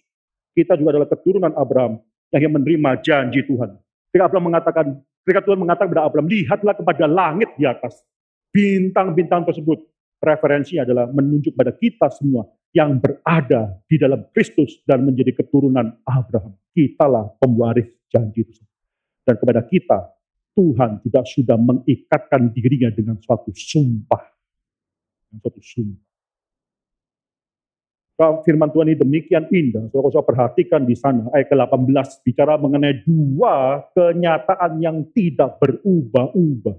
kita 0.55 0.75
juga 0.75 0.95
adalah 0.99 1.09
keturunan 1.11 1.51
Abraham 1.55 1.99
yang 2.31 2.55
menerima 2.55 2.99
janji 3.03 3.43
Tuhan. 3.43 3.75
Ketika 4.11 4.23
Abraham 4.27 4.45
mengatakan, 4.51 4.85
ketika 5.23 5.41
Tuhan 5.43 5.59
mengatakan 5.59 5.87
kepada 5.91 6.03
Abraham, 6.07 6.27
lihatlah 6.31 6.75
kepada 6.75 7.05
langit 7.07 7.49
di 7.59 7.63
atas. 7.67 7.99
Bintang-bintang 8.51 9.47
tersebut 9.47 9.79
referensi 10.19 10.75
adalah 10.75 11.07
menunjuk 11.07 11.55
pada 11.55 11.71
kita 11.71 12.11
semua 12.11 12.43
yang 12.75 12.99
berada 12.99 13.79
di 13.87 13.95
dalam 13.99 14.27
Kristus 14.31 14.79
dan 14.83 15.03
menjadi 15.03 15.35
keturunan 15.35 15.91
Abraham. 16.03 16.55
Kitalah 16.71 17.31
pemwaris 17.39 17.87
janji 18.11 18.47
itu. 18.47 18.63
Dan 19.23 19.39
kepada 19.39 19.63
kita, 19.63 20.11
Tuhan 20.61 21.01
juga 21.01 21.25
sudah 21.25 21.57
mengikatkan 21.57 22.53
dirinya 22.53 22.93
dengan 22.93 23.17
suatu 23.17 23.49
sumpah. 23.49 24.21
Suatu 25.41 25.57
sumpah. 25.57 26.05
Firman 28.45 28.69
Tuhan 28.69 28.93
ini 28.93 28.97
demikian 29.01 29.49
indah. 29.49 29.89
Kalau 29.89 30.13
saya 30.13 30.21
perhatikan 30.21 30.85
di 30.85 30.93
sana, 30.93 31.25
ayat 31.33 31.49
ke-18 31.49 32.21
bicara 32.21 32.53
mengenai 32.61 33.01
dua 33.01 33.81
kenyataan 33.97 34.77
yang 34.77 35.01
tidak 35.09 35.57
berubah-ubah. 35.57 36.77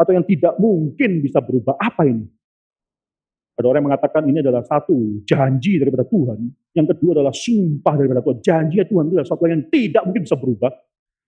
Atau 0.00 0.12
yang 0.16 0.24
tidak 0.24 0.56
mungkin 0.56 1.20
bisa 1.20 1.44
berubah. 1.44 1.76
Apa 1.76 2.08
ini? 2.08 2.24
Ada 3.52 3.68
orang 3.68 3.84
yang 3.84 3.88
mengatakan 3.92 4.22
ini 4.24 4.40
adalah 4.40 4.64
satu 4.64 5.20
janji 5.28 5.76
daripada 5.76 6.08
Tuhan. 6.08 6.40
Yang 6.72 6.96
kedua 6.96 7.20
adalah 7.20 7.36
sumpah 7.36 7.94
daripada 8.00 8.24
Tuhan. 8.24 8.38
Janji 8.40 8.80
Tuhan 8.80 9.04
itu 9.12 9.14
adalah 9.20 9.28
sesuatu 9.28 9.44
yang 9.44 9.68
tidak 9.68 10.02
mungkin 10.08 10.22
bisa 10.24 10.36
berubah. 10.40 10.72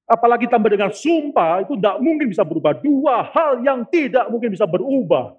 Apalagi 0.04 0.44
tambah 0.48 0.68
dengan 0.68 0.92
sumpah 0.92 1.64
itu 1.64 1.80
tidak 1.80 1.96
mungkin 2.04 2.28
bisa 2.28 2.44
berubah. 2.44 2.76
Dua 2.76 3.24
hal 3.32 3.64
yang 3.64 3.88
tidak 3.88 4.28
mungkin 4.28 4.52
bisa 4.52 4.68
berubah. 4.68 5.32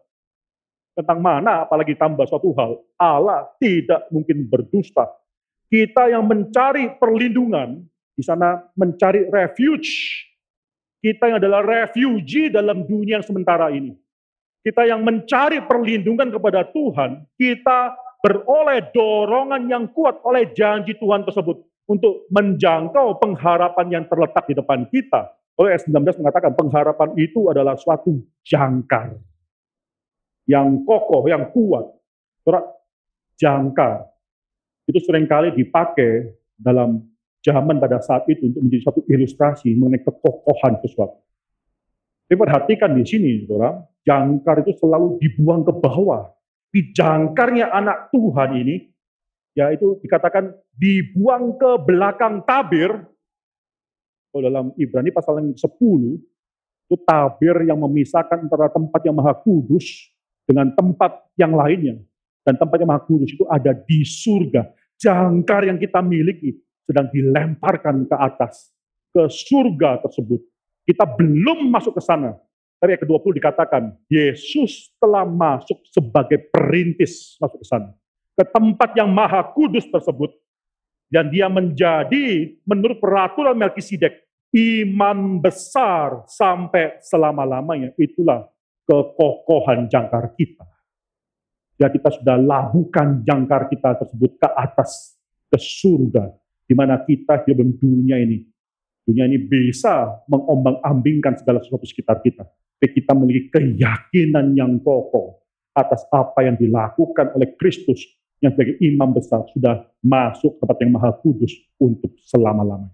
Tentang 0.96 1.20
mana 1.22 1.68
apalagi 1.68 1.94
tambah 1.94 2.26
suatu 2.26 2.56
hal. 2.58 2.82
Allah 2.98 3.46
tidak 3.62 4.10
mungkin 4.10 4.48
berdusta. 4.50 5.06
Kita 5.70 6.10
yang 6.10 6.26
mencari 6.26 6.98
perlindungan, 6.98 7.84
di 8.16 8.24
sana 8.24 8.64
mencari 8.74 9.28
refuge. 9.30 10.24
Kita 11.04 11.30
yang 11.30 11.38
adalah 11.38 11.62
refugee 11.62 12.50
dalam 12.50 12.82
dunia 12.90 13.22
yang 13.22 13.26
sementara 13.26 13.70
ini 13.70 13.94
kita 14.66 14.82
yang 14.90 15.06
mencari 15.06 15.62
perlindungan 15.70 16.34
kepada 16.34 16.66
Tuhan, 16.74 17.22
kita 17.38 17.94
beroleh 18.26 18.82
dorongan 18.90 19.70
yang 19.70 19.86
kuat 19.94 20.18
oleh 20.26 20.50
janji 20.58 20.98
Tuhan 20.98 21.22
tersebut 21.22 21.62
untuk 21.86 22.26
menjangkau 22.34 23.22
pengharapan 23.22 23.88
yang 24.02 24.03
terletak 24.10 24.45
di 24.49 24.57
depan 24.57 24.90
kita. 24.90 25.34
Oleh 25.56 25.78
ayat 25.78 25.88
19 25.88 26.20
mengatakan 26.20 26.52
pengharapan 26.52 27.16
itu 27.16 27.48
adalah 27.48 27.80
suatu 27.80 28.20
jangkar 28.44 29.16
yang 30.49 30.84
kokoh, 30.84 31.24
yang 31.30 31.48
kuat. 31.53 31.86
Surat 32.44 32.66
jangkar 33.40 34.06
itu 34.86 34.99
sering 35.02 35.26
kali 35.26 35.53
dipakai 35.56 36.38
dalam 36.53 37.02
zaman 37.41 37.78
pada 37.78 38.02
saat 38.02 38.26
itu 38.30 38.49
untuk 38.49 38.62
menjadi 38.66 38.84
satu 38.90 39.02
ilustrasi 39.06 39.74
mengenai 39.78 40.02
kekokohan 40.02 40.82
sesuatu. 40.82 41.22
Tapi 42.26 42.38
perhatikan 42.41 42.98
di 42.98 43.06
sini, 43.06 43.45
saudara, 43.45 43.86
jangkar 44.02 44.66
itu 44.66 44.74
selalu 44.82 45.22
dibuang 45.22 45.62
ke 45.62 45.74
bawah. 45.78 46.34
Di 46.74 46.90
jangkarnya 46.90 47.70
anak 47.70 48.10
Tuhan 48.10 48.49
ini, 48.57 48.76
yaitu 49.56 49.98
dikatakan 50.03 50.52
dibuang 50.76 51.56
ke 51.56 51.72
belakang 51.88 52.44
tabir. 52.44 52.91
Kalau 54.30 54.41
dalam 54.44 54.65
Ibrani 54.76 55.15
pasal 55.15 55.40
yang 55.40 55.56
10, 55.56 55.64
itu 56.86 56.95
tabir 57.07 57.56
yang 57.64 57.80
memisahkan 57.80 58.45
antara 58.45 58.68
tempat 58.68 59.02
yang 59.07 59.15
maha 59.15 59.32
kudus 59.32 60.11
dengan 60.44 60.76
tempat 60.76 61.23
yang 61.40 61.56
lainnya. 61.56 61.95
Dan 62.44 62.60
tempat 62.60 62.77
yang 62.84 62.91
maha 62.91 63.02
kudus 63.07 63.32
itu 63.32 63.48
ada 63.48 63.72
di 63.72 64.03
surga. 64.03 64.69
Jangkar 64.99 65.65
yang 65.72 65.80
kita 65.80 66.03
miliki 66.03 66.60
sedang 66.84 67.10
dilemparkan 67.10 68.06
ke 68.06 68.15
atas, 68.19 68.76
ke 69.10 69.23
surga 69.26 70.03
tersebut 70.03 70.44
kita 70.86 71.03
belum 71.03 71.68
masuk 71.73 71.98
ke 71.98 72.02
sana. 72.06 72.38
Tapi 72.77 72.94
ayat 72.94 73.02
ke-20 73.02 73.41
dikatakan, 73.41 73.84
Yesus 74.06 74.94
telah 75.02 75.26
masuk 75.26 75.82
sebagai 75.90 76.38
perintis 76.53 77.34
masuk 77.41 77.65
ke 77.65 77.68
sana. 77.68 77.90
Ke 78.36 78.44
tempat 78.44 78.91
yang 78.99 79.10
maha 79.12 79.41
kudus 79.56 79.88
tersebut. 79.88 80.36
Dan 81.07 81.32
dia 81.32 81.48
menjadi, 81.48 82.60
menurut 82.68 82.99
peraturan 82.99 83.56
Melkisedek, 83.56 84.28
iman 84.52 85.40
besar 85.40 86.28
sampai 86.28 86.99
selama-lamanya. 86.99 87.95
Itulah 87.95 88.52
kekokohan 88.84 89.88
jangkar 89.88 90.36
kita. 90.36 90.68
Ya 91.80 91.91
kita 91.91 92.12
sudah 92.12 92.36
labuhkan 92.40 93.24
jangkar 93.24 93.68
kita 93.72 93.99
tersebut 93.99 94.36
ke 94.40 94.49
atas, 94.52 95.16
ke 95.48 95.60
surga. 95.60 96.32
Di 96.66 96.74
mana 96.74 96.98
kita 96.99 97.45
hidup 97.45 97.62
di 97.62 97.76
dunia 97.78 98.18
ini 98.18 98.41
Dunia 99.06 99.30
ini 99.30 99.38
bisa 99.38 100.26
mengombang-ambingkan 100.26 101.38
segala 101.38 101.62
sesuatu 101.62 101.86
sekitar 101.86 102.26
kita. 102.26 102.41
Tapi 102.41 102.90
kita 102.90 103.14
memiliki 103.14 103.53
keyakinan 103.53 104.57
yang 104.57 104.82
kokoh 104.82 105.45
atas 105.78 106.10
apa 106.10 106.41
yang 106.41 106.57
dilakukan 106.57 107.38
oleh 107.38 107.53
Kristus 107.53 108.02
yang 108.44 108.52
sebagai 108.52 108.76
imam 108.84 109.10
besar 109.16 109.44
sudah 109.56 109.88
masuk 110.03 110.60
tempat 110.60 110.78
yang 110.84 110.91
maha 110.95 111.12
kudus 111.24 111.56
untuk 111.80 112.12
selama-lamanya. 112.28 112.94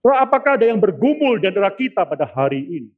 So, 0.00 0.10
apakah 0.16 0.56
ada 0.56 0.64
yang 0.64 0.80
bergumul 0.80 1.38
di 1.38 1.46
antara 1.46 1.68
kita 1.76 2.08
pada 2.08 2.24
hari 2.24 2.64
ini? 2.64 2.90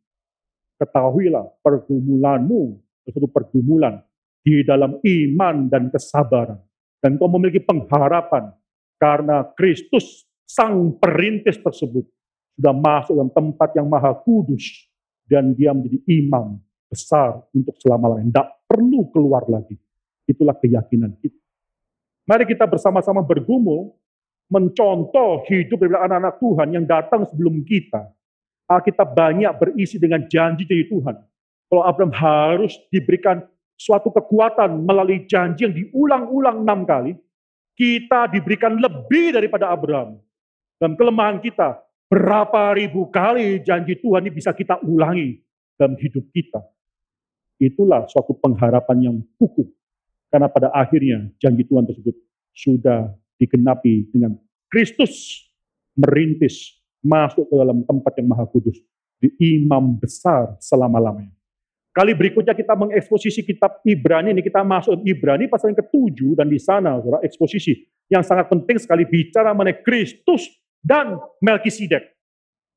Ketahuilah 0.78 1.58
pergumulanmu, 1.62 2.78
suatu 3.10 3.26
pergumulan 3.26 3.98
di 4.42 4.62
dalam 4.62 4.98
iman 5.02 5.66
dan 5.66 5.90
kesabaran. 5.90 6.58
Dan 7.02 7.18
kau 7.18 7.26
memiliki 7.26 7.58
pengharapan 7.58 8.54
karena 9.02 9.42
Kristus 9.58 10.22
sang 10.46 10.94
perintis 11.02 11.58
tersebut 11.58 12.06
sudah 12.54 12.70
masuk 12.70 13.18
dalam 13.18 13.32
tempat 13.34 13.74
yang 13.74 13.90
maha 13.90 14.14
kudus 14.14 14.86
dan 15.26 15.50
dia 15.58 15.74
menjadi 15.74 15.98
imam 16.06 16.62
besar 16.86 17.42
untuk 17.50 17.74
selama-lamanya. 17.82 18.30
Tidak 18.30 18.48
perlu 18.70 19.10
keluar 19.10 19.42
lagi. 19.50 19.74
Itulah 20.30 20.54
keyakinan 20.54 21.18
kita. 21.18 21.41
Mari 22.32 22.48
kita 22.48 22.64
bersama-sama 22.64 23.20
bergumul 23.20 23.92
mencontoh 24.48 25.44
hidup 25.52 25.84
dari 25.84 25.92
anak-anak 26.00 26.40
Tuhan 26.40 26.68
yang 26.72 26.88
datang 26.88 27.28
sebelum 27.28 27.60
kita. 27.60 28.08
Kita 28.72 29.04
banyak 29.04 29.52
berisi 29.60 30.00
dengan 30.00 30.24
janji 30.32 30.64
dari 30.64 30.88
Tuhan. 30.88 31.12
Kalau 31.68 31.84
Abraham 31.84 32.08
harus 32.16 32.72
diberikan 32.88 33.44
suatu 33.76 34.08
kekuatan 34.08 34.80
melalui 34.80 35.28
janji 35.28 35.68
yang 35.68 35.76
diulang-ulang 35.76 36.64
enam 36.64 36.88
kali, 36.88 37.12
kita 37.76 38.32
diberikan 38.32 38.80
lebih 38.80 39.36
daripada 39.36 39.68
Abraham. 39.68 40.16
Dan 40.80 40.96
kelemahan 40.96 41.36
kita, 41.36 41.84
berapa 42.08 42.72
ribu 42.72 43.12
kali 43.12 43.60
janji 43.60 44.00
Tuhan 44.00 44.24
ini 44.24 44.32
bisa 44.32 44.56
kita 44.56 44.80
ulangi 44.80 45.36
dalam 45.76 46.00
hidup 46.00 46.24
kita. 46.32 46.64
Itulah 47.60 48.08
suatu 48.08 48.32
pengharapan 48.40 48.96
yang 49.04 49.16
kukuh. 49.36 49.68
Karena 50.32 50.48
pada 50.48 50.72
akhirnya 50.72 51.28
janji 51.36 51.68
Tuhan 51.68 51.84
tersebut 51.84 52.16
sudah 52.56 53.12
digenapi 53.36 54.08
dengan 54.08 54.32
Kristus 54.72 55.44
merintis 55.92 56.80
masuk 57.04 57.52
ke 57.52 57.54
dalam 57.60 57.84
tempat 57.84 58.16
yang 58.16 58.32
maha 58.32 58.48
kudus. 58.48 58.80
Di 59.20 59.28
imam 59.38 60.00
besar 60.00 60.56
selama-lamanya. 60.58 61.30
Kali 61.92 62.16
berikutnya 62.16 62.56
kita 62.56 62.72
mengeksposisi 62.72 63.44
kitab 63.44 63.84
Ibrani 63.84 64.32
ini, 64.32 64.40
kita 64.40 64.64
masuk 64.64 65.04
Ibrani 65.04 65.44
pasal 65.44 65.76
yang 65.76 65.84
ketujuh 65.84 66.32
dan 66.32 66.48
di 66.48 66.56
sana 66.56 66.96
saudara 66.96 67.20
eksposisi 67.20 67.84
yang 68.08 68.24
sangat 68.24 68.48
penting 68.48 68.80
sekali 68.80 69.04
bicara 69.04 69.52
mengenai 69.52 69.84
Kristus 69.84 70.48
dan 70.80 71.20
Melkisedek. 71.44 72.16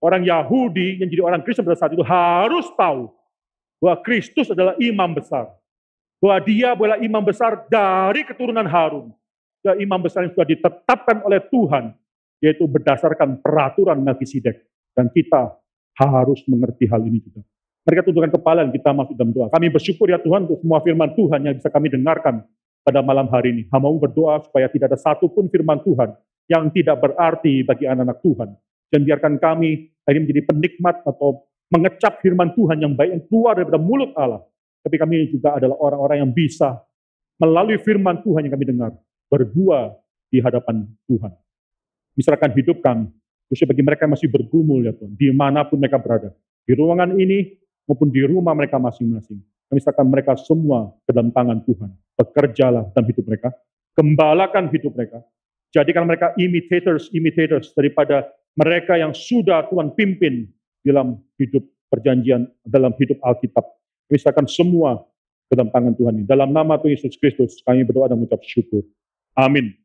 Orang 0.03 0.27
Yahudi 0.27 0.99
yang 0.99 1.07
jadi 1.07 1.23
orang 1.23 1.41
Kristen 1.48 1.64
pada 1.64 1.80
saat 1.80 1.95
itu 1.95 2.03
harus 2.03 2.68
tahu 2.76 3.07
bahwa 3.80 3.95
Kristus 4.03 4.52
adalah 4.52 4.76
imam 4.84 5.15
besar. 5.15 5.48
Bahwa 6.26 6.41
dia 6.41 6.73
adalah 6.73 6.97
imam 6.97 7.22
besar 7.22 7.69
dari 7.69 8.26
keturunan 8.26 8.65
Harun. 8.65 9.14
Dia 9.61 9.77
imam 9.77 10.02
besar 10.02 10.26
yang 10.26 10.34
sudah 10.34 10.49
ditetapkan 10.49 11.22
oleh 11.22 11.38
Tuhan, 11.53 11.93
yaitu 12.41 12.65
berdasarkan 12.65 13.45
peraturan 13.45 14.02
Melkisedek. 14.02 14.57
Dan 14.97 15.14
kita 15.14 15.53
harus 16.02 16.41
mengerti 16.49 16.89
hal 16.89 17.06
ini 17.06 17.22
juga. 17.22 17.45
Mereka 17.85 18.10
tundukkan 18.10 18.41
kepala 18.41 18.65
dan 18.65 18.73
kita 18.73 18.89
masuk 18.89 19.14
dalam 19.14 19.38
doa. 19.38 19.53
Kami 19.53 19.69
bersyukur 19.69 20.10
ya 20.10 20.18
Tuhan 20.18 20.49
untuk 20.49 20.65
semua 20.65 20.81
firman 20.81 21.14
Tuhan 21.14 21.45
yang 21.45 21.53
bisa 21.61 21.69
kami 21.69 21.93
dengarkan 21.93 22.41
pada 22.81 23.06
malam 23.06 23.30
hari 23.30 23.53
ini. 23.53 23.64
Hamba 23.69 23.93
berdoa 23.93 24.41
supaya 24.41 24.65
tidak 24.73 24.89
ada 24.89 24.97
satupun 24.97 25.45
firman 25.53 25.77
Tuhan 25.85 26.10
yang 26.49 26.73
tidak 26.73 27.06
berarti 27.06 27.61
bagi 27.61 27.85
anak-anak 27.85 28.18
Tuhan. 28.26 28.49
Dan 28.89 28.99
biarkan 29.06 29.38
kami 29.38 29.93
hari 30.02 30.18
menjadi 30.26 30.41
penikmat 30.49 31.06
atau 31.06 31.45
mengecap 31.69 32.18
firman 32.26 32.49
Tuhan 32.57 32.81
yang 32.81 32.97
baik 32.97 33.14
yang 33.14 33.23
keluar 33.30 33.53
daripada 33.61 33.77
mulut 33.77 34.10
Allah. 34.18 34.41
Tapi 34.86 35.02
kami 35.02 35.34
juga 35.34 35.57
adalah 35.57 35.74
orang-orang 35.82 36.22
yang 36.22 36.30
bisa 36.30 36.78
melalui 37.41 37.82
firman 37.82 38.22
Tuhan 38.22 38.45
yang 38.45 38.53
kami 38.53 38.66
dengar, 38.70 38.91
berdua 39.26 39.98
di 40.30 40.38
hadapan 40.38 40.86
Tuhan. 41.10 41.34
Misalkan 42.14 42.53
hidup 42.53 42.86
kami, 42.86 43.10
khususnya 43.49 43.74
bagi 43.74 43.82
mereka 43.82 44.06
yang 44.06 44.14
masih 44.14 44.30
bergumul 44.30 44.86
ya 44.86 44.94
Tuhan, 44.94 45.18
di 45.18 45.34
mana 45.34 45.66
pun 45.66 45.82
mereka 45.82 45.98
berada. 45.98 46.30
Di 46.70 46.78
ruangan 46.78 47.18
ini 47.18 47.57
maupun 47.90 48.14
di 48.14 48.22
rumah 48.22 48.53
mereka 48.53 48.78
masing-masing. 48.78 49.41
Kami 49.66 49.80
serahkan 49.82 50.06
mereka 50.06 50.38
semua 50.38 50.94
ke 51.06 51.12
dalam 51.12 51.34
tangan 51.34 51.66
Tuhan. 51.66 51.90
Bekerjalah 52.14 52.94
dalam 52.94 53.06
hidup 53.10 53.26
mereka. 53.26 53.49
Gembalakan 53.98 54.70
hidup 54.70 54.94
mereka. 54.94 55.26
Jadikan 55.74 56.06
mereka 56.06 56.32
imitators, 56.38 57.10
imitators 57.12 57.74
daripada 57.74 58.30
mereka 58.53 58.95
yang 58.95 59.12
sudah 59.12 59.68
Tuhan 59.68 59.91
pimpin 59.98 60.48
dalam 60.86 61.20
hidup 61.41 61.66
perjanjian, 61.91 62.48
dalam 62.64 62.94
hidup 62.95 63.20
Alkitab. 63.26 63.66
Kami 64.10 64.18
serahkan 64.22 64.48
semua 64.49 65.06
ke 65.49 65.53
dalam 65.53 65.69
tangan 65.69 65.94
Tuhan 65.94 66.14
ini. 66.22 66.26
Dalam 66.26 66.49
nama 66.49 66.77
Tuhan 66.77 66.98
Yesus 66.98 67.18
Kristus, 67.18 67.61
kami 67.61 67.86
berdoa 67.86 68.10
dan 68.10 68.18
mengucap 68.18 68.41
syukur. 68.45 68.82
Amin. 69.38 69.85